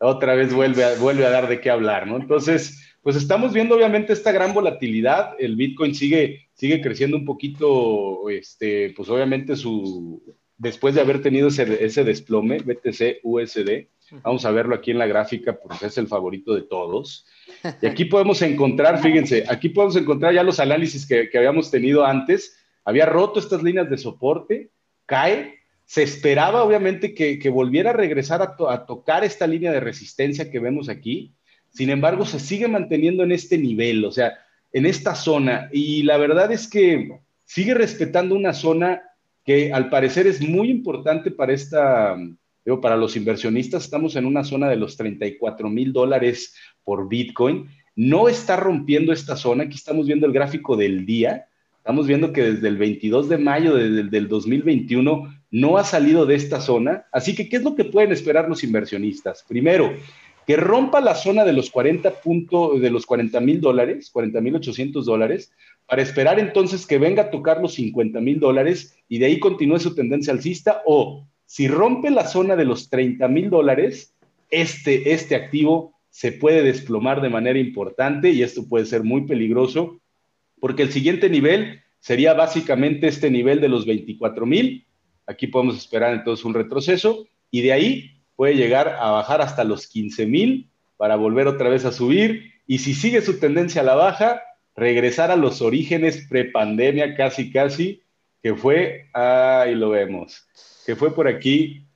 otra 0.00 0.34
vez 0.34 0.52
vuelve 0.52 0.84
a, 0.84 0.94
vuelve 0.96 1.26
a 1.26 1.30
dar 1.30 1.48
de 1.48 1.60
qué 1.60 1.70
hablar, 1.70 2.06
¿no? 2.06 2.16
Entonces, 2.16 2.96
pues 3.02 3.16
estamos 3.16 3.52
viendo 3.52 3.74
obviamente 3.76 4.12
esta 4.12 4.32
gran 4.32 4.54
volatilidad, 4.54 5.34
el 5.38 5.56
Bitcoin 5.56 5.94
sigue, 5.94 6.48
sigue 6.54 6.80
creciendo 6.80 7.16
un 7.16 7.24
poquito, 7.24 8.28
este, 8.30 8.94
pues 8.96 9.08
obviamente 9.08 9.56
su, 9.56 10.22
después 10.56 10.94
de 10.94 11.02
haber 11.02 11.20
tenido 11.20 11.48
ese, 11.48 11.84
ese 11.84 12.04
desplome, 12.04 12.58
BTC 12.58 13.20
USD, 13.22 13.88
vamos 14.22 14.44
a 14.44 14.50
verlo 14.50 14.74
aquí 14.74 14.90
en 14.90 14.98
la 14.98 15.06
gráfica 15.06 15.58
porque 15.60 15.86
es 15.86 15.98
el 15.98 16.06
favorito 16.06 16.54
de 16.54 16.62
todos. 16.62 17.26
Y 17.82 17.86
aquí 17.86 18.04
podemos 18.04 18.40
encontrar, 18.42 19.00
fíjense, 19.02 19.44
aquí 19.48 19.68
podemos 19.68 19.96
encontrar 19.96 20.32
ya 20.32 20.42
los 20.42 20.60
análisis 20.60 21.06
que, 21.06 21.28
que 21.28 21.38
habíamos 21.38 21.70
tenido 21.70 22.04
antes. 22.04 22.58
Había 22.84 23.06
roto 23.06 23.40
estas 23.40 23.62
líneas 23.62 23.90
de 23.90 23.98
soporte, 23.98 24.70
cae, 25.06 25.63
se 25.84 26.02
esperaba 26.02 26.64
obviamente 26.64 27.14
que, 27.14 27.48
volviera 27.50 27.90
a 27.90 27.94
regresar 27.94 28.42
a, 28.42 28.86
tocar 28.86 29.24
esta 29.24 29.46
línea 29.46 29.72
de 29.72 29.80
resistencia 29.80 30.50
que 30.50 30.58
vemos 30.58 30.88
aquí. 30.88 31.34
Sin 31.70 31.90
embargo, 31.90 32.24
se 32.24 32.40
sigue 32.40 32.68
manteniendo 32.68 33.22
en 33.22 33.32
este 33.32 33.58
nivel, 33.58 34.04
o 34.04 34.12
sea, 34.12 34.34
en 34.72 34.86
esta 34.86 35.14
zona. 35.14 35.68
Y 35.72 36.02
la 36.04 36.16
verdad 36.16 36.50
es 36.52 36.68
que 36.68 37.20
sigue 37.44 37.74
respetando 37.74 38.34
una 38.34 38.54
zona 38.54 39.02
que 39.44 39.72
al 39.72 39.90
parecer 39.90 40.26
es 40.26 40.40
muy 40.40 40.70
importante 40.70 41.30
para 41.30 41.52
esta, 41.52 42.16
digo, 42.64 42.80
para 42.80 42.96
los 42.96 43.14
inversionistas. 43.16 43.84
Estamos 43.84 44.16
en 44.16 44.24
una 44.24 44.42
zona 44.42 44.68
de 44.68 44.76
los 44.76 44.96
34 44.96 45.68
mil 45.68 45.92
dólares 45.92 46.54
por 46.82 47.08
Bitcoin. 47.08 47.68
No 47.94 48.28
está 48.28 48.56
rompiendo 48.56 49.12
esta 49.12 49.36
zona. 49.36 49.64
Aquí 49.64 49.76
estamos 49.76 50.06
viendo 50.06 50.26
el 50.26 50.32
gráfico 50.32 50.76
del 50.76 51.04
día. 51.04 51.46
Estamos 51.76 52.06
viendo 52.06 52.32
que 52.32 52.42
desde 52.42 52.68
el 52.68 52.78
22 52.78 53.28
de 53.28 53.36
mayo 53.36 53.74
del 53.74 54.28
2021 54.28 55.43
no 55.54 55.78
ha 55.78 55.84
salido 55.84 56.26
de 56.26 56.34
esta 56.34 56.60
zona. 56.60 57.06
Así 57.12 57.36
que, 57.36 57.48
¿qué 57.48 57.58
es 57.58 57.62
lo 57.62 57.76
que 57.76 57.84
pueden 57.84 58.10
esperar 58.10 58.48
los 58.48 58.64
inversionistas? 58.64 59.44
Primero, 59.46 59.94
que 60.48 60.56
rompa 60.56 61.00
la 61.00 61.14
zona 61.14 61.44
de 61.44 61.52
los 61.52 61.70
40 61.70 62.10
puntos, 62.22 62.80
de 62.80 62.90
los 62.90 63.06
40 63.06 63.38
mil 63.38 63.60
dólares, 63.60 64.10
40 64.12 64.40
mil 64.40 64.56
800 64.56 65.06
dólares, 65.06 65.52
para 65.86 66.02
esperar 66.02 66.40
entonces 66.40 66.88
que 66.88 66.98
venga 66.98 67.22
a 67.22 67.30
tocar 67.30 67.60
los 67.60 67.74
50 67.74 68.20
mil 68.20 68.40
dólares 68.40 68.98
y 69.08 69.18
de 69.18 69.26
ahí 69.26 69.38
continúe 69.38 69.78
su 69.78 69.94
tendencia 69.94 70.32
alcista, 70.32 70.82
o 70.86 71.24
si 71.46 71.68
rompe 71.68 72.10
la 72.10 72.26
zona 72.26 72.56
de 72.56 72.64
los 72.64 72.90
30 72.90 73.28
mil 73.28 73.48
dólares, 73.48 74.12
este, 74.50 75.12
este 75.12 75.36
activo 75.36 75.94
se 76.10 76.32
puede 76.32 76.62
desplomar 76.62 77.20
de 77.20 77.30
manera 77.30 77.60
importante 77.60 78.30
y 78.30 78.42
esto 78.42 78.68
puede 78.68 78.86
ser 78.86 79.04
muy 79.04 79.24
peligroso, 79.24 80.00
porque 80.58 80.82
el 80.82 80.90
siguiente 80.90 81.30
nivel 81.30 81.80
sería 82.00 82.34
básicamente 82.34 83.06
este 83.06 83.30
nivel 83.30 83.60
de 83.60 83.68
los 83.68 83.86
24 83.86 84.46
mil, 84.46 84.84
aquí 85.26 85.46
podemos 85.46 85.76
esperar 85.76 86.14
entonces 86.14 86.44
un 86.44 86.54
retroceso, 86.54 87.26
y 87.50 87.62
de 87.62 87.72
ahí 87.72 88.20
puede 88.36 88.54
llegar 88.54 88.96
a 89.00 89.10
bajar 89.10 89.40
hasta 89.40 89.64
los 89.64 89.86
15 89.86 90.26
mil 90.26 90.70
para 90.96 91.16
volver 91.16 91.46
otra 91.46 91.68
vez 91.68 91.84
a 91.84 91.92
subir, 91.92 92.52
y 92.66 92.78
si 92.78 92.94
sigue 92.94 93.20
su 93.20 93.38
tendencia 93.38 93.82
a 93.82 93.84
la 93.84 93.94
baja, 93.94 94.42
regresar 94.74 95.30
a 95.30 95.36
los 95.36 95.62
orígenes 95.62 96.26
prepandemia 96.28 97.14
casi 97.14 97.52
casi, 97.52 98.02
que 98.42 98.54
fue, 98.54 99.08
ahí 99.14 99.74
lo 99.74 99.90
vemos, 99.90 100.46
que 100.84 100.96
fue 100.96 101.14
por 101.14 101.28
aquí, 101.28 101.86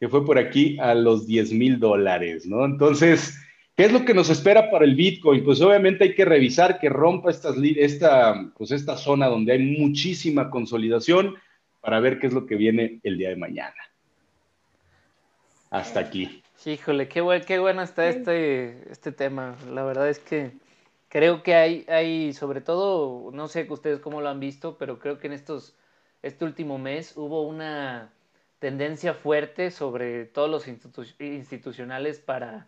que 0.00 0.08
fue 0.08 0.24
por 0.24 0.38
aquí 0.38 0.78
a 0.80 0.94
los 0.94 1.26
10 1.26 1.52
mil 1.52 1.78
dólares, 1.78 2.46
¿no? 2.46 2.64
Entonces, 2.64 3.38
¿qué 3.76 3.84
es 3.84 3.92
lo 3.92 4.04
que 4.04 4.14
nos 4.14 4.30
espera 4.30 4.70
para 4.70 4.84
el 4.84 4.94
Bitcoin? 4.94 5.44
Pues 5.44 5.60
obviamente 5.60 6.04
hay 6.04 6.14
que 6.14 6.24
revisar 6.24 6.78
que 6.78 6.88
rompa 6.88 7.30
estas, 7.30 7.56
esta, 7.76 8.50
pues 8.56 8.70
esta 8.70 8.96
zona 8.96 9.26
donde 9.26 9.52
hay 9.52 9.58
muchísima 9.58 10.50
consolidación 10.50 11.34
para 11.80 12.00
ver 12.00 12.18
qué 12.18 12.26
es 12.26 12.32
lo 12.32 12.46
que 12.46 12.56
viene 12.56 13.00
el 13.02 13.18
día 13.18 13.30
de 13.30 13.36
mañana. 13.36 13.76
Hasta 15.70 16.00
aquí. 16.00 16.42
Híjole, 16.64 17.08
qué, 17.08 17.20
bueno, 17.20 17.44
qué 17.46 17.58
bueno 17.58 17.82
está 17.82 18.08
este, 18.08 18.90
este 18.90 19.12
tema. 19.12 19.56
La 19.70 19.84
verdad 19.84 20.08
es 20.08 20.18
que 20.18 20.52
creo 21.08 21.42
que 21.42 21.54
hay, 21.54 21.84
hay, 21.88 22.32
sobre 22.32 22.60
todo, 22.60 23.30
no 23.32 23.48
sé 23.48 23.66
ustedes 23.68 24.00
cómo 24.00 24.20
lo 24.20 24.28
han 24.28 24.40
visto, 24.40 24.76
pero 24.78 24.98
creo 24.98 25.18
que 25.18 25.28
en 25.28 25.34
estos, 25.34 25.76
este 26.22 26.44
último 26.44 26.78
mes 26.78 27.16
hubo 27.16 27.46
una 27.46 28.10
tendencia 28.58 29.14
fuerte 29.14 29.70
sobre 29.70 30.24
todos 30.24 30.50
los 30.50 30.66
institu 30.66 31.04
institucionales 31.20 32.18
para, 32.18 32.66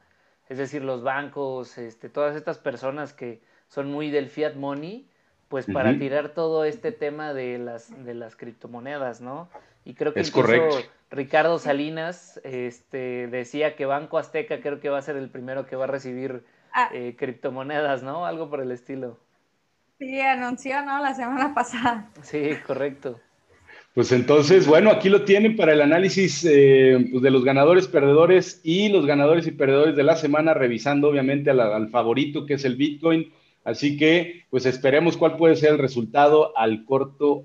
es 0.48 0.58
decir, 0.58 0.82
los 0.82 1.02
bancos, 1.02 1.78
este, 1.78 2.08
todas 2.08 2.36
estas 2.36 2.58
personas 2.58 3.12
que 3.12 3.40
son 3.68 3.90
muy 3.90 4.10
del 4.10 4.28
fiat 4.28 4.54
money, 4.54 5.06
pues 5.50 5.66
para 5.66 5.90
uh 5.90 5.94
-huh. 5.94 5.98
tirar 5.98 6.28
todo 6.28 6.64
este 6.64 6.92
tema 6.92 7.34
de 7.34 7.58
las, 7.58 8.04
de 8.04 8.14
las 8.14 8.36
criptomonedas, 8.36 9.20
¿no? 9.20 9.50
Y 9.84 9.94
creo 9.94 10.14
que 10.14 10.20
es 10.20 10.28
incluso 10.28 10.46
correcto. 10.46 10.90
Ricardo 11.10 11.58
Salinas 11.58 12.40
este, 12.44 13.26
decía 13.26 13.74
que 13.74 13.84
Banco 13.84 14.16
Azteca 14.16 14.60
creo 14.60 14.78
que 14.78 14.88
va 14.90 14.98
a 14.98 15.02
ser 15.02 15.16
el 15.16 15.28
primero 15.28 15.66
que 15.66 15.74
va 15.74 15.84
a 15.84 15.88
recibir 15.88 16.44
ah. 16.72 16.88
eh, 16.94 17.16
criptomonedas, 17.18 18.04
¿no? 18.04 18.26
Algo 18.26 18.48
por 18.48 18.60
el 18.60 18.70
estilo. 18.70 19.18
Sí, 19.98 20.20
anunció, 20.20 20.82
¿no? 20.82 21.02
La 21.02 21.14
semana 21.14 21.52
pasada. 21.52 22.08
Sí, 22.22 22.50
correcto. 22.64 23.18
Pues 23.92 24.12
entonces, 24.12 24.68
bueno, 24.68 24.92
aquí 24.92 25.08
lo 25.08 25.24
tienen 25.24 25.56
para 25.56 25.72
el 25.72 25.82
análisis 25.82 26.46
eh, 26.48 27.08
pues 27.10 27.24
de 27.24 27.30
los 27.32 27.44
ganadores, 27.44 27.88
perdedores 27.88 28.60
y 28.62 28.88
los 28.88 29.04
ganadores 29.04 29.48
y 29.48 29.50
perdedores 29.50 29.96
de 29.96 30.04
la 30.04 30.14
semana, 30.14 30.54
revisando 30.54 31.08
obviamente 31.08 31.50
al, 31.50 31.58
al 31.58 31.88
favorito 31.88 32.46
que 32.46 32.54
es 32.54 32.64
el 32.64 32.76
Bitcoin. 32.76 33.32
Así 33.64 33.96
que, 33.96 34.46
pues 34.50 34.66
esperemos 34.66 35.16
cuál 35.16 35.36
puede 35.36 35.56
ser 35.56 35.72
el 35.72 35.78
resultado 35.78 36.56
al 36.56 36.84
corto 36.84 37.44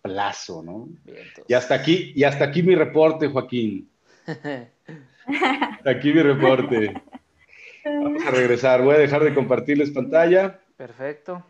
plazo, 0.00 0.62
¿no? 0.62 0.88
Bien, 1.04 1.26
y 1.46 1.54
hasta 1.54 1.74
aquí, 1.74 2.12
y 2.14 2.24
hasta 2.24 2.44
aquí 2.44 2.62
mi 2.62 2.74
reporte, 2.74 3.28
Joaquín. 3.28 3.88
hasta 4.26 5.90
aquí 5.90 6.12
mi 6.12 6.22
reporte. 6.22 6.94
Vamos 7.84 8.24
a 8.24 8.30
regresar. 8.30 8.82
Voy 8.82 8.94
a 8.94 8.98
dejar 8.98 9.24
de 9.24 9.34
compartirles 9.34 9.90
pantalla. 9.90 10.60
Perfecto. 10.76 11.44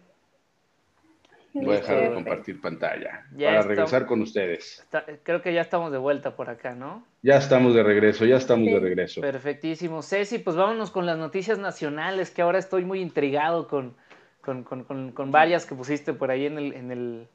Voy 1.54 1.76
a 1.76 1.80
dejar 1.80 2.00
de 2.00 2.14
compartir 2.14 2.60
pantalla 2.60 3.26
ya 3.36 3.48
para 3.48 3.62
regresar 3.62 3.84
estamos, 3.84 4.08
con 4.08 4.22
ustedes. 4.22 4.80
Está, 4.80 5.04
creo 5.22 5.42
que 5.42 5.52
ya 5.52 5.60
estamos 5.60 5.92
de 5.92 5.98
vuelta 5.98 6.34
por 6.34 6.48
acá, 6.48 6.74
¿no? 6.74 7.04
Ya 7.22 7.36
estamos 7.36 7.74
de 7.74 7.82
regreso, 7.82 8.24
ya 8.24 8.36
estamos 8.36 8.66
sí. 8.66 8.72
de 8.72 8.80
regreso. 8.80 9.20
Perfectísimo. 9.20 10.02
Ceci, 10.02 10.38
pues 10.38 10.56
vámonos 10.56 10.90
con 10.90 11.04
las 11.04 11.18
noticias 11.18 11.58
nacionales, 11.58 12.30
que 12.30 12.40
ahora 12.40 12.58
estoy 12.58 12.84
muy 12.84 13.00
intrigado 13.00 13.68
con, 13.68 13.94
con, 14.40 14.64
con, 14.64 15.12
con 15.12 15.30
varias 15.30 15.66
que 15.66 15.74
pusiste 15.74 16.14
por 16.14 16.30
ahí 16.30 16.46
en 16.46 16.56
el, 16.56 16.72
en 16.72 16.90
el, 16.90 17.28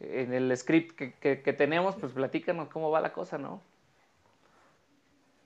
en 0.00 0.32
el 0.32 0.56
script 0.56 0.96
que, 0.96 1.12
que, 1.14 1.42
que, 1.42 1.52
tenemos, 1.52 1.96
pues 1.96 2.12
platícanos 2.12 2.68
cómo 2.68 2.90
va 2.90 3.00
la 3.00 3.12
cosa, 3.12 3.36
¿no? 3.36 3.62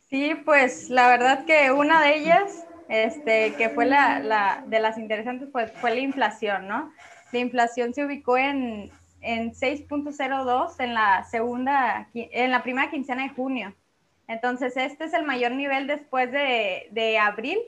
Sí, 0.09 0.40
pues 0.45 0.90
la 0.90 1.09
verdad 1.09 1.45
que 1.45 1.73
una 1.73 2.05
de 2.05 2.16
ellas, 2.16 2.64
este, 2.88 3.55
que 3.59 3.69
fue 3.71 3.87
la, 3.87 4.21
la 4.21 4.64
de 4.66 4.79
las 4.79 4.97
interesantes, 4.97 5.49
pues 5.51 5.73
fue 5.73 5.90
la 5.90 6.01
inflación, 6.01 6.69
¿no? 6.69 6.92
La 7.33 7.39
inflación 7.39 7.95
se 7.95 8.05
ubicó 8.05 8.37
en, 8.37 8.91
en 9.21 9.53
6.02 9.53 10.81
en 10.81 10.95
la 10.95 11.25
segunda, 11.25 12.09
en 12.15 12.51
la 12.51 12.62
primera 12.62 12.91
quincena 12.91 13.25
de 13.25 13.31
junio. 13.31 13.75
Entonces, 14.29 14.77
este 14.77 15.05
es 15.05 15.15
el 15.15 15.25
mayor 15.25 15.53
nivel 15.53 15.87
después 15.87 16.31
de, 16.33 16.89
de 16.91 17.19
abril 17.19 17.59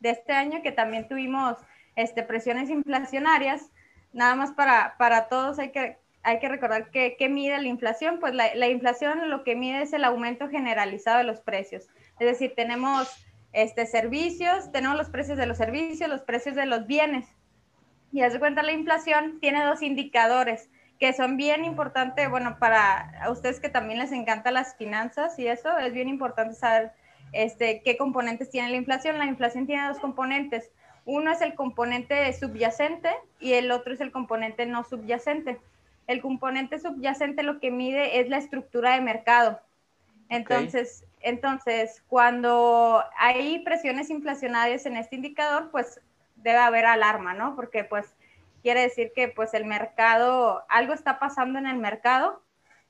de 0.00 0.10
este 0.10 0.32
año, 0.32 0.62
que 0.62 0.72
también 0.72 1.08
tuvimos 1.08 1.56
este, 1.96 2.22
presiones 2.22 2.70
inflacionarias. 2.70 3.70
Nada 4.12 4.34
más 4.34 4.52
para, 4.52 4.96
para 4.98 5.28
todos 5.28 5.58
hay 5.58 5.70
que 5.70 5.98
hay 6.22 6.40
que 6.40 6.48
recordar 6.48 6.90
que, 6.90 7.16
¿qué 7.18 7.28
mide 7.28 7.60
la 7.60 7.68
inflación? 7.68 8.18
Pues 8.20 8.34
la, 8.34 8.54
la, 8.54 8.68
inflación 8.68 9.30
lo 9.30 9.44
que 9.44 9.54
mide 9.54 9.82
es 9.82 9.92
el 9.92 10.04
aumento 10.04 10.48
generalizado 10.48 11.18
de 11.18 11.24
los 11.24 11.40
precios. 11.40 11.88
Es 12.18 12.26
decir, 12.26 12.52
tenemos 12.54 13.08
este, 13.52 13.86
servicios, 13.86 14.70
tenemos 14.72 14.96
los 14.96 15.08
precios 15.08 15.38
de 15.38 15.46
los 15.46 15.56
servicios, 15.56 16.10
los 16.10 16.22
precios 16.22 16.54
de 16.54 16.66
los 16.66 16.86
bienes. 16.86 17.26
Y 18.12 18.22
haz 18.22 18.32
de 18.32 18.38
cuenta, 18.38 18.62
la 18.62 18.72
inflación 18.72 19.38
tiene 19.40 19.64
dos 19.64 19.82
indicadores 19.82 20.70
que 20.98 21.12
son 21.12 21.36
bien 21.36 21.64
importantes, 21.64 22.28
bueno, 22.28 22.58
para 22.58 23.12
ustedes 23.30 23.60
que 23.60 23.68
también 23.68 24.00
les 24.00 24.10
encantan 24.10 24.54
las 24.54 24.74
finanzas 24.76 25.38
y 25.38 25.46
eso, 25.46 25.78
es 25.78 25.92
bien 25.92 26.08
importante 26.08 26.54
saber 26.54 26.92
este, 27.32 27.82
qué 27.84 27.96
componentes 27.96 28.50
tiene 28.50 28.70
la 28.70 28.76
inflación. 28.76 29.18
La 29.18 29.26
inflación 29.26 29.66
tiene 29.66 29.86
dos 29.86 29.98
componentes. 30.00 30.70
Uno 31.04 31.30
es 31.30 31.40
el 31.40 31.54
componente 31.54 32.32
subyacente 32.32 33.10
y 33.38 33.52
el 33.52 33.70
otro 33.70 33.94
es 33.94 34.00
el 34.00 34.10
componente 34.10 34.66
no 34.66 34.82
subyacente 34.84 35.58
el 36.08 36.22
componente 36.22 36.80
subyacente 36.80 37.44
lo 37.44 37.60
que 37.60 37.70
mide 37.70 38.18
es 38.20 38.28
la 38.28 38.38
estructura 38.38 38.94
de 38.94 39.02
mercado. 39.02 39.60
Entonces, 40.30 41.04
okay. 41.06 41.30
entonces, 41.30 42.02
cuando 42.08 43.04
hay 43.18 43.60
presiones 43.60 44.10
inflacionarias 44.10 44.84
en 44.86 44.96
este 44.96 45.16
indicador, 45.16 45.70
pues 45.70 46.00
debe 46.42 46.58
haber 46.58 46.86
alarma, 46.86 47.34
¿no? 47.34 47.54
Porque 47.56 47.84
pues 47.84 48.06
quiere 48.62 48.82
decir 48.82 49.12
que 49.14 49.28
pues 49.28 49.54
el 49.54 49.64
mercado, 49.64 50.64
algo 50.68 50.92
está 50.92 51.18
pasando 51.18 51.58
en 51.58 51.66
el 51.66 51.76
mercado, 51.76 52.42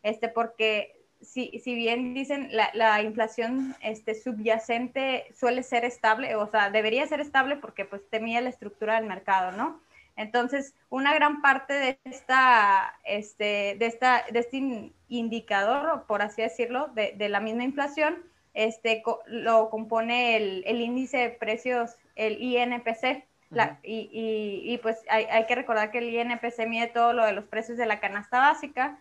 este, 0.03 0.29
porque 0.29 0.99
si, 1.21 1.59
si 1.61 1.75
bien 1.75 2.15
dicen 2.15 2.49
la, 2.53 2.71
la 2.75 3.03
inflación 3.03 3.75
este, 3.83 4.15
subyacente 4.15 5.27
suele 5.35 5.63
ser 5.63 5.85
estable, 5.85 6.37
o 6.37 6.47
sea, 6.47 6.71
debería 6.71 7.07
ser 7.07 7.21
estable 7.21 7.57
porque 7.57 7.85
pues 7.85 8.03
te 8.09 8.21
mide 8.21 8.41
la 8.41 8.51
estructura 8.51 8.95
del 8.95 9.07
mercado, 9.07 9.53
¿no? 9.53 9.81
Entonces, 10.19 10.75
una 10.91 11.15
gran 11.15 11.43
parte 11.43 11.75
de, 11.75 11.99
esta, 12.05 12.99
este, 13.05 13.77
de, 13.79 13.87
esta, 13.87 14.25
de 14.33 14.41
este 14.41 14.93
indicador, 15.09 16.07
por 16.09 16.23
así 16.23 16.43
decirlo, 16.43 16.89
de, 16.89 17.15
de 17.17 17.29
la 17.29 17.39
misma 17.39 17.63
inflación, 17.63 18.25
este, 18.53 19.05
lo 19.27 19.71
compone 19.71 20.37
el, 20.37 20.65
el, 20.67 20.81
índice 20.81 21.19
de 21.19 21.31
precios, 21.31 21.95
el 22.17 22.43
INPC. 22.43 23.28
La, 23.51 23.79
y, 23.83 24.11
y, 24.13 24.73
y, 24.73 24.79
pues 24.79 24.99
hay, 25.09 25.25
hay, 25.25 25.47
que 25.47 25.55
recordar 25.55 25.91
que 25.91 25.99
el 25.99 26.11
INPC 26.11 26.67
mide 26.67 26.89
todo 26.89 27.15
lo 27.15 27.25
de 27.25 27.33
los 27.33 27.45
precios 27.45 27.79
de 27.79 27.87
la 27.87 27.99
canasta 27.99 28.41
básica. 28.41 28.99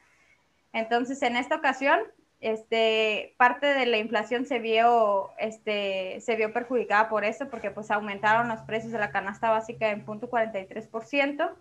Entonces, 0.72 1.22
en 1.22 1.36
esta 1.36 1.56
ocasión, 1.56 2.00
este, 2.40 3.34
parte 3.38 3.68
de 3.68 3.86
la 3.88 3.98
inflación 3.98 4.46
se 4.46 4.60
vio, 4.60 5.32
este, 5.40 6.22
se 6.22 6.36
vio 6.36 6.54
perjudicada 6.54 7.10
por 7.10 7.26
eso, 7.26 7.50
porque 7.50 7.72
pues 7.72 7.90
aumentaron 7.90 8.48
los 8.48 8.62
precios 8.62 8.92
de 8.92 9.00
la 9.00 9.12
canasta 9.12 9.50
básica 9.50 9.90
en 9.90 10.06
0.43%. 10.06 11.52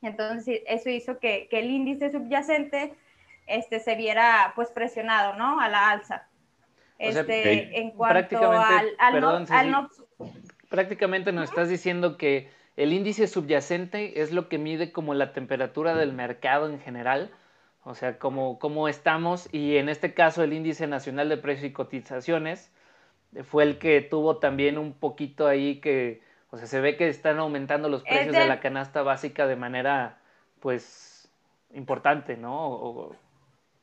Entonces, 0.00 0.62
eso 0.66 0.90
hizo 0.90 1.18
que, 1.18 1.48
que, 1.50 1.58
el 1.58 1.70
índice 1.70 2.12
subyacente 2.12 2.94
este, 3.46 3.80
se 3.80 3.96
viera 3.96 4.52
pues 4.54 4.70
presionado, 4.70 5.34
¿no? 5.34 5.60
A 5.60 5.68
la 5.68 5.90
alza. 5.90 6.28
Este, 6.98 7.78
en 7.80 7.92
cuanto 7.92 8.50
al, 8.52 8.88
al, 8.98 9.70
no, 9.70 9.88
prácticamente 10.68 11.32
nos 11.32 11.48
estás 11.48 11.68
diciendo 11.68 12.16
que 12.16 12.50
el 12.76 12.92
índice 12.92 13.26
subyacente 13.26 14.20
es 14.22 14.32
lo 14.32 14.48
que 14.48 14.58
mide 14.58 14.92
como 14.92 15.14
la 15.14 15.32
temperatura 15.32 15.94
del 15.94 16.12
mercado 16.12 16.68
en 16.68 16.78
general, 16.80 17.30
o 17.84 17.94
sea, 17.94 18.18
cómo, 18.18 18.58
cómo 18.58 18.88
estamos, 18.88 19.48
y 19.52 19.78
en 19.78 19.88
este 19.88 20.14
caso 20.14 20.42
el 20.42 20.52
índice 20.52 20.86
nacional 20.86 21.28
de 21.28 21.38
precios 21.38 21.70
y 21.70 21.72
cotizaciones 21.72 22.70
fue 23.44 23.64
el 23.64 23.78
que 23.78 24.00
tuvo 24.00 24.38
también 24.38 24.78
un 24.78 24.92
poquito 24.92 25.46
ahí 25.46 25.80
que, 25.80 26.22
o 26.50 26.58
sea, 26.58 26.66
se 26.66 26.80
ve 26.80 26.96
que 26.96 27.08
están 27.08 27.38
aumentando 27.38 27.88
los 27.88 28.02
precios 28.02 28.34
de... 28.34 28.46
la 28.46 28.60
canasta 28.60 29.02
básica 29.02 29.46
de 29.46 29.56
manera, 29.56 30.18
pues, 30.60 31.30
importante, 31.74 32.36
¿no? 32.36 33.10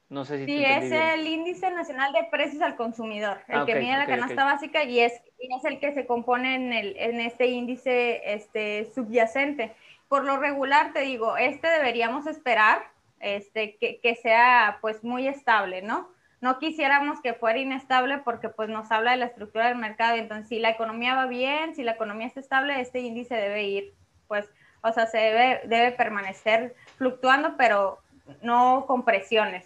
no 0.09 0.25
sé 0.25 0.39
si 0.39 0.45
sí, 0.45 0.63
es 0.63 0.91
el 0.91 1.27
índice 1.27 1.69
nacional 1.71 2.13
de 2.13 2.23
precios 2.31 2.61
al 2.61 2.75
consumidor, 2.75 3.41
el 3.47 3.59
ah, 3.59 3.65
que 3.65 3.75
mide 3.75 3.97
la 3.97 4.05
canasta 4.05 4.45
básica 4.45 4.83
y 4.83 4.99
es, 4.99 5.13
es 5.39 5.65
el 5.65 5.79
que 5.79 5.93
se 5.93 6.05
compone 6.05 6.55
en, 6.55 6.73
el, 6.73 6.95
en 6.97 7.19
este 7.19 7.47
índice 7.47 8.33
este, 8.33 8.91
subyacente. 8.93 9.75
Por 10.07 10.23
lo 10.23 10.37
regular, 10.37 10.93
te 10.93 11.01
digo, 11.01 11.37
este 11.37 11.67
deberíamos 11.67 12.27
esperar 12.27 12.83
este, 13.19 13.77
que, 13.77 13.99
que, 14.01 14.15
sea 14.15 14.77
pues 14.81 15.03
muy 15.03 15.27
estable, 15.27 15.81
¿no? 15.81 16.09
No 16.41 16.59
quisiéramos 16.59 17.21
que 17.21 17.33
fuera 17.33 17.59
inestable 17.59 18.19
porque 18.19 18.49
pues 18.49 18.69
nos 18.69 18.91
habla 18.91 19.11
de 19.11 19.17
la 19.17 19.25
estructura 19.25 19.67
del 19.67 19.77
mercado, 19.77 20.17
entonces 20.17 20.47
si 20.47 20.59
la 20.59 20.69
economía 20.69 21.15
va 21.15 21.25
bien, 21.25 21.75
si 21.75 21.83
la 21.83 21.93
economía 21.93 22.27
está 22.27 22.39
estable, 22.39 22.79
este 22.79 22.99
índice 22.99 23.35
debe 23.35 23.63
ir, 23.63 23.93
pues, 24.27 24.47
o 24.81 24.91
sea, 24.91 25.07
se 25.07 25.17
debe, 25.17 25.61
debe 25.65 25.91
permanecer 25.91 26.75
fluctuando, 26.97 27.55
pero 27.57 27.99
no 28.41 28.85
con 28.85 29.03
presiones 29.03 29.65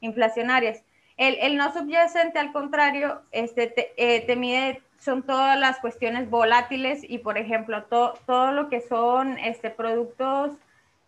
inflacionarias. 0.00 0.84
El, 1.16 1.36
el 1.40 1.56
no 1.56 1.72
subyacente, 1.72 2.38
al 2.38 2.52
contrario, 2.52 3.22
este, 3.30 3.66
te, 3.66 3.92
eh, 3.96 4.20
te, 4.22 4.36
mide, 4.36 4.82
son 5.00 5.22
todas 5.24 5.58
las 5.58 5.80
cuestiones 5.80 6.30
volátiles 6.30 7.02
y, 7.02 7.18
por 7.18 7.38
ejemplo, 7.38 7.84
todo 7.84 8.52
lo 8.52 8.68
que 8.68 8.80
son 8.80 9.38
este, 9.38 9.70
productos 9.70 10.52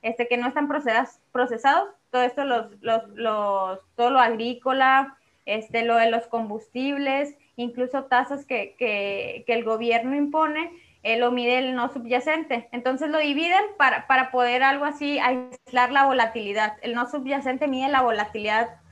este, 0.02 0.26
que 0.26 0.36
no 0.36 0.48
están 0.48 0.66
procesados, 0.66 1.20
procesados 1.30 1.88
todo 2.10 2.22
esto, 2.22 2.44
los, 2.44 2.66
los, 2.82 3.08
los, 3.14 3.80
todo 3.96 4.10
lo 4.10 4.18
agrícola, 4.18 5.16
este, 5.46 5.84
lo 5.84 5.96
de 5.96 6.10
los 6.10 6.26
combustibles, 6.26 7.36
incluso 7.56 8.04
tasas 8.04 8.44
que, 8.44 8.74
que, 8.78 9.44
que 9.46 9.54
el 9.54 9.64
gobierno 9.64 10.14
impone, 10.14 10.72
eh, 11.02 11.16
lo 11.16 11.30
mide 11.30 11.58
el 11.58 11.74
no 11.74 11.88
subyacente. 11.88 12.68
Entonces 12.72 13.08
lo 13.08 13.18
dividen 13.18 13.62
para, 13.78 14.06
para 14.06 14.30
poder 14.30 14.62
algo 14.62 14.84
así 14.84 15.18
aislar 15.18 15.90
la 15.90 16.04
volatilidad. 16.04 16.76
El 16.82 16.94
no 16.94 17.08
subyacente 17.08 17.66
mide 17.66 17.88
la 17.88 18.02
volatilidad 18.02 18.82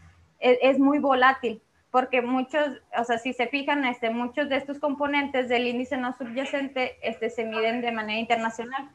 es, 0.40 0.78
muy 0.78 0.98
volátil, 0.98 1.62
porque 1.90 2.22
muchos, 2.22 2.68
o 2.96 3.04
sea, 3.04 3.18
si 3.18 3.32
se 3.32 3.48
fijan, 3.48 3.84
este, 3.84 4.10
muchos 4.10 4.48
de 4.48 4.56
estos 4.56 4.78
componentes 4.78 5.48
del 5.48 5.66
índice 5.66 5.96
no 5.96 6.12
subyacente 6.12 6.96
este, 7.02 7.30
se 7.30 7.44
miden 7.44 7.80
de 7.80 7.92
manera 7.92 8.18
internacional, 8.18 8.90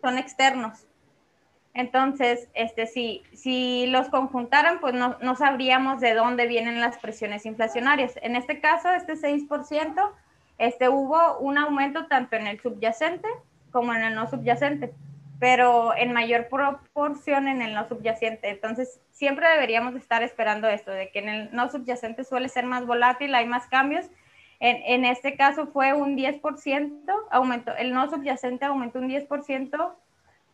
son 0.00 0.18
externos. 0.18 0.86
Entonces, 1.72 2.48
este, 2.54 2.86
si, 2.86 3.22
si 3.32 3.86
los 3.86 4.08
conjuntaran, 4.08 4.80
pues 4.80 4.94
no, 4.94 5.16
no, 5.22 5.36
sabríamos 5.36 6.00
de 6.00 6.14
dónde 6.14 6.48
vienen 6.48 6.80
las 6.80 6.98
presiones 6.98 7.46
inflacionarias. 7.46 8.14
En 8.22 8.34
este 8.34 8.60
caso, 8.60 8.90
este 8.90 9.12
6%, 9.12 10.10
este, 10.58 10.88
hubo 10.88 11.38
un 11.38 11.58
aumento 11.58 12.06
tanto 12.06 12.34
en 12.34 12.48
el 12.48 12.60
subyacente 12.60 13.28
como 13.70 13.94
en 13.94 14.02
el 14.02 14.14
no 14.16 14.28
subyacente 14.28 14.92
pero 15.40 15.96
en 15.96 16.12
mayor 16.12 16.48
proporción 16.48 17.48
en 17.48 17.62
el 17.62 17.72
no 17.74 17.88
subyacente. 17.88 18.50
Entonces, 18.50 19.00
siempre 19.10 19.48
deberíamos 19.48 19.96
estar 19.96 20.22
esperando 20.22 20.68
esto, 20.68 20.90
de 20.90 21.10
que 21.10 21.20
en 21.20 21.28
el 21.30 21.52
no 21.52 21.70
subyacente 21.70 22.24
suele 22.24 22.50
ser 22.50 22.66
más 22.66 22.86
volátil, 22.86 23.34
hay 23.34 23.46
más 23.46 23.66
cambios. 23.66 24.06
En, 24.60 24.76
en 24.84 25.06
este 25.06 25.36
caso 25.36 25.66
fue 25.68 25.94
un 25.94 26.14
10%, 26.14 27.10
aumentó, 27.30 27.74
el 27.74 27.94
no 27.94 28.10
subyacente 28.10 28.66
aumentó 28.66 28.98
un 28.98 29.08
10% 29.08 29.94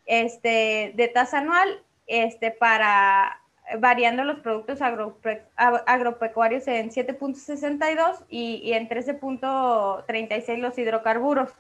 este, 0.07 0.93
de 0.95 1.09
tasa 1.09 1.39
anual 1.39 1.83
este, 2.07 2.53
para 2.53 3.41
variando 3.81 4.23
los 4.23 4.39
productos 4.39 4.79
agropecuarios 4.81 6.69
en 6.69 6.91
7.62 6.91 8.25
y, 8.29 8.61
y 8.63 8.75
en 8.75 8.89
13.36 8.89 10.59
los 10.59 10.79
hidrocarburos. 10.79 11.51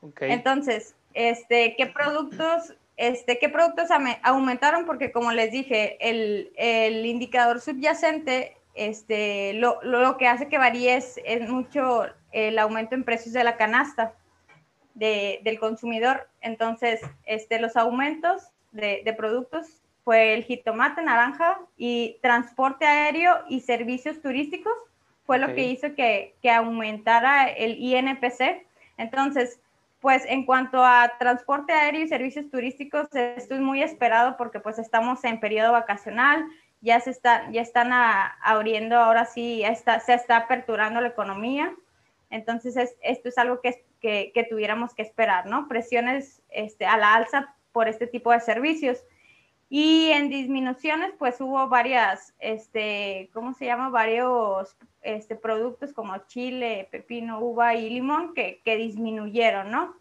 Okay. 0.00 0.32
Entonces, 0.32 0.96
este, 1.16 1.74
qué 1.76 1.86
productos, 1.86 2.74
este, 2.98 3.38
qué 3.38 3.48
productos 3.48 3.88
aumentaron, 4.22 4.84
porque 4.84 5.10
como 5.10 5.32
les 5.32 5.50
dije, 5.50 5.96
el, 5.98 6.52
el 6.56 7.06
indicador 7.06 7.60
subyacente, 7.60 8.58
este, 8.74 9.54
lo, 9.54 9.82
lo, 9.82 10.18
que 10.18 10.28
hace 10.28 10.48
que 10.48 10.58
varíe 10.58 10.94
es, 10.94 11.18
mucho 11.48 12.04
el 12.32 12.58
aumento 12.58 12.94
en 12.94 13.04
precios 13.04 13.32
de 13.32 13.44
la 13.44 13.56
canasta 13.56 14.12
de, 14.92 15.40
del 15.42 15.58
consumidor. 15.58 16.28
Entonces, 16.42 17.00
este, 17.24 17.58
los 17.60 17.76
aumentos 17.76 18.50
de, 18.72 19.00
de 19.02 19.12
productos 19.14 19.80
fue 20.04 20.34
el 20.34 20.44
jitomate, 20.44 21.00
naranja 21.00 21.58
y 21.78 22.18
transporte 22.20 22.84
aéreo 22.84 23.42
y 23.48 23.60
servicios 23.60 24.20
turísticos 24.20 24.74
fue 25.24 25.38
lo 25.38 25.54
que 25.54 25.66
hizo 25.66 25.94
que, 25.94 26.36
que, 26.42 26.50
aumentara 26.50 27.48
el 27.48 27.78
INPC. 27.78 28.64
Entonces, 28.96 29.58
pues 30.06 30.24
en 30.28 30.46
cuanto 30.46 30.84
a 30.84 31.14
transporte 31.18 31.72
aéreo 31.72 32.02
y 32.02 32.06
servicios 32.06 32.48
turísticos, 32.48 33.08
esto 33.12 33.56
es 33.56 33.60
muy 33.60 33.82
esperado 33.82 34.36
porque 34.36 34.60
pues 34.60 34.78
estamos 34.78 35.24
en 35.24 35.40
periodo 35.40 35.72
vacacional, 35.72 36.46
ya 36.80 37.00
se 37.00 37.10
está, 37.10 37.50
ya 37.50 37.60
están 37.60 37.90
abriendo, 37.92 38.94
ahora 38.98 39.24
sí, 39.24 39.64
está, 39.64 39.98
se 39.98 40.14
está 40.14 40.36
aperturando 40.36 41.00
la 41.00 41.08
economía. 41.08 41.74
Entonces, 42.30 42.76
esto 43.02 43.28
es 43.28 43.36
algo 43.36 43.60
que, 43.60 43.84
que, 44.00 44.30
que, 44.32 44.44
tuviéramos 44.44 44.94
que 44.94 45.02
esperar, 45.02 45.46
¿no? 45.46 45.66
Presiones 45.66 46.40
este, 46.50 46.86
a 46.86 46.96
la 46.98 47.12
alza 47.12 47.56
por 47.72 47.88
este 47.88 48.06
tipo 48.06 48.30
de 48.30 48.38
servicios. 48.38 49.02
Y 49.68 50.10
en 50.12 50.28
disminuciones, 50.28 51.12
pues 51.18 51.40
hubo 51.40 51.68
varias, 51.68 52.34
este, 52.38 53.30
¿cómo 53.32 53.52
se 53.52 53.66
llama? 53.66 53.88
Varios 53.88 54.76
este, 55.02 55.34
productos 55.34 55.92
como 55.92 56.16
chile, 56.28 56.88
pepino, 56.92 57.40
uva 57.40 57.74
y 57.74 57.90
limón 57.90 58.32
que, 58.34 58.60
que 58.64 58.76
disminuyeron, 58.76 59.70
¿no? 59.70 59.96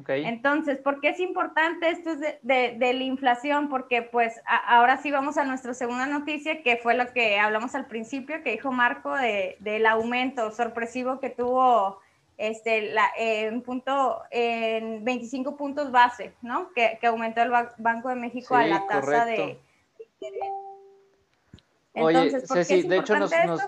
Okay. 0.00 0.24
Entonces, 0.24 0.78
¿por 0.78 1.00
qué 1.00 1.08
es 1.08 1.18
importante 1.18 1.90
esto 1.90 2.14
de, 2.14 2.38
de, 2.42 2.76
de 2.78 2.94
la 2.94 3.02
inflación? 3.02 3.68
Porque 3.68 4.02
pues 4.02 4.40
a, 4.46 4.76
ahora 4.76 4.98
sí 4.98 5.10
vamos 5.10 5.36
a 5.38 5.44
nuestra 5.44 5.74
segunda 5.74 6.06
noticia, 6.06 6.62
que 6.62 6.76
fue 6.76 6.94
lo 6.94 7.12
que 7.12 7.40
hablamos 7.40 7.74
al 7.74 7.86
principio, 7.86 8.44
que 8.44 8.52
dijo 8.52 8.70
Marco 8.70 9.12
de, 9.16 9.56
del 9.58 9.86
aumento 9.86 10.52
sorpresivo 10.52 11.18
que 11.18 11.30
tuvo 11.30 11.98
este, 12.38 12.92
la, 12.92 13.10
en 13.16 13.62
punto, 13.62 14.22
en 14.30 15.04
25 15.04 15.56
puntos 15.56 15.90
base, 15.90 16.32
¿no? 16.40 16.72
Que, 16.72 16.96
que 17.00 17.08
aumentó 17.08 17.42
el 17.42 17.50
Banco 17.78 18.08
de 18.08 18.14
México 18.14 18.54
a 18.54 18.64
la 18.64 18.86
tasa 18.86 19.24
de 19.26 19.58
Oye, 21.94 22.40
Ceci, 22.46 22.82
de 22.82 22.98
hecho 22.98 23.18
nos, 23.18 23.32
nos, 23.44 23.60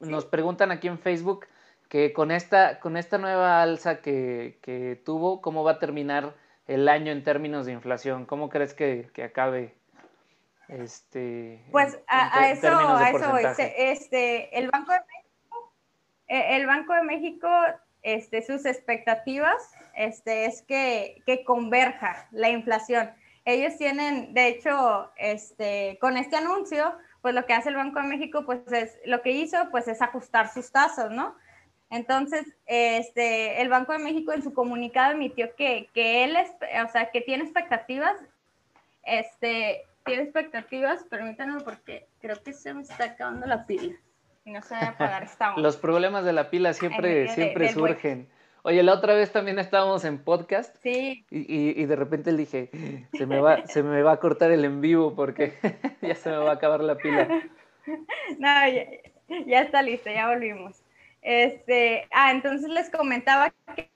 nos, 0.00 0.24
preguntan 0.26 0.72
aquí 0.72 0.88
en 0.88 0.98
Facebook 0.98 1.46
que 1.88 2.12
con 2.12 2.32
esta, 2.32 2.80
con 2.80 2.96
esta 2.96 3.18
nueva 3.18 3.62
alza 3.62 4.00
que, 4.00 4.58
que, 4.62 5.00
tuvo, 5.04 5.40
¿cómo 5.40 5.62
va 5.62 5.72
a 5.72 5.78
terminar 5.78 6.34
el 6.66 6.88
año 6.88 7.12
en 7.12 7.22
términos 7.22 7.66
de 7.66 7.72
inflación? 7.72 8.26
¿Cómo 8.26 8.48
crees 8.48 8.74
que, 8.74 9.10
que 9.14 9.22
acabe? 9.22 9.74
Este, 10.66 11.64
pues 11.70 11.98
a, 12.08 12.40
a 12.40 12.50
eso, 12.50 12.68
a 12.68 13.08
eso 13.08 13.36
este, 13.38 14.58
el 14.58 14.68
Banco 14.70 14.92
de 14.92 14.98
México, 14.98 15.72
eh, 16.26 16.56
el 16.56 16.66
Banco 16.66 16.92
de 16.92 17.02
México 17.04 17.48
este, 18.02 18.42
sus 18.42 18.64
expectativas 18.64 19.72
este, 19.94 20.46
es 20.46 20.62
que, 20.62 21.22
que 21.26 21.44
converja 21.44 22.28
la 22.30 22.50
inflación. 22.50 23.10
Ellos 23.44 23.76
tienen, 23.76 24.34
de 24.34 24.48
hecho, 24.48 25.10
este, 25.16 25.98
con 26.00 26.16
este 26.16 26.36
anuncio, 26.36 26.94
pues 27.22 27.34
lo 27.34 27.46
que 27.46 27.54
hace 27.54 27.70
el 27.70 27.76
Banco 27.76 28.00
de 28.00 28.06
México, 28.06 28.44
pues 28.44 28.70
es, 28.72 28.98
lo 29.04 29.22
que 29.22 29.32
hizo, 29.32 29.56
pues 29.70 29.88
es 29.88 30.02
ajustar 30.02 30.52
sus 30.52 30.70
tasas, 30.70 31.10
¿no? 31.10 31.34
Entonces, 31.90 32.44
este, 32.66 33.62
el 33.62 33.70
Banco 33.70 33.92
de 33.92 33.98
México 33.98 34.32
en 34.32 34.42
su 34.42 34.52
comunicado 34.52 35.12
emitió 35.12 35.54
que, 35.56 35.88
que 35.94 36.24
él, 36.24 36.36
o 36.36 36.92
sea, 36.92 37.10
que 37.10 37.22
tiene 37.22 37.44
expectativas, 37.44 38.14
este, 39.02 39.86
tiene 40.04 40.22
expectativas, 40.22 41.04
permítanme 41.04 41.62
porque 41.62 42.06
creo 42.20 42.42
que 42.42 42.52
se 42.52 42.74
me 42.74 42.82
está 42.82 43.04
acabando 43.04 43.46
la 43.46 43.66
pila 43.66 43.94
no 44.48 44.62
se 44.62 44.74
apagar 44.74 45.22
esta 45.22 45.56
Los 45.56 45.76
problemas 45.76 46.24
de 46.24 46.32
la 46.32 46.50
pila 46.50 46.72
siempre, 46.72 47.28
siempre 47.28 47.72
surgen. 47.72 48.28
Oye, 48.62 48.82
la 48.82 48.92
otra 48.92 49.14
vez 49.14 49.32
también 49.32 49.58
estábamos 49.58 50.04
en 50.04 50.18
podcast. 50.18 50.76
Sí. 50.82 51.24
Y, 51.30 51.80
y, 51.80 51.86
de 51.86 51.96
repente 51.96 52.32
le 52.32 52.38
dije, 52.38 52.70
se 53.12 53.24
me, 53.24 53.40
va, 53.40 53.66
se 53.66 53.82
me 53.82 54.02
va 54.02 54.12
a 54.12 54.20
cortar 54.20 54.50
el 54.50 54.64
en 54.64 54.80
vivo 54.80 55.14
porque 55.14 55.54
ya 56.02 56.14
se 56.14 56.30
me 56.30 56.36
va 56.36 56.50
a 56.50 56.54
acabar 56.54 56.80
la 56.80 56.96
pila. 56.96 57.28
no, 58.38 58.48
ya, 59.46 59.60
está 59.60 59.82
listo, 59.82 60.10
ya 60.10 60.28
volvimos. 60.28 60.82
Este, 61.22 62.08
ah, 62.10 62.30
entonces 62.30 62.68
les 62.68 62.90
comentaba 62.90 63.52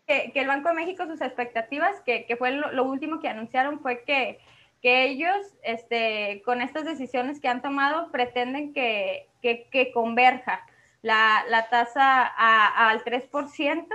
que, 0.07 0.33
el 0.35 0.47
Banco 0.47 0.69
de 0.69 0.75
México, 0.75 1.07
sus 1.07 1.21
expectativas, 1.21 2.01
que, 2.01 2.35
fue 2.39 2.53
lo, 2.53 2.85
último 2.85 3.21
que 3.21 3.29
anunciaron, 3.29 3.81
fue 3.81 4.05
que, 4.05 4.39
que 4.81 5.05
ellos, 5.05 5.37
este, 5.63 6.43
con 6.45 6.63
estas 6.63 6.85
decisiones 6.85 7.41
que 7.41 7.49
han 7.49 7.63
tomado, 7.63 8.11
pretenden 8.11 8.73
que, 8.73 9.29
converja 9.93 10.65
la, 11.03 11.45
la 11.49 11.69
tasa 11.69 12.25
al 12.25 13.05
3% 13.05 13.87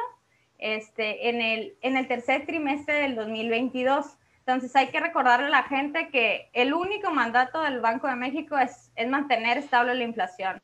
este, 0.58 1.30
en, 1.30 1.42
el, 1.42 1.76
en 1.82 1.98
el 1.98 2.08
tercer 2.08 2.46
trimestre 2.46 2.96
del 2.96 3.16
2022. 3.16 4.18
Entonces 4.40 4.76
hay 4.76 4.88
que 4.88 5.00
recordarle 5.00 5.48
a 5.48 5.50
la 5.50 5.64
gente 5.64 6.10
que 6.10 6.50
el 6.54 6.74
único 6.74 7.12
mandato 7.12 7.62
del 7.62 7.80
Banco 7.80 8.08
de 8.08 8.16
México 8.16 8.58
es, 8.58 8.92
es 8.96 9.08
mantener 9.10 9.58
estable 9.58 9.94
la 9.96 10.04
inflación 10.04 10.62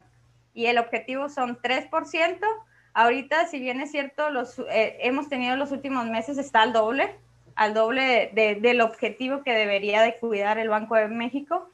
y 0.54 0.68
el 0.68 0.78
objetivo 0.78 1.30
son 1.30 1.58
3%. 1.60 2.40
Ahorita, 2.94 3.48
si 3.48 3.60
bien 3.60 3.82
es 3.82 3.92
cierto, 3.92 4.30
los, 4.30 4.60
eh, 4.70 4.98
hemos 5.02 5.28
tenido 5.28 5.56
los 5.56 5.72
últimos 5.72 6.06
meses, 6.06 6.38
está 6.38 6.62
al 6.62 6.74
doble, 6.74 7.16
al 7.56 7.74
doble 7.74 8.32
del 8.34 8.82
objetivo 8.82 9.44
que 9.44 9.54
debería 9.54 10.02
de 10.02 10.18
cuidar 10.18 10.58
el 10.58 10.70
Banco 10.70 10.96
de 10.96 11.08
México. 11.08 11.70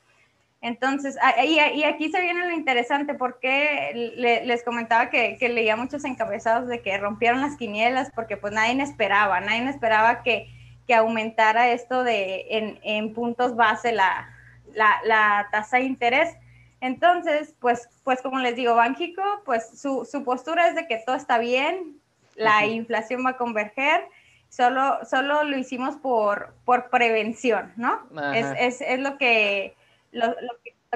Entonces, 0.61 1.17
y, 1.45 1.83
aquí 1.83 2.11
se 2.11 2.19
viene 2.21 2.45
lo 2.45 2.51
interesante, 2.51 3.13
porque 3.13 4.11
les 4.43 4.63
comentaba 4.63 5.09
que, 5.09 5.37
leía 5.41 5.77
muchos 5.77 6.03
encabezados 6.03 6.67
de 6.67 6.81
que 6.81 6.97
rompieron 6.97 7.39
las 7.39 7.55
quinielas, 7.55 8.11
porque 8.13 8.35
pues 8.35 8.51
nadie 8.51 8.81
esperaba, 8.81 9.39
nadie 9.39 9.69
esperaba 9.69 10.21
que, 10.21 10.49
que 10.85 10.95
aumentara 10.95 11.69
esto 11.69 12.03
de 12.03 12.45
en, 12.49 12.79
en 12.83 13.13
puntos 13.13 13.55
base 13.55 13.93
la, 13.93 14.29
la, 14.73 14.99
la, 15.05 15.47
tasa 15.49 15.77
de 15.77 15.83
interés. 15.83 16.35
Entonces, 16.81 17.55
pues, 17.59 17.87
pues 18.03 18.21
como 18.21 18.39
les 18.39 18.55
digo, 18.55 18.75
Banjico, 18.75 19.23
pues 19.45 19.79
su, 19.79 20.05
su 20.09 20.25
postura 20.25 20.67
es 20.67 20.75
de 20.75 20.87
que 20.87 21.01
todo 21.05 21.15
está 21.15 21.37
bien, 21.37 21.99
la 22.35 22.65
inflación 22.65 23.25
va 23.25 23.31
a 23.31 23.37
converger, 23.37 24.01
solo, 24.49 24.99
solo 25.05 25.43
lo 25.43 25.57
hicimos 25.57 25.95
por, 25.97 26.53
por 26.65 26.89
prevención, 26.89 27.73
¿no? 27.75 28.01
Es, 28.33 28.45
es, 28.57 28.81
es, 28.81 28.99
lo 28.99 29.17
que 29.17 29.75
lo, 30.11 30.35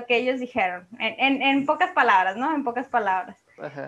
que, 0.08 0.18
ellos 0.18 0.40
dijeron, 0.40 0.88
en, 1.00 1.42
en, 1.42 1.66
pocas 1.66 1.92
palabras, 1.92 2.36
¿no? 2.36 2.54
En 2.54 2.64
pocas 2.64 2.88
palabras. 2.88 3.38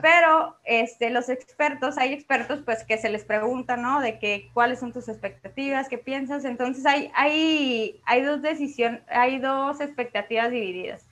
Pero 0.02 0.56
este, 0.64 1.10
los 1.10 1.30
expertos, 1.30 1.98
hay 1.98 2.14
expertos 2.14 2.62
pues 2.64 2.84
que 2.84 2.98
se 2.98 3.10
les 3.10 3.26
pregunta, 3.26 3.78
¿no? 3.78 4.00
De 4.00 4.20
que 4.20 4.50
cuáles 4.54 4.80
son 4.80 4.94
tus 4.94 5.10
expectativas, 5.10 5.90
qué 5.90 5.98
piensas. 5.98 6.46
Entonces 6.46 6.86
hay, 6.86 7.12
hay, 7.16 8.00
hay 8.06 8.22
dos 8.22 8.42
decisiones, 8.42 9.02
hay 9.08 9.40
dos 9.40 9.82
expectativas 9.82 10.52
divididas. 10.52 11.06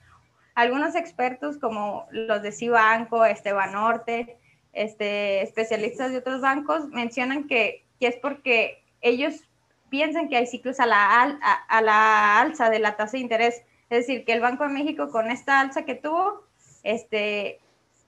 Algunos 0.56 0.96
expertos 0.96 1.58
como 1.58 2.08
los 2.12 2.44
de 2.44 2.52
Cibanco, 2.52 3.26
Esteban 3.26 3.72
Norte, 3.72 4.38
este, 4.72 5.42
especialistas 5.42 6.12
de 6.12 6.20
otros 6.20 6.42
bancos 6.42 6.88
mencionan 6.90 7.48
que, 7.48 7.86
que 8.00 8.08
es 8.08 8.16
porque 8.18 8.84
ellos 9.02 9.42
piensan 9.90 10.30
que 10.30 10.38
hay 10.38 10.46
ciclos 10.48 10.80
a 10.80 10.86
la, 10.86 11.38
a, 11.42 11.54
a 11.68 11.82
la 11.82 12.40
alza 12.40 12.70
de 12.70 12.80
la 12.80 12.96
tasa 12.96 13.14
de 13.14 13.24
interés 13.24 13.64
es 13.94 14.08
decir, 14.08 14.26
que 14.26 14.34
el 14.34 14.42
Banco 14.42 14.64
de 14.64 14.74
México 14.74 15.10
con 15.10 15.30
esta 15.30 15.60
alza 15.60 15.86
que 15.86 15.96
tuvo, 15.96 16.44
este, 16.84 17.60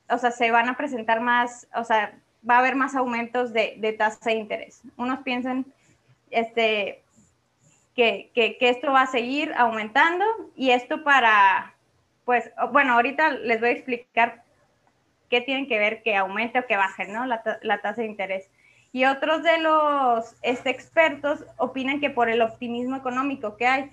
o 0.10 0.18
sea, 0.18 0.32
se 0.32 0.52
van 0.52 0.68
a 0.68 0.78
presentar 0.78 1.22
más, 1.22 1.68
o 1.76 1.84
sea, 1.84 2.18
va 2.48 2.56
a 2.56 2.60
haber 2.60 2.76
más 2.76 2.96
aumentos 2.96 3.54
de, 3.54 3.96
tasa 3.98 4.32
de 4.32 4.38
interés. 4.38 4.82
Unos 4.98 5.20
piensan 5.20 5.66
este, 6.32 7.04
que, 7.96 8.32
que, 8.34 8.58
esto 8.62 8.92
va 8.92 9.04
a 9.04 9.08
seguir 9.08 9.54
aumentando 9.58 10.26
y 10.56 10.72
esto 10.72 11.04
para, 11.04 11.74
pues, 12.26 12.52
bueno, 12.72 12.94
ahorita 12.94 13.30
les 13.32 13.60
voy 13.60 13.70
a 13.70 13.74
explicar 13.74 14.44
qué 15.30 15.42
tienen 15.42 15.68
que 15.68 15.80
ver 15.80 16.02
que 16.02 16.16
aumente 16.16 16.60
o 16.60 16.66
que 16.66 16.78
baje, 16.78 17.08
¿no? 17.08 17.26
La, 17.26 17.44
la 17.62 17.82
tasa 17.82 18.02
de 18.02 18.08
interés. 18.08 18.50
Y 18.92 19.06
otros 19.06 19.44
de 19.44 19.60
los 19.60 20.36
este, 20.42 20.70
expertos 20.70 21.44
opinan 21.58 22.00
que 22.00 22.10
por 22.10 22.30
el 22.30 22.42
optimismo 22.42 22.96
económico 22.96 23.58
que 23.58 23.68
hay, 23.68 23.92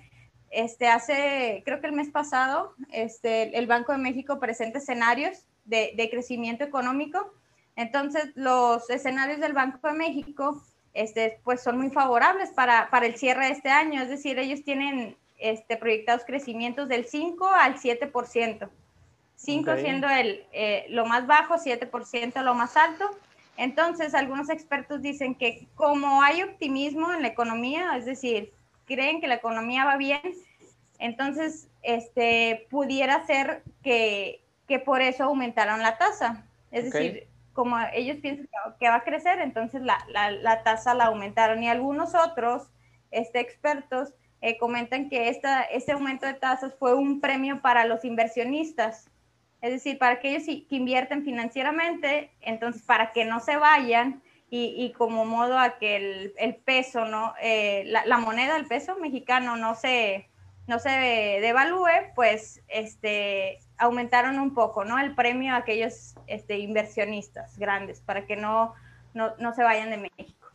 este, 0.53 0.87
hace, 0.87 1.63
creo 1.65 1.81
que 1.81 1.87
el 1.87 1.93
mes 1.93 2.09
pasado, 2.09 2.73
este, 2.91 3.57
el 3.57 3.67
Banco 3.67 3.91
de 3.91 3.97
México 3.97 4.39
presenta 4.39 4.77
escenarios 4.77 5.45
de, 5.65 5.93
de, 5.95 6.09
crecimiento 6.09 6.63
económico. 6.63 7.33
Entonces, 7.75 8.31
los 8.35 8.89
escenarios 8.89 9.39
del 9.39 9.53
Banco 9.53 9.87
de 9.87 9.93
México, 9.93 10.61
este, 10.93 11.39
pues 11.43 11.61
son 11.61 11.77
muy 11.77 11.89
favorables 11.89 12.51
para, 12.51 12.89
para 12.89 13.07
el 13.07 13.15
cierre 13.15 13.47
de 13.47 13.51
este 13.53 13.69
año. 13.69 14.01
Es 14.01 14.09
decir, 14.09 14.37
ellos 14.37 14.63
tienen 14.63 15.17
este, 15.39 15.75
proyectados 15.77 16.23
crecimientos 16.25 16.87
del 16.87 17.05
5 17.05 17.47
al 17.47 17.75
7%. 17.75 18.69
5 19.35 19.77
siendo 19.77 20.07
el, 20.07 20.45
eh, 20.53 20.85
lo 20.89 21.05
más 21.05 21.27
bajo, 21.27 21.55
7% 21.55 22.43
lo 22.43 22.53
más 22.53 22.77
alto. 22.77 23.09
Entonces, 23.57 24.13
algunos 24.13 24.49
expertos 24.49 25.01
dicen 25.01 25.35
que 25.35 25.67
como 25.75 26.21
hay 26.21 26.43
optimismo 26.43 27.11
en 27.11 27.21
la 27.21 27.27
economía, 27.27 27.97
es 27.97 28.05
decir, 28.05 28.53
creen 28.85 29.21
que 29.21 29.27
la 29.27 29.35
economía 29.35 29.85
va 29.85 29.97
bien, 29.97 30.21
entonces 30.99 31.67
este, 31.81 32.67
pudiera 32.69 33.25
ser 33.25 33.63
que, 33.83 34.41
que 34.67 34.79
por 34.79 35.01
eso 35.01 35.25
aumentaron 35.25 35.81
la 35.81 35.97
tasa. 35.97 36.45
Es 36.71 36.85
decir, 36.85 37.27
como 37.53 37.77
ellos 37.93 38.17
piensan 38.17 38.47
que 38.79 38.89
va 38.89 38.95
a 38.95 39.03
crecer, 39.03 39.39
entonces 39.39 39.81
la, 39.81 39.97
la, 40.09 40.31
la 40.31 40.63
tasa 40.63 40.95
la 40.95 41.05
aumentaron. 41.05 41.61
Y 41.61 41.69
algunos 41.69 42.15
otros 42.15 42.71
este, 43.11 43.39
expertos 43.39 44.13
eh, 44.41 44.57
comentan 44.57 45.09
que 45.09 45.29
esta, 45.29 45.61
este 45.61 45.91
aumento 45.91 46.25
de 46.25 46.33
tasas 46.33 46.73
fue 46.79 46.95
un 46.95 47.21
premio 47.21 47.61
para 47.61 47.85
los 47.85 48.03
inversionistas. 48.05 49.09
Es 49.61 49.71
decir, 49.71 49.97
para 49.97 50.15
aquellos 50.15 50.43
que 50.45 50.75
invierten 50.75 51.23
financieramente, 51.23 52.31
entonces 52.41 52.81
para 52.81 53.11
que 53.11 53.23
no 53.23 53.39
se 53.39 53.55
vayan 53.57 54.22
y, 54.55 54.91
como 54.91 55.25
modo 55.25 55.57
a 55.57 55.79
que 55.79 55.95
el, 55.95 56.33
el 56.37 56.55
peso, 56.57 57.05
¿no? 57.05 57.33
Eh, 57.41 57.85
la, 57.87 58.17
moneda, 58.19 58.55
el 58.55 58.67
peso 58.67 58.95
mexicano 58.97 59.57
no 59.57 59.73
se, 59.73 60.29
no 60.67 60.77
se 60.77 60.91
devalúe, 61.41 62.13
pues 62.13 62.61
este, 62.67 63.57
aumentaron 63.79 64.39
un 64.39 64.53
poco, 64.53 64.85
¿no? 64.85 64.99
El 64.99 65.15
premio 65.15 65.55
a 65.55 65.57
aquellos 65.57 66.13
este, 66.27 66.59
inversionistas 66.59 67.57
grandes 67.57 68.01
para 68.01 68.27
que 68.27 68.35
no, 68.35 68.75
no, 69.15 69.33
no 69.39 69.55
se 69.55 69.63
vayan 69.63 69.89
de 69.89 69.97
México. 69.97 70.49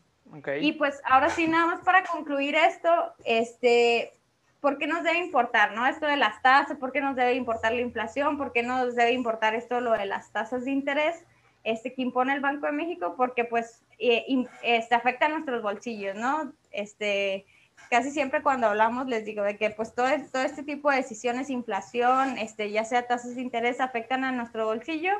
Y 0.61 0.74
pues 0.74 1.01
ahora 1.05 1.28
sí, 1.30 1.49
nada 1.49 1.66
más 1.66 1.80
para 1.80 2.05
concluir 2.05 2.55
esto, 2.55 3.14
este, 3.24 4.12
¿por 4.61 4.78
qué 4.78 4.86
nos 4.86 5.03
debe 5.03 5.18
importar, 5.18 5.72
no? 5.72 5.84
Esto 5.88 6.07
de 6.07 6.16
las 6.16 6.40
tasas, 6.40 6.78
¿por 6.78 6.92
qué 6.92 7.01
nos 7.01 7.16
debe 7.16 7.34
importar 7.34 7.72
la 7.72 7.80
inflación? 7.80 8.38
¿Por 8.38 8.53
qué 8.53 8.62
nos 8.62 8.94
debe 8.94 9.11
importar 9.11 9.57
esto, 9.57 9.80
lo 9.80 9.90
de 9.90 10.07
las 10.07 10.30
tasas 10.30 10.66
de 10.66 10.70
interés? 10.70 11.24
este, 11.64 11.92
que 11.92 12.03
impone 12.03 12.34
el 12.34 12.40
Banco 12.40 12.66
de 12.66 12.72
México 12.72 13.14
porque 13.16 13.44
pues 13.44 13.82
eh, 13.99 14.24
este, 14.62 14.94
afecta 14.94 15.28
nuestros 15.28 15.62
bolsillos, 15.62 16.14
¿no? 16.14 16.53
Este, 16.70 17.46
casi 17.90 18.11
siempre 18.11 18.42
cuando 18.42 18.68
hablamos 18.68 19.07
les 19.07 19.24
digo 19.24 19.42
de 19.42 19.57
que 19.57 19.70
pues 19.70 19.94
todo, 19.94 20.09
todo 20.32 20.42
este 20.42 20.62
tipo 20.62 20.90
de 20.90 20.99
decisiones, 20.99 21.51
inflación, 21.51 22.38
este, 22.38 22.70
ya 22.70 22.84
sea 22.84 23.07
tasas 23.07 23.34
de 23.34 23.42
interés, 23.42 23.80
afectan 23.80 24.24
a 24.24 24.32
nuestro 24.32 24.66
bolsillo 24.66 25.12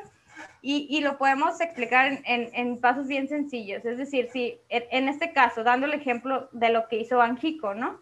y, 0.61 0.87
y 0.89 1.01
lo 1.01 1.17
podemos 1.17 1.59
explicar 1.61 2.07
en, 2.07 2.21
en, 2.25 2.49
en, 2.53 2.79
pasos 2.79 3.07
bien 3.07 3.27
sencillos. 3.27 3.83
Es 3.85 3.97
decir, 3.97 4.29
si 4.31 4.59
en, 4.69 5.07
este 5.09 5.33
caso, 5.33 5.63
dando 5.63 5.85
el 5.85 5.93
ejemplo 5.93 6.49
de 6.51 6.69
lo 6.69 6.87
que 6.87 6.97
hizo 6.97 7.17
Banjico, 7.17 7.73
¿no? 7.73 7.99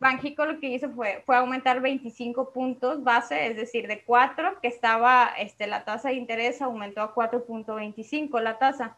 Banjico 0.00 0.44
lo 0.46 0.58
que 0.58 0.68
hizo 0.68 0.90
fue, 0.90 1.22
fue 1.24 1.36
aumentar 1.36 1.80
25 1.80 2.52
puntos 2.52 3.04
base, 3.04 3.46
es 3.46 3.56
decir, 3.56 3.86
de 3.86 4.02
4, 4.02 4.60
que 4.60 4.68
estaba 4.68 5.32
este, 5.38 5.66
la 5.66 5.84
tasa 5.84 6.08
de 6.08 6.16
interés, 6.16 6.60
aumentó 6.60 7.02
a 7.02 7.14
4.25 7.14 8.40
la 8.40 8.58
tasa. 8.58 8.96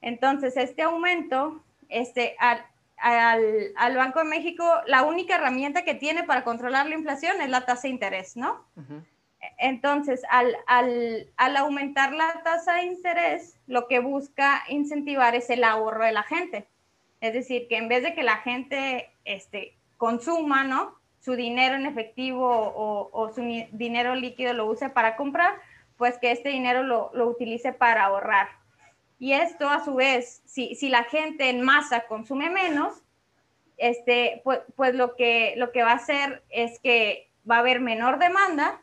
Entonces, 0.00 0.56
este 0.56 0.82
aumento, 0.82 1.62
este, 1.88 2.36
al, 2.38 2.64
al, 2.96 3.72
al, 3.76 3.96
Banco 3.96 4.20
de 4.20 4.26
México, 4.26 4.64
la 4.86 5.02
única 5.02 5.36
herramienta 5.36 5.84
que 5.84 5.94
tiene 5.94 6.24
para 6.24 6.44
controlar 6.44 6.86
la 6.86 6.94
inflación 6.94 7.40
es 7.40 7.48
la 7.48 7.66
tasa 7.66 7.82
de 7.82 7.90
interés, 7.90 8.36
¿no? 8.36 8.64
Entonces, 9.58 10.22
al, 10.30 10.56
al, 10.66 11.28
al, 11.36 11.56
aumentar 11.56 12.12
la 12.12 12.42
tasa 12.42 12.74
de 12.76 12.84
interés, 12.84 13.56
lo 13.66 13.88
que 13.88 14.00
busca 14.00 14.62
incentivar 14.68 15.34
es 15.34 15.50
el 15.50 15.64
ahorro 15.64 16.04
de 16.04 16.12
la 16.12 16.22
gente. 16.22 16.66
Es 17.20 17.34
decir, 17.34 17.68
que 17.68 17.76
en 17.76 17.88
vez 17.88 18.02
de 18.02 18.14
que 18.14 18.22
la 18.22 18.38
gente 18.38 19.10
este, 19.24 19.74
consuma, 19.98 20.64
¿no? 20.64 20.94
Su 21.20 21.34
dinero 21.34 21.74
en 21.74 21.84
efectivo 21.84 22.48
o, 22.48 23.30
su 23.34 23.42
dinero 23.72 24.14
líquido 24.14 24.54
lo 24.54 24.64
use 24.64 24.88
para 24.88 25.16
comprar, 25.16 25.52
pues 25.98 26.16
que 26.16 26.32
este 26.32 26.48
dinero 26.48 26.82
lo, 26.82 27.10
utilice 27.28 27.74
para 27.74 28.04
ahorrar. 28.04 28.48
Y 29.20 29.34
esto 29.34 29.68
a 29.68 29.84
su 29.84 29.94
vez, 29.94 30.42
si, 30.46 30.74
si, 30.74 30.88
la 30.88 31.04
gente 31.04 31.50
en 31.50 31.60
masa 31.60 32.06
consume 32.06 32.48
menos, 32.48 33.02
este, 33.76 34.40
pues, 34.42 34.60
pues, 34.74 34.94
lo, 34.94 35.14
que, 35.14 35.54
lo 35.58 35.72
que 35.72 35.82
va 35.82 35.92
a 35.92 35.96
hacer 35.96 36.42
es 36.48 36.80
que 36.80 37.28
va 37.48 37.56
a 37.56 37.60
haber 37.60 37.80
menor 37.80 38.18
demanda 38.18 38.80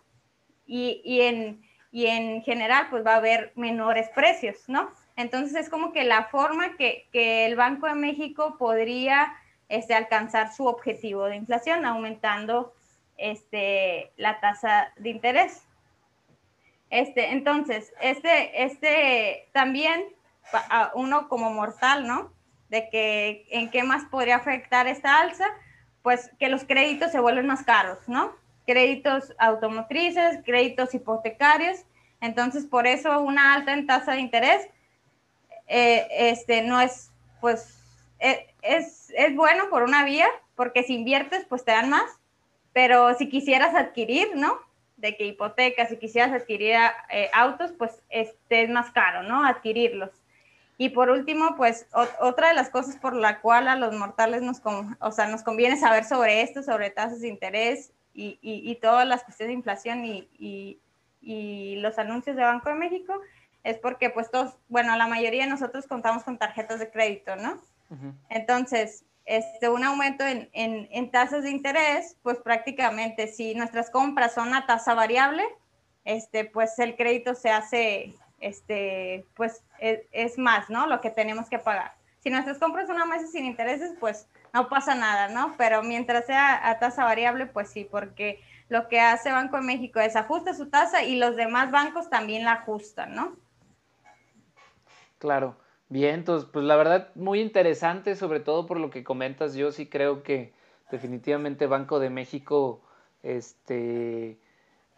y, 0.67 1.01
y, 1.03 1.21
en, 1.21 1.63
y 1.91 2.05
en 2.05 2.43
general 2.43 2.87
pues 2.91 3.03
va 3.03 3.13
a 3.13 3.17
haber 3.17 3.51
menores 3.55 4.09
precios, 4.09 4.57
¿no? 4.67 4.91
Entonces 5.15 5.55
es 5.55 5.69
como 5.69 5.91
que 5.91 6.03
la 6.03 6.25
forma 6.25 6.77
que, 6.77 7.07
que 7.11 7.47
el 7.47 7.55
Banco 7.55 7.87
de 7.87 7.95
México 7.95 8.57
podría 8.59 9.33
este, 9.69 9.95
alcanzar 9.95 10.53
su 10.53 10.67
objetivo 10.67 11.25
de 11.25 11.37
inflación, 11.37 11.83
aumentando 11.83 12.75
este, 13.17 14.11
la 14.17 14.39
tasa 14.39 14.93
de 14.97 15.09
interés. 15.09 15.63
Este, 16.91 17.31
entonces, 17.31 17.91
este, 17.99 18.63
este 18.63 19.49
también 19.51 20.05
uno 20.93 21.27
como 21.29 21.51
mortal, 21.51 22.07
¿no? 22.07 22.31
De 22.69 22.89
que 22.89 23.45
en 23.49 23.69
qué 23.69 23.83
más 23.83 24.05
podría 24.05 24.37
afectar 24.37 24.87
esta 24.87 25.19
alza, 25.19 25.45
pues 26.01 26.31
que 26.39 26.49
los 26.49 26.63
créditos 26.63 27.11
se 27.11 27.19
vuelven 27.19 27.47
más 27.47 27.63
caros, 27.63 27.99
¿no? 28.07 28.33
Créditos 28.65 29.33
automotrices, 29.37 30.39
créditos 30.45 30.93
hipotecarios. 30.93 31.79
Entonces, 32.21 32.65
por 32.65 32.87
eso 32.87 33.19
una 33.21 33.53
alta 33.53 33.73
en 33.73 33.87
tasa 33.87 34.13
de 34.13 34.19
interés 34.19 34.67
eh, 35.67 36.07
este, 36.11 36.61
no 36.61 36.79
es, 36.79 37.11
pues, 37.41 37.77
e, 38.19 38.47
es, 38.61 39.11
es 39.15 39.35
bueno 39.35 39.69
por 39.69 39.83
una 39.83 40.05
vía, 40.05 40.27
porque 40.55 40.83
si 40.83 40.95
inviertes, 40.95 41.45
pues 41.45 41.63
te 41.63 41.71
dan 41.71 41.89
más, 41.89 42.09
pero 42.73 43.13
si 43.15 43.29
quisieras 43.29 43.75
adquirir, 43.75 44.35
¿no? 44.35 44.59
De 44.97 45.15
que 45.15 45.25
hipotecas, 45.25 45.89
si 45.89 45.97
quisieras 45.97 46.31
adquirir 46.31 46.75
eh, 47.09 47.29
autos, 47.33 47.71
pues 47.77 48.01
este 48.09 48.63
es 48.63 48.69
más 48.69 48.91
caro, 48.91 49.23
¿no? 49.23 49.45
Adquirirlos. 49.45 50.11
Y 50.77 50.89
por 50.89 51.09
último, 51.09 51.55
pues 51.57 51.87
otra 52.19 52.49
de 52.49 52.53
las 52.53 52.69
cosas 52.69 52.97
por 52.97 53.15
la 53.15 53.41
cual 53.41 53.67
a 53.67 53.75
los 53.75 53.95
mortales 53.95 54.43
nos, 54.43 54.61
o 54.99 55.11
sea, 55.11 55.27
nos 55.27 55.41
conviene 55.41 55.77
saber 55.77 56.03
sobre 56.03 56.41
esto, 56.41 56.61
sobre 56.61 56.91
tasas 56.91 57.21
de 57.21 57.29
interés 57.29 57.91
y, 58.13 58.39
y, 58.41 58.75
todas 58.75 59.07
las 59.07 59.23
cuestiones 59.23 59.49
de 59.49 59.57
inflación 59.57 60.05
y, 60.05 60.27
y, 61.21 61.75
los 61.81 61.99
anuncios 61.99 62.35
de 62.35 62.43
Banco 62.43 62.69
de 62.69 62.75
México, 62.75 63.13
es 63.63 63.77
porque 63.77 64.09
pues 64.09 64.31
todos, 64.31 64.55
bueno, 64.69 64.95
la 64.95 65.07
mayoría 65.07 65.43
de 65.43 65.49
nosotros 65.49 65.85
contamos 65.87 66.23
con 66.23 66.37
tarjetas 66.37 66.79
de 66.79 66.89
crédito, 66.89 67.35
¿no? 67.35 67.59
Entonces, 68.29 69.05
este, 69.25 69.69
un 69.69 69.83
aumento 69.83 70.25
en, 70.25 70.49
en, 70.53 70.87
en, 70.91 71.11
tasas 71.11 71.43
de 71.43 71.51
interés, 71.51 72.17
pues 72.23 72.37
prácticamente 72.39 73.27
si 73.27 73.55
nuestras 73.55 73.89
compras 73.89 74.33
son 74.33 74.53
a 74.53 74.65
tasa 74.65 74.93
variable, 74.93 75.43
este, 76.05 76.45
pues 76.45 76.79
el 76.79 76.95
crédito 76.95 77.35
se 77.35 77.49
hace, 77.49 78.15
este, 78.39 79.25
pues 79.35 79.63
es, 79.79 80.01
es, 80.11 80.37
más, 80.37 80.69
¿no? 80.69 80.87
Lo 80.87 81.01
que 81.01 81.09
tenemos 81.09 81.49
que 81.49 81.59
pagar. 81.59 81.95
Si 82.19 82.29
nuestras 82.29 82.57
compras 82.59 82.87
son 82.87 82.99
a 82.99 83.19
sin 83.19 83.45
intereses, 83.45 83.93
pues 83.99 84.27
no 84.53 84.69
pasa 84.69 84.95
nada, 84.95 85.29
¿no? 85.29 85.55
Pero 85.57 85.83
mientras 85.83 86.25
sea 86.25 86.69
a 86.69 86.79
tasa 86.79 87.03
variable, 87.03 87.45
pues 87.45 87.69
sí, 87.69 87.87
porque 87.89 88.41
lo 88.69 88.87
que 88.87 88.99
hace 88.99 89.31
Banco 89.31 89.57
de 89.57 89.63
México 89.63 89.99
es 89.99 90.15
ajusta 90.15 90.53
su 90.53 90.69
tasa 90.69 91.03
y 91.03 91.17
los 91.17 91.35
demás 91.35 91.71
bancos 91.71 92.09
también 92.09 92.43
la 92.43 92.53
ajustan, 92.53 93.15
¿no? 93.15 93.35
Claro. 95.19 95.55
Bien, 95.89 96.15
entonces, 96.15 96.49
pues 96.51 96.65
la 96.65 96.75
verdad, 96.75 97.11
muy 97.15 97.39
interesante, 97.39 98.15
sobre 98.15 98.41
todo 98.41 98.65
por 98.65 98.79
lo 98.79 98.89
que 98.89 99.05
comentas. 99.05 99.55
Yo 99.55 99.71
sí 99.71 99.87
creo 99.87 100.21
que 100.21 100.53
definitivamente 100.91 101.65
Banco 101.65 101.99
de 101.99 102.09
México 102.09 102.81
este, 103.23 104.37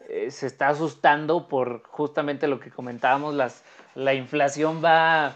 eh, 0.08 0.32
se 0.32 0.48
está 0.48 0.70
asustando 0.70 1.48
por 1.48 1.84
justamente 1.84 2.48
lo 2.48 2.60
que 2.60 2.72
comentábamos, 2.72 3.36
las, 3.36 3.64
la 3.96 4.14
inflación 4.14 4.84
va 4.84 5.36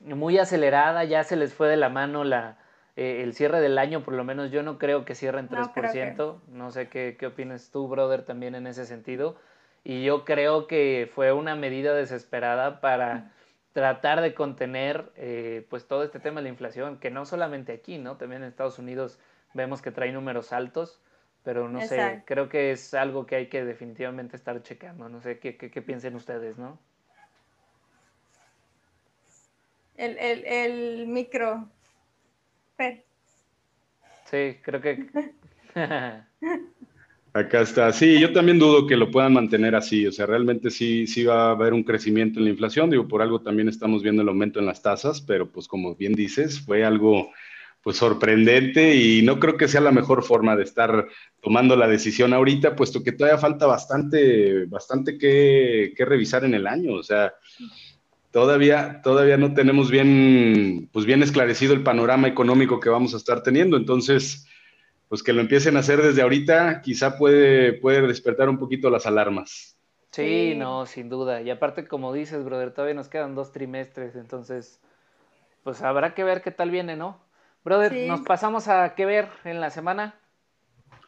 muy 0.00 0.38
acelerada, 0.38 1.04
ya 1.04 1.24
se 1.24 1.36
les 1.36 1.54
fue 1.54 1.68
de 1.68 1.76
la 1.76 1.88
mano 1.88 2.24
la, 2.24 2.58
eh, 2.96 3.22
el 3.22 3.34
cierre 3.34 3.60
del 3.60 3.78
año, 3.78 4.02
por 4.02 4.14
lo 4.14 4.24
menos 4.24 4.50
yo 4.50 4.62
no 4.62 4.78
creo 4.78 5.04
que 5.04 5.14
cierren 5.14 5.48
3%, 5.48 6.40
no, 6.48 6.70
sé 6.70 6.88
qué, 6.88 7.16
qué 7.18 7.26
opinas 7.26 7.70
tú, 7.70 7.86
brother, 7.88 8.24
también 8.24 8.54
en 8.54 8.66
ese 8.66 8.86
sentido, 8.86 9.36
y 9.84 10.02
yo 10.02 10.24
creo 10.24 10.66
que 10.66 11.10
fue 11.14 11.32
una 11.32 11.54
medida 11.54 11.94
desesperada 11.94 12.80
para 12.80 13.32
tratar 13.72 14.20
de 14.20 14.34
contener 14.34 15.10
eh, 15.16 15.66
pues 15.70 15.86
todo 15.86 16.02
este 16.02 16.20
tema 16.20 16.40
de 16.40 16.44
la 16.44 16.48
inflación, 16.48 16.98
que 16.98 17.10
no 17.10 17.24
solamente 17.24 17.72
aquí, 17.72 17.98
¿no? 17.98 18.16
También 18.16 18.42
en 18.42 18.48
Estados 18.48 18.78
Unidos 18.78 19.18
vemos 19.54 19.80
que 19.80 19.90
trae 19.90 20.12
números 20.12 20.52
altos, 20.52 21.00
pero 21.42 21.68
no 21.68 21.80
sé, 21.80 22.22
creo 22.26 22.48
que 22.48 22.72
es 22.72 22.94
algo 22.94 23.26
que 23.26 23.36
hay 23.36 23.46
que 23.46 23.64
definitivamente 23.64 24.36
estar 24.36 24.62
checando, 24.62 25.08
no 25.08 25.20
sé 25.20 25.38
qué, 25.38 25.56
qué, 25.56 25.82
piensen 25.82 26.14
ustedes, 26.14 26.58
¿no? 26.58 26.78
El, 29.96 30.16
el, 30.18 30.44
el 30.46 31.06
micro. 31.06 31.68
Sí, 34.30 34.58
creo 34.62 34.80
que... 34.80 35.10
Acá 37.32 37.60
está. 37.60 37.92
Sí, 37.92 38.18
yo 38.18 38.32
también 38.32 38.58
dudo 38.58 38.88
que 38.88 38.96
lo 38.96 39.10
puedan 39.10 39.32
mantener 39.34 39.76
así. 39.76 40.04
O 40.06 40.10
sea, 40.10 40.26
realmente 40.26 40.70
sí, 40.70 41.06
sí 41.06 41.24
va 41.24 41.48
a 41.48 41.50
haber 41.52 41.72
un 41.74 41.84
crecimiento 41.84 42.40
en 42.40 42.46
la 42.46 42.50
inflación. 42.50 42.90
Digo, 42.90 43.06
por 43.06 43.22
algo 43.22 43.40
también 43.40 43.68
estamos 43.68 44.02
viendo 44.02 44.22
el 44.22 44.28
aumento 44.28 44.58
en 44.58 44.66
las 44.66 44.82
tasas, 44.82 45.20
pero 45.20 45.48
pues 45.48 45.68
como 45.68 45.94
bien 45.94 46.14
dices, 46.14 46.60
fue 46.60 46.84
algo 46.84 47.30
pues 47.82 47.96
sorprendente 47.96 48.94
y 48.94 49.22
no 49.22 49.40
creo 49.40 49.56
que 49.56 49.68
sea 49.68 49.80
la 49.80 49.92
mejor 49.92 50.22
forma 50.22 50.56
de 50.56 50.64
estar 50.64 51.06
tomando 51.42 51.76
la 51.76 51.88
decisión 51.88 52.34
ahorita, 52.34 52.76
puesto 52.76 53.02
que 53.02 53.12
todavía 53.12 53.38
falta 53.38 53.66
bastante, 53.66 54.66
bastante 54.66 55.16
que, 55.16 55.92
que 55.96 56.04
revisar 56.04 56.44
en 56.44 56.54
el 56.54 56.66
año. 56.66 56.94
O 56.94 57.02
sea, 57.02 57.32
todavía, 58.30 59.00
todavía 59.02 59.36
no 59.36 59.54
tenemos 59.54 59.90
bien, 59.90 60.88
pues 60.92 61.06
bien 61.06 61.22
esclarecido 61.22 61.72
el 61.72 61.82
panorama 61.82 62.28
económico 62.28 62.80
que 62.80 62.90
vamos 62.90 63.14
a 63.14 63.16
estar 63.16 63.42
teniendo. 63.42 63.76
Entonces, 63.76 64.46
pues 65.08 65.22
que 65.22 65.32
lo 65.32 65.40
empiecen 65.40 65.76
a 65.76 65.80
hacer 65.80 66.02
desde 66.02 66.22
ahorita, 66.22 66.82
quizá 66.82 67.16
puede, 67.16 67.72
puede 67.72 68.06
despertar 68.06 68.48
un 68.48 68.58
poquito 68.58 68.90
las 68.90 69.06
alarmas. 69.06 69.76
Sí, 70.10 70.54
no, 70.56 70.86
sin 70.86 71.08
duda. 71.08 71.40
Y 71.40 71.50
aparte, 71.50 71.86
como 71.86 72.12
dices, 72.12 72.44
brother, 72.44 72.72
todavía 72.72 72.94
nos 72.94 73.08
quedan 73.08 73.34
dos 73.34 73.52
trimestres, 73.52 74.16
entonces, 74.16 74.80
pues 75.62 75.82
habrá 75.82 76.14
que 76.14 76.24
ver 76.24 76.42
qué 76.42 76.50
tal 76.50 76.70
viene, 76.70 76.96
¿no? 76.96 77.18
Brother, 77.62 78.08
nos 78.08 78.20
pasamos 78.20 78.68
a 78.68 78.94
qué 78.94 79.04
ver 79.04 79.28
en 79.44 79.60
la 79.60 79.70
semana. 79.70 80.14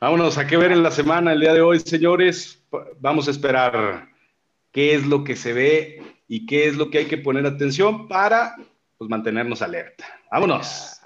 Vámonos 0.00 0.36
a 0.36 0.46
qué 0.46 0.56
ver 0.56 0.72
en 0.72 0.82
la 0.82 0.90
semana 0.90 1.32
el 1.32 1.40
día 1.40 1.54
de 1.54 1.62
hoy, 1.62 1.80
señores. 1.80 2.62
Vamos 3.00 3.28
a 3.28 3.30
esperar 3.30 4.08
qué 4.70 4.94
es 4.94 5.06
lo 5.06 5.24
que 5.24 5.36
se 5.36 5.52
ve 5.52 6.02
y 6.28 6.46
qué 6.46 6.66
es 6.66 6.76
lo 6.76 6.90
que 6.90 6.98
hay 6.98 7.04
que 7.06 7.18
poner 7.18 7.46
atención 7.46 8.08
para 8.08 8.56
pues, 8.98 9.08
mantenernos 9.08 9.62
alerta. 9.62 10.04
Vámonos. 10.30 11.00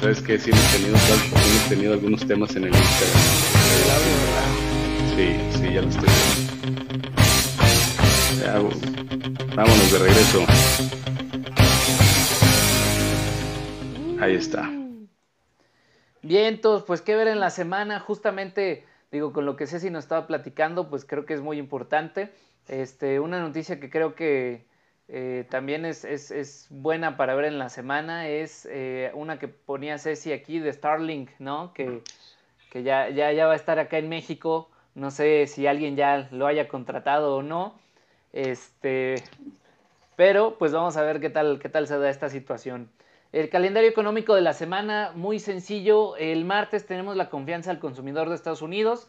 Sabes 0.00 0.22
que 0.22 0.38
sí 0.38 0.50
hemos 0.50 0.72
tenido, 0.72 0.96
hemos 0.96 1.68
tenido 1.68 1.92
algunos 1.92 2.26
temas 2.26 2.56
en 2.56 2.64
el 2.64 2.74
Instagram. 2.74 3.18
Sí, 5.14 5.36
sí, 5.58 5.74
ya 5.74 5.82
lo 5.82 5.88
estoy 5.90 6.08
viendo. 8.38 8.70
vámonos 9.54 9.92
de 9.92 9.98
regreso. 9.98 10.46
Ahí 14.18 14.36
está. 14.36 14.70
Bien, 16.22 16.62
todos, 16.62 16.84
pues 16.84 17.02
qué 17.02 17.14
ver 17.14 17.28
en 17.28 17.38
la 17.38 17.50
semana, 17.50 18.00
justamente, 18.00 18.86
digo, 19.12 19.34
con 19.34 19.44
lo 19.44 19.56
que 19.56 19.66
Ceci 19.66 19.90
nos 19.90 20.04
estaba 20.04 20.26
platicando, 20.26 20.88
pues 20.88 21.04
creo 21.04 21.26
que 21.26 21.34
es 21.34 21.42
muy 21.42 21.58
importante. 21.58 22.32
Este, 22.68 23.20
una 23.20 23.38
noticia 23.38 23.78
que 23.78 23.90
creo 23.90 24.14
que 24.14 24.64
eh, 25.12 25.44
también 25.50 25.84
es, 25.84 26.04
es, 26.04 26.30
es, 26.30 26.68
buena 26.70 27.16
para 27.16 27.34
ver 27.34 27.46
en 27.46 27.58
la 27.58 27.68
semana, 27.68 28.28
es 28.28 28.68
eh, 28.70 29.10
una 29.14 29.40
que 29.40 29.48
ponía 29.48 29.98
Ceci 29.98 30.32
aquí 30.32 30.60
de 30.60 30.72
Starlink, 30.72 31.30
¿no? 31.40 31.72
Que, 31.74 32.02
que 32.70 32.84
ya, 32.84 33.08
ya, 33.08 33.32
ya 33.32 33.46
va 33.46 33.54
a 33.54 33.56
estar 33.56 33.80
acá 33.80 33.98
en 33.98 34.08
México, 34.08 34.70
no 34.94 35.10
sé 35.10 35.48
si 35.48 35.66
alguien 35.66 35.96
ya 35.96 36.28
lo 36.30 36.46
haya 36.46 36.68
contratado 36.68 37.34
o 37.34 37.42
no, 37.42 37.74
este, 38.32 39.16
pero 40.14 40.56
pues 40.58 40.70
vamos 40.70 40.96
a 40.96 41.02
ver 41.02 41.18
qué 41.18 41.28
tal, 41.28 41.58
qué 41.58 41.68
tal 41.68 41.88
se 41.88 41.98
da 41.98 42.08
esta 42.08 42.28
situación. 42.28 42.88
El 43.32 43.48
calendario 43.48 43.90
económico 43.90 44.34
de 44.36 44.42
la 44.42 44.52
semana, 44.52 45.12
muy 45.14 45.40
sencillo. 45.40 46.16
El 46.16 46.44
martes 46.44 46.86
tenemos 46.86 47.16
la 47.16 47.30
confianza 47.30 47.70
al 47.70 47.78
consumidor 47.80 48.28
de 48.28 48.34
Estados 48.36 48.62
Unidos. 48.62 49.08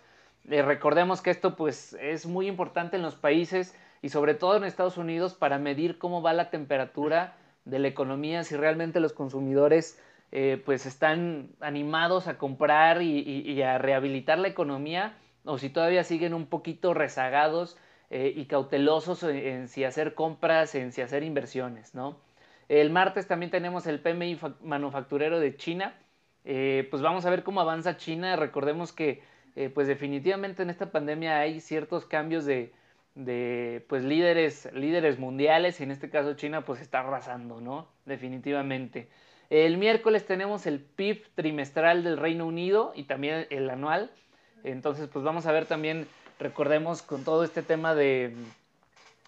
Eh, 0.49 0.62
recordemos 0.64 1.22
que 1.22 1.30
esto 1.30 1.56
pues 1.56 1.93
es 1.99 2.26
muy 2.26 2.47
importante 2.47 2.97
en 2.97 3.04
los 3.04 3.16
países 3.16 3.76
y 4.02 4.10
sobre 4.10 4.34
todo 4.34 4.58
en 4.58 4.64
Estados 4.64 4.97
Unidos 4.97 5.34
para 5.34 5.60
medir 5.60 5.97
cómo 5.97 6.22
va 6.22 6.34
la 6.34 6.49
temperatura 6.49 7.36
de 7.66 7.80
la 7.80 7.88
economía, 7.88 8.43
si 8.43 8.56
realmente 8.56 8.99
los 8.99 9.14
consumidores 9.14 9.99
eh, 10.32 10.62
pues 10.66 10.86
están 10.86 11.49
animados 11.60 12.28
a 12.28 12.38
comprar 12.38 13.02
y, 13.02 13.62
a 13.62 13.78
rehabilitar 13.78 14.39
la 14.39 14.47
economía 14.47 15.18
o 15.43 15.58
si 15.58 15.70
todavía 15.70 16.04
siguen 16.04 16.34
un 16.34 16.47
poquito 16.47 16.93
rezagados 16.93 17.78
eh, 18.10 18.32
y 18.36 18.45
cautelosos 18.45 19.24
en, 19.24 19.68
si 19.68 19.84
hacer 19.84 20.16
compras, 20.16 20.74
en 20.76 20.93
si 20.93 21.02
hacer 21.02 21.24
inversiones, 21.24 21.93
¿no? 21.93 22.18
El 22.70 22.89
martes 22.89 23.28
también 23.28 23.52
tenemos 23.52 23.86
el 23.88 23.99
PMI 23.99 24.39
manufacturero 24.62 25.41
de 25.41 25.58
China. 25.58 25.93
Eh, 26.45 26.88
pues 26.89 27.02
vamos 27.02 27.26
a 27.26 27.30
ver 27.30 27.43
cómo 27.43 27.60
avanza 27.60 27.97
China. 27.97 28.38
Recordemos 28.38 28.93
que 28.93 29.24
pues 29.74 29.86
definitivamente 29.86 30.64
en 30.64 30.70
esta 30.70 30.93
pandemia 30.93 31.39
hay 31.39 31.60
ciertos 31.60 32.06
cambios 32.06 32.45
de, 32.45 32.72
de 33.16 33.86
pues 33.89 34.03
líderes, 34.03 34.70
líderes 34.74 35.20
mundiales 35.20 35.80
y 35.80 35.84
en 35.84 35.91
este 35.91 36.09
caso 36.09 36.34
China 36.36 36.62
pues 36.62 36.82
está 36.82 36.99
arrasando, 36.99 37.59
¿no? 37.59 37.88
Definitivamente. 38.05 39.09
El 39.49 39.78
miércoles 39.78 40.26
tenemos 40.26 40.66
el 40.66 40.80
PIB 40.80 41.26
trimestral 41.36 42.03
del 42.03 42.18
Reino 42.18 42.45
Unido 42.45 42.93
y 42.95 43.03
también 43.03 43.47
el 43.49 43.70
anual. 43.70 44.12
Entonces 44.64 45.09
pues 45.12 45.26
vamos 45.26 45.45
a 45.45 45.51
ver 45.51 45.66
también, 45.66 46.07
recordemos 46.39 47.01
con 47.01 47.26
todo 47.26 47.43
este 47.43 47.62
tema 47.62 47.95
de 47.95 48.34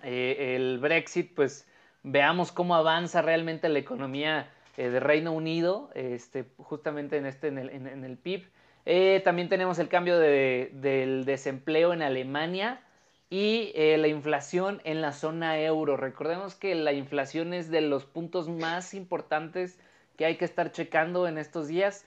eh, 0.04 0.56
el 0.56 0.80
Brexit, 0.80 1.34
pues 1.36 1.68
veamos 2.04 2.52
cómo 2.52 2.76
avanza 2.76 3.22
realmente 3.22 3.68
la 3.68 3.80
economía 3.80 4.50
eh, 4.78 4.90
de 4.90 5.00
Reino 5.00 5.34
Unido, 5.34 5.90
este, 5.94 6.46
justamente 6.58 7.18
en, 7.18 7.26
este, 7.26 7.48
en, 7.50 7.58
el, 7.58 8.18
PIB. 8.18 8.48
Eh, 8.86 9.22
también 9.26 9.50
tenemos 9.50 9.78
el 9.80 9.90
cambio 9.90 10.18
del 10.18 11.26
desempleo 11.26 11.94
en 11.94 12.02
Alemania 12.02 12.82
y 13.34 13.72
eh, 13.74 13.98
la 13.98 14.10
inflación 14.10 14.80
en 14.84 15.02
la 15.02 15.12
zona 15.12 15.60
euro. 15.60 15.98
Recordemos 15.98 16.54
que 16.54 16.76
la 16.76 16.94
inflación 16.94 17.56
es 17.56 17.72
de 17.72 17.82
los 17.82 18.06
puntos 18.06 18.48
más 18.48 18.94
importantes 18.94 19.80
que 20.18 20.26
hay 20.26 20.38
que 20.38 20.46
estar 20.46 20.72
checando 20.72 21.28
en 21.28 21.40
estos 21.40 21.68
días. 21.68 22.06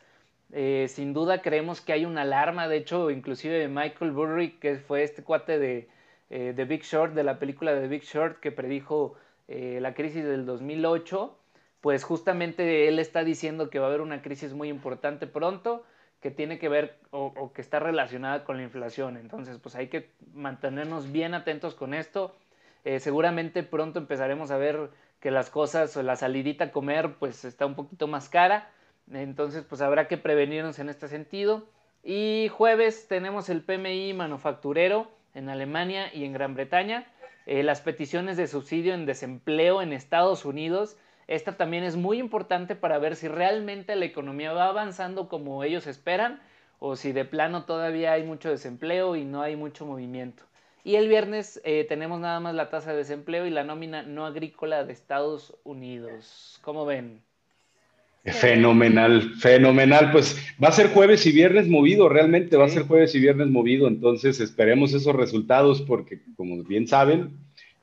sin 0.52 1.12
duda 1.12 1.42
creemos 1.42 1.80
que 1.80 1.92
hay 1.92 2.04
una 2.04 2.22
alarma, 2.22 2.68
de 2.68 2.76
hecho, 2.76 3.10
inclusive 3.10 3.66
Michael 3.66 4.12
Burry, 4.12 4.52
que 4.60 4.76
fue 4.76 5.02
este 5.02 5.24
cuate 5.24 5.58
de, 5.58 5.88
de 6.30 6.64
Big 6.64 6.84
Short, 6.84 7.12
de 7.14 7.24
la 7.24 7.40
película 7.40 7.74
de 7.74 7.88
Big 7.88 8.04
Short, 8.04 8.38
que 8.38 8.52
predijo 8.52 9.16
la 9.48 9.94
crisis 9.94 10.24
del 10.24 10.46
2008, 10.46 11.36
pues 11.80 12.04
justamente 12.04 12.86
él 12.86 13.00
está 13.00 13.24
diciendo 13.24 13.68
que 13.68 13.80
va 13.80 13.86
a 13.86 13.88
haber 13.88 14.00
una 14.00 14.22
crisis 14.22 14.52
muy 14.52 14.68
importante 14.68 15.26
pronto 15.26 15.82
que 16.20 16.30
tiene 16.30 16.58
que 16.58 16.68
ver 16.68 16.98
o, 17.10 17.52
que 17.52 17.60
está 17.60 17.78
relacionada 17.78 18.44
con 18.44 18.56
la 18.56 18.62
inflación. 18.62 19.16
Entonces, 19.16 19.58
pues 19.58 19.74
hay 19.74 19.88
que 19.88 20.10
mantenernos 20.32 21.12
bien 21.12 21.34
atentos 21.34 21.74
con 21.74 21.94
esto. 21.94 22.34
Eh, 22.84 23.00
seguramente 23.00 23.62
pronto 23.62 23.98
empezaremos 23.98 24.50
a 24.50 24.56
ver 24.56 24.90
que 25.20 25.30
las 25.30 25.50
cosas 25.50 25.96
o 25.96 26.02
la 26.02 26.16
salidita 26.16 26.64
a 26.64 26.72
comer 26.72 27.14
pues 27.18 27.44
está 27.44 27.66
un 27.66 27.74
poquito 27.74 28.06
más 28.06 28.28
cara. 28.28 28.70
Entonces, 29.12 29.64
pues 29.64 29.80
habrá 29.80 30.08
que 30.08 30.16
prevenirnos 30.16 30.78
en 30.78 30.88
este 30.88 31.08
sentido. 31.08 31.66
Y 32.02 32.48
jueves 32.52 33.08
tenemos 33.08 33.48
el 33.48 33.62
PMI 33.62 34.14
manufacturero 34.14 35.10
en 35.34 35.48
Alemania 35.48 36.12
y 36.14 36.24
en 36.24 36.32
Gran 36.32 36.54
Bretaña. 36.54 37.06
Eh, 37.46 37.62
las 37.62 37.80
peticiones 37.80 38.36
de 38.36 38.48
subsidio 38.48 38.94
en 38.94 39.06
desempleo 39.06 39.82
en 39.82 39.92
Estados 39.92 40.44
Unidos 40.44 40.96
esta 41.28 41.56
también 41.56 41.84
es 41.84 41.96
muy 41.96 42.18
importante 42.18 42.76
para 42.76 42.98
ver 42.98 43.16
si 43.16 43.28
realmente 43.28 43.96
la 43.96 44.04
economía 44.04 44.52
va 44.52 44.68
avanzando 44.68 45.28
como 45.28 45.64
ellos 45.64 45.86
esperan 45.86 46.40
o 46.78 46.96
si 46.96 47.12
de 47.12 47.24
plano 47.24 47.64
todavía 47.64 48.12
hay 48.12 48.22
mucho 48.22 48.50
desempleo 48.50 49.16
y 49.16 49.24
no 49.24 49.42
hay 49.42 49.56
mucho 49.56 49.86
movimiento. 49.86 50.44
Y 50.84 50.94
el 50.94 51.08
viernes 51.08 51.60
eh, 51.64 51.84
tenemos 51.88 52.20
nada 52.20 52.38
más 52.38 52.54
la 52.54 52.70
tasa 52.70 52.92
de 52.92 52.98
desempleo 52.98 53.44
y 53.44 53.50
la 53.50 53.64
nómina 53.64 54.02
no 54.02 54.24
agrícola 54.24 54.84
de 54.84 54.92
Estados 54.92 55.56
Unidos. 55.64 56.60
¿Cómo 56.62 56.86
ven? 56.86 57.22
Fenomenal, 58.24 59.34
fenomenal. 59.34 60.12
Pues 60.12 60.36
va 60.62 60.68
a 60.68 60.72
ser 60.72 60.90
jueves 60.90 61.26
y 61.26 61.32
viernes 61.32 61.68
movido, 61.68 62.08
realmente 62.08 62.56
va 62.56 62.66
a 62.66 62.68
ser 62.68 62.84
jueves 62.84 63.14
y 63.14 63.20
viernes 63.20 63.48
movido. 63.48 63.88
Entonces 63.88 64.38
esperemos 64.38 64.94
esos 64.94 65.14
resultados 65.14 65.82
porque, 65.82 66.20
como 66.36 66.62
bien 66.64 66.86
saben, 66.86 67.36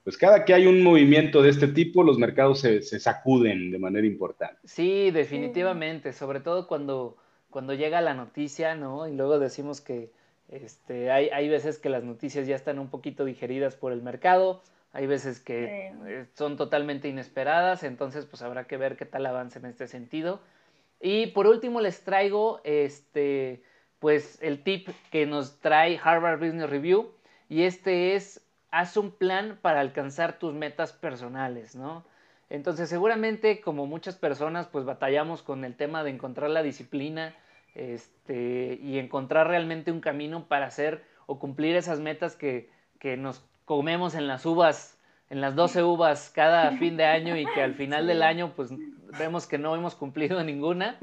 pues 0.03 0.17
cada 0.17 0.43
que 0.43 0.53
hay 0.53 0.67
un 0.67 0.83
movimiento 0.83 1.41
de 1.41 1.49
este 1.49 1.67
tipo, 1.67 2.03
los 2.03 2.17
mercados 2.17 2.59
se, 2.59 2.81
sacuden 2.81 3.71
de 3.71 3.79
manera 3.79 4.05
importante. 4.05 4.59
Sí, 4.65 5.11
definitivamente, 5.11 6.11
sobre 6.11 6.41
todo 6.41 6.67
cuando, 6.67 7.17
cuando 7.49 7.73
llega 7.73 8.01
la 8.01 8.13
noticia, 8.13 8.75
¿no? 8.75 9.07
Y 9.07 9.15
luego 9.15 9.39
decimos 9.39 9.79
que 9.79 10.11
este, 10.49 11.09
hay, 11.09 11.29
hay 11.29 11.47
veces 11.47 11.79
que 11.79 11.89
las 11.89 12.03
noticias 12.03 12.47
ya 12.47 12.55
están 12.55 12.79
un 12.79 12.89
poquito 12.89 13.23
digeridas 13.23 13.75
por 13.75 13.93
el 13.93 14.01
mercado, 14.01 14.61
hay 14.91 15.07
veces 15.07 15.39
que 15.39 15.91
eh, 16.05 16.25
son 16.35 16.57
totalmente 16.57 17.07
inesperadas, 17.07 17.83
entonces 17.83 18.25
pues 18.25 18.43
habrá 18.43 18.65
que 18.65 18.77
ver 18.77 18.95
qué 18.95 19.05
tal 19.05 19.25
avance 19.25 19.57
en 19.57 19.65
este 19.65 19.87
sentido. 19.87 20.41
Y 21.01 21.27
por 21.27 21.47
último 21.47 21.81
les 21.81 22.03
traigo 22.03 22.61
este, 22.63 23.63
pues 23.99 24.37
el 24.41 24.63
tip 24.63 24.89
que 25.11 25.25
nos 25.25 25.59
trae 25.59 25.99
Harvard 26.01 26.39
Business 26.39 26.69
Review 26.69 27.11
y 27.49 27.63
este 27.63 28.15
es 28.15 28.42
haz 28.74 28.97
un 28.97 29.11
plan 29.11 29.59
para 29.61 29.82
alcanzar 29.82 30.39
tus 30.39 30.51
metas 30.55 30.93
personales, 30.93 31.76
¿no? 31.76 32.03
Entonces 32.49 32.89
seguramente 32.89 33.61
como 33.61 33.86
muchas 33.86 34.15
personas 34.15 34.65
pues 34.65 34.84
batallamos 34.84 35.43
con 35.43 35.63
el 35.63 35.76
tema 35.76 36.03
de 36.03 36.09
encontrar 36.09 36.49
la 36.49 36.63
disciplina 36.63 37.36
este, 37.76 38.80
y 38.82 38.97
encontrar 38.97 39.47
realmente 39.47 39.91
un 39.91 40.01
camino 40.01 40.47
para 40.47 40.65
hacer 40.65 41.03
o 41.28 41.38
cumplir 41.38 41.76
esas 41.76 41.99
metas 41.99 42.36
que, 42.36 42.71
que 42.97 43.15
nos 43.15 43.45
comemos 43.65 44.15
en 44.15 44.26
las 44.26 44.43
uvas, 44.43 44.97
en 45.30 45.39
las 45.39 45.53
12 45.53 45.84
uvas 45.84 46.32
cada 46.34 46.71
fin 46.80 46.97
de 46.97 47.05
año 47.05 47.38
y 47.38 47.45
que 47.45 47.61
al 47.61 47.76
final 47.76 48.07
del 48.07 48.24
año 48.24 48.53
pues 48.55 48.71
vemos 49.19 49.45
que 49.45 49.59
no 49.59 49.76
hemos 49.76 49.93
cumplido 49.93 50.43
ninguna. 50.43 50.97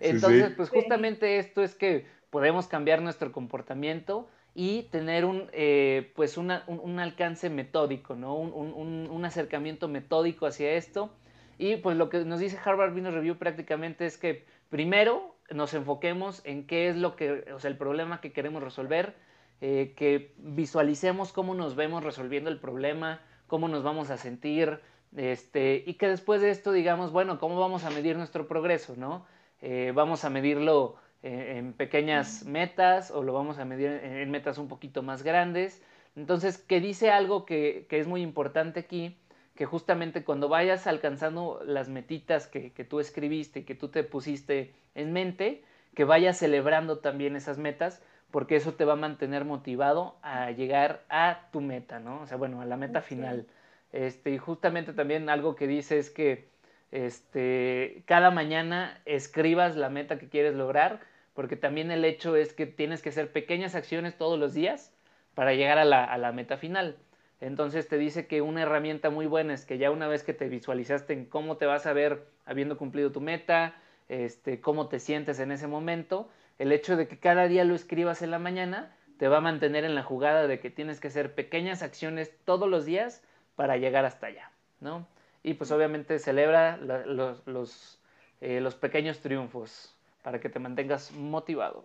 Entonces 0.00 0.54
pues 0.56 0.70
justamente 0.70 1.38
esto 1.38 1.62
es 1.62 1.74
que 1.74 2.06
podemos 2.30 2.66
cambiar 2.66 3.02
nuestro 3.02 3.30
comportamiento 3.30 4.26
y 4.54 4.82
tener 4.84 5.24
un, 5.24 5.48
eh, 5.52 6.12
pues 6.16 6.36
un, 6.36 6.50
alcance 6.50 7.50
metódico, 7.50 8.14
¿no? 8.14 8.36
Un, 8.36 9.24
acercamiento 9.24 9.88
metódico 9.88 10.46
hacia 10.46 10.72
esto. 10.72 11.10
Y 11.58 11.76
pues 11.76 11.96
lo 11.96 12.08
que 12.08 12.24
nos 12.24 12.40
dice 12.40 12.58
Harvard 12.64 12.92
Business 12.92 13.14
Review 13.14 13.36
prácticamente 13.36 14.06
es 14.06 14.16
que 14.16 14.44
primero 14.70 15.36
nos 15.50 15.74
enfoquemos 15.74 16.40
en 16.44 16.66
qué 16.66 16.88
es 16.88 16.96
lo 16.96 17.16
que, 17.16 17.52
o 17.52 17.60
sea, 17.60 17.70
el 17.70 17.76
problema 17.76 18.20
que 18.20 18.32
queremos 18.32 18.62
resolver, 18.62 19.14
eh, 19.60 19.92
que 19.96 20.32
visualicemos 20.38 21.32
cómo 21.32 21.54
nos 21.54 21.76
vemos 21.76 22.02
resolviendo 22.02 22.50
el 22.50 22.58
problema, 22.58 23.20
cómo 23.46 23.68
nos 23.68 23.82
vamos 23.82 24.10
a 24.10 24.16
sentir, 24.16 24.80
este, 25.16 25.82
y 25.86 25.94
que 25.94 26.08
después 26.08 26.40
de 26.40 26.50
esto 26.50 26.72
digamos, 26.72 27.12
bueno, 27.12 27.38
¿cómo 27.38 27.58
vamos 27.60 27.84
a 27.84 27.90
medir 27.90 28.16
nuestro 28.16 28.48
progreso, 28.48 28.94
no? 28.96 29.26
Eh, 29.60 29.92
vamos 29.94 30.24
a 30.24 30.30
medirlo 30.30 30.96
eh, 31.22 31.58
en 31.58 31.72
pequeñas 31.74 32.44
metas 32.44 33.10
o 33.10 33.22
lo 33.22 33.32
vamos 33.32 33.58
a 33.58 33.64
medir 33.64 33.90
en, 34.02 34.30
metas 34.30 34.58
un 34.58 34.68
poquito 34.68 35.02
más 35.02 35.22
grandes. 35.22 35.82
Entonces, 36.16 36.58
que 36.58 36.80
dice 36.80 37.10
algo 37.10 37.44
que, 37.44 37.86
es 37.90 38.06
muy 38.06 38.22
importante 38.22 38.80
aquí, 38.80 39.16
que 39.54 39.66
justamente 39.66 40.24
cuando 40.24 40.48
vayas 40.48 40.86
alcanzando 40.86 41.60
las 41.64 41.88
metitas 41.88 42.46
que, 42.46 42.72
que 42.72 42.84
tú 42.84 43.00
escribiste, 43.00 43.64
que 43.64 43.74
tú 43.74 43.88
te 43.88 44.02
pusiste 44.02 44.72
en 44.94 45.12
mente, 45.12 45.62
que 45.94 46.04
vayas 46.04 46.38
celebrando 46.38 46.98
también 46.98 47.36
esas 47.36 47.58
metas, 47.58 48.02
porque 48.30 48.56
eso 48.56 48.74
te 48.74 48.84
va 48.84 48.94
a 48.94 48.96
mantener 48.96 49.44
motivado 49.44 50.16
a 50.22 50.50
llegar 50.52 51.04
a 51.08 51.48
tu 51.52 51.60
meta, 51.60 52.00
¿no? 52.00 52.22
O 52.22 52.26
sea, 52.26 52.36
bueno, 52.36 52.60
a 52.60 52.64
la 52.64 52.76
meta 52.76 53.02
final. 53.02 53.46
Este, 53.92 54.30
y 54.30 54.38
justamente 54.38 54.92
también 54.92 55.28
algo 55.28 55.56
que 55.56 55.66
dice 55.66 55.98
es 55.98 56.10
que 56.10 56.48
este, 56.92 58.02
cada 58.06 58.30
mañana 58.30 59.00
escribas 59.04 59.76
la 59.76 59.90
meta 59.90 60.18
que 60.18 60.28
quieres 60.28 60.54
lograr 60.54 61.00
porque 61.40 61.56
también 61.56 61.90
el 61.90 62.04
hecho 62.04 62.36
es 62.36 62.52
que 62.52 62.66
tienes 62.66 63.00
que 63.00 63.08
hacer 63.08 63.32
pequeñas 63.32 63.74
acciones 63.74 64.18
todos 64.18 64.38
los 64.38 64.52
días 64.52 64.92
para 65.34 65.54
llegar 65.54 65.78
a 65.78 65.86
la, 65.86 66.32
meta 66.32 66.58
final. 66.58 66.98
Entonces 67.40 67.88
te 67.88 67.96
dice 67.96 68.26
que 68.26 68.42
una 68.42 68.60
herramienta 68.60 69.08
muy 69.08 69.24
buena 69.24 69.54
es 69.54 69.64
que 69.64 69.78
ya 69.78 69.90
una 69.90 70.06
vez 70.06 70.22
que 70.22 70.34
te 70.34 70.50
visualizaste 70.50 71.14
en 71.14 71.24
cómo 71.24 71.56
te 71.56 71.64
vas 71.64 71.86
a 71.86 71.94
ver 71.94 72.26
habiendo 72.44 72.76
cumplido 72.76 73.10
tu 73.10 73.22
meta, 73.22 73.74
este, 74.10 74.60
cómo 74.60 74.88
te 74.88 74.98
sientes 74.98 75.40
en 75.40 75.50
ese 75.50 75.66
momento, 75.66 76.28
el 76.58 76.72
hecho 76.72 76.94
de 76.94 77.08
que 77.08 77.18
cada 77.18 77.48
día 77.48 77.64
lo 77.64 77.74
escribas 77.74 78.20
en 78.20 78.32
la 78.32 78.38
mañana 78.38 78.94
te 79.16 79.26
va 79.28 79.38
a 79.38 79.40
mantener 79.40 79.84
en 79.84 79.94
la 79.94 80.02
jugada 80.02 80.46
de 80.46 80.60
que 80.60 80.68
tienes 80.68 81.00
que 81.00 81.08
hacer 81.08 81.34
pequeñas 81.34 81.82
acciones 81.82 82.36
todos 82.44 82.68
los 82.68 82.84
días 82.84 83.22
para 83.56 83.78
llegar 83.78 84.04
hasta 84.04 84.26
allá, 84.26 84.50
¿no? 84.80 85.08
Y 85.42 85.54
pues 85.54 85.72
obviamente 85.72 86.18
celebra 86.18 86.76
los, 86.76 87.46
los, 87.46 87.98
eh, 88.42 88.60
los 88.60 88.74
pequeños 88.74 89.20
triunfos 89.20 89.96
para 90.22 90.40
que 90.40 90.48
te 90.48 90.58
mantengas 90.58 91.12
motivado. 91.12 91.84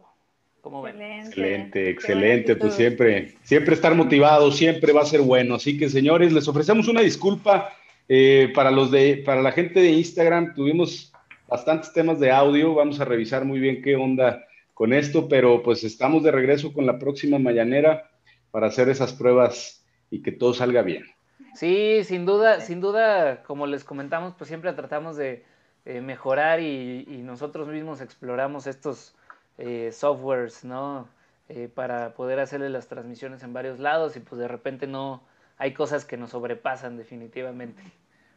¿Cómo 0.62 0.82
ven? 0.82 1.00
Excelente, 1.00 1.90
excelente. 1.90 2.56
Pues 2.56 2.74
siempre, 2.74 3.36
siempre 3.44 3.76
estar 3.76 3.94
motivado, 3.94 4.52
siempre 4.52 4.94
va 4.94 5.02
a 5.02 5.06
ser 5.06 5.22
bueno. 5.22 5.56
Así 5.56 5.78
que, 5.78 5.90
señores, 5.90 6.34
les 6.34 6.48
ofrecemos 6.48 6.88
una 6.88 7.02
disculpa 7.02 7.70
eh, 8.10 8.52
para 8.56 8.72
los 8.72 8.90
de, 8.90 9.22
para 9.24 9.44
la 9.44 9.52
gente 9.52 9.80
de 9.80 9.92
Instagram. 9.92 10.56
Tuvimos 10.56 11.14
bastantes 11.48 11.94
temas 11.94 12.20
de 12.20 12.32
audio. 12.32 12.74
Vamos 12.74 13.00
a 13.00 13.06
revisar 13.06 13.46
muy 13.46 13.60
bien 13.60 13.84
qué 13.84 13.96
onda 13.96 14.44
con 14.74 14.92
esto, 14.92 15.28
pero 15.30 15.62
pues 15.62 15.84
estamos 15.84 16.24
de 16.24 16.32
regreso 16.32 16.74
con 16.74 16.86
la 16.86 16.98
próxima 16.98 17.38
mañanera 17.38 18.10
para 18.50 18.68
hacer 18.68 18.90
esas 18.90 19.14
pruebas 19.14 19.86
y 20.10 20.22
que 20.22 20.32
todo 20.32 20.54
salga 20.54 20.82
bien. 20.82 21.06
Sí, 21.54 22.04
sin 22.04 22.26
duda, 22.26 22.60
sin 22.60 22.82
duda, 22.82 23.44
como 23.44 23.68
les 23.68 23.84
comentamos, 23.84 24.34
pues 24.38 24.48
siempre 24.48 24.74
tratamos 24.74 25.16
de 25.16 25.46
eh, 25.86 26.02
mejorar 26.02 26.62
y, 26.62 27.22
nosotros 27.24 27.68
mismos 27.68 28.02
exploramos 28.02 28.66
estos 28.66 29.16
eh, 29.58 29.92
softwares, 29.92 30.64
¿no? 30.64 31.08
Eh, 31.48 31.70
para 31.74 32.16
poder 32.16 32.40
hacerle 32.40 32.70
las 32.70 32.88
transmisiones 32.88 33.44
en 33.44 33.54
varios 33.54 33.80
lados 33.80 34.18
y 34.18 34.20
pues 34.20 34.40
de 34.40 34.48
repente 34.48 34.88
no 34.88 35.22
hay 35.60 35.74
cosas 35.74 36.04
que 36.04 36.18
nos 36.18 36.32
sobrepasan 36.32 36.98
definitivamente. 36.98 37.84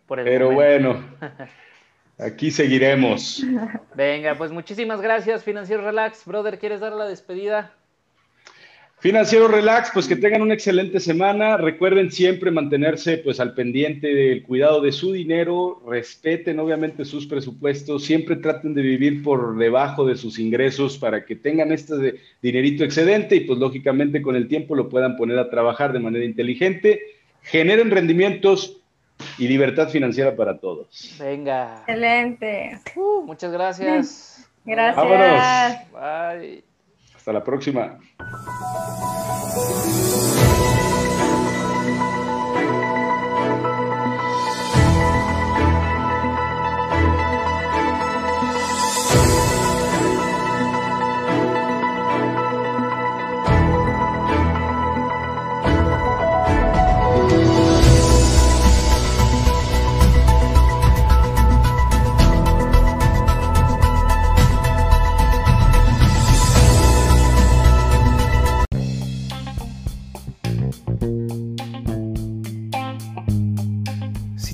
Pero 0.07 0.51
bueno, 0.53 1.03
aquí 2.19 2.51
seguiremos. 2.51 3.43
Venga, 3.95 4.35
pues 4.35 4.53
muchísimas 4.53 5.01
gracias, 5.01 5.43
Financiero 5.43 5.83
Relax. 5.83 6.27
Brother, 6.27 6.59
¿quieres 6.59 6.81
dar 6.81 6.93
la 6.93 7.07
despedida? 7.07 7.73
Financiero 9.01 9.47
Relax, 9.47 9.91
pues 9.95 10.09
que 10.09 10.17
tengan 10.17 10.43
una 10.43 10.55
excelente 10.55 10.99
semana. 10.99 11.57
Recuerden 11.57 12.11
siempre 12.11 12.51
mantenerse 12.51 13.19
pues 13.19 13.39
al 13.39 13.55
pendiente 13.55 14.09
del 14.13 14.43
cuidado 14.43 14.81
de 14.81 14.91
su 14.91 15.13
dinero, 15.13 15.81
respeten 15.87 16.59
obviamente 16.59 17.05
sus 17.05 17.27
presupuestos, 17.27 18.05
siempre 18.05 18.35
traten 18.37 18.75
de 18.75 18.83
vivir 18.83 19.23
por 19.23 19.57
debajo 19.57 20.05
de 20.05 20.17
sus 20.17 20.41
ingresos 20.41 20.99
para 20.99 21.25
que 21.25 21.37
tengan 21.37 21.71
este 21.71 22.21
dinerito 22.43 22.83
excedente 22.83 23.37
y 23.37 23.41
pues 23.41 23.61
lógicamente 23.61 24.21
con 24.21 24.35
el 24.35 24.49
tiempo 24.49 24.75
lo 24.75 24.89
puedan 24.89 25.17
poner 25.17 25.39
a 25.39 25.49
trabajar 25.49 25.93
de 25.93 26.01
manera 26.01 26.25
inteligente. 26.25 27.01
Generen 27.43 27.93
rendimientos 27.93 28.81
y 29.39 29.47
libertad 29.47 29.91
financiera 29.91 30.35
para 30.35 30.59
todos. 30.59 31.17
Venga. 31.21 31.79
Excelente. 31.87 32.81
Uh, 32.97 33.23
muchas 33.23 33.53
gracias. 33.53 34.51
Gracias. 34.65 35.93
Bye. 35.93 36.65
Hasta 37.29 37.41
la 37.41 37.45
próxima. 37.45 37.99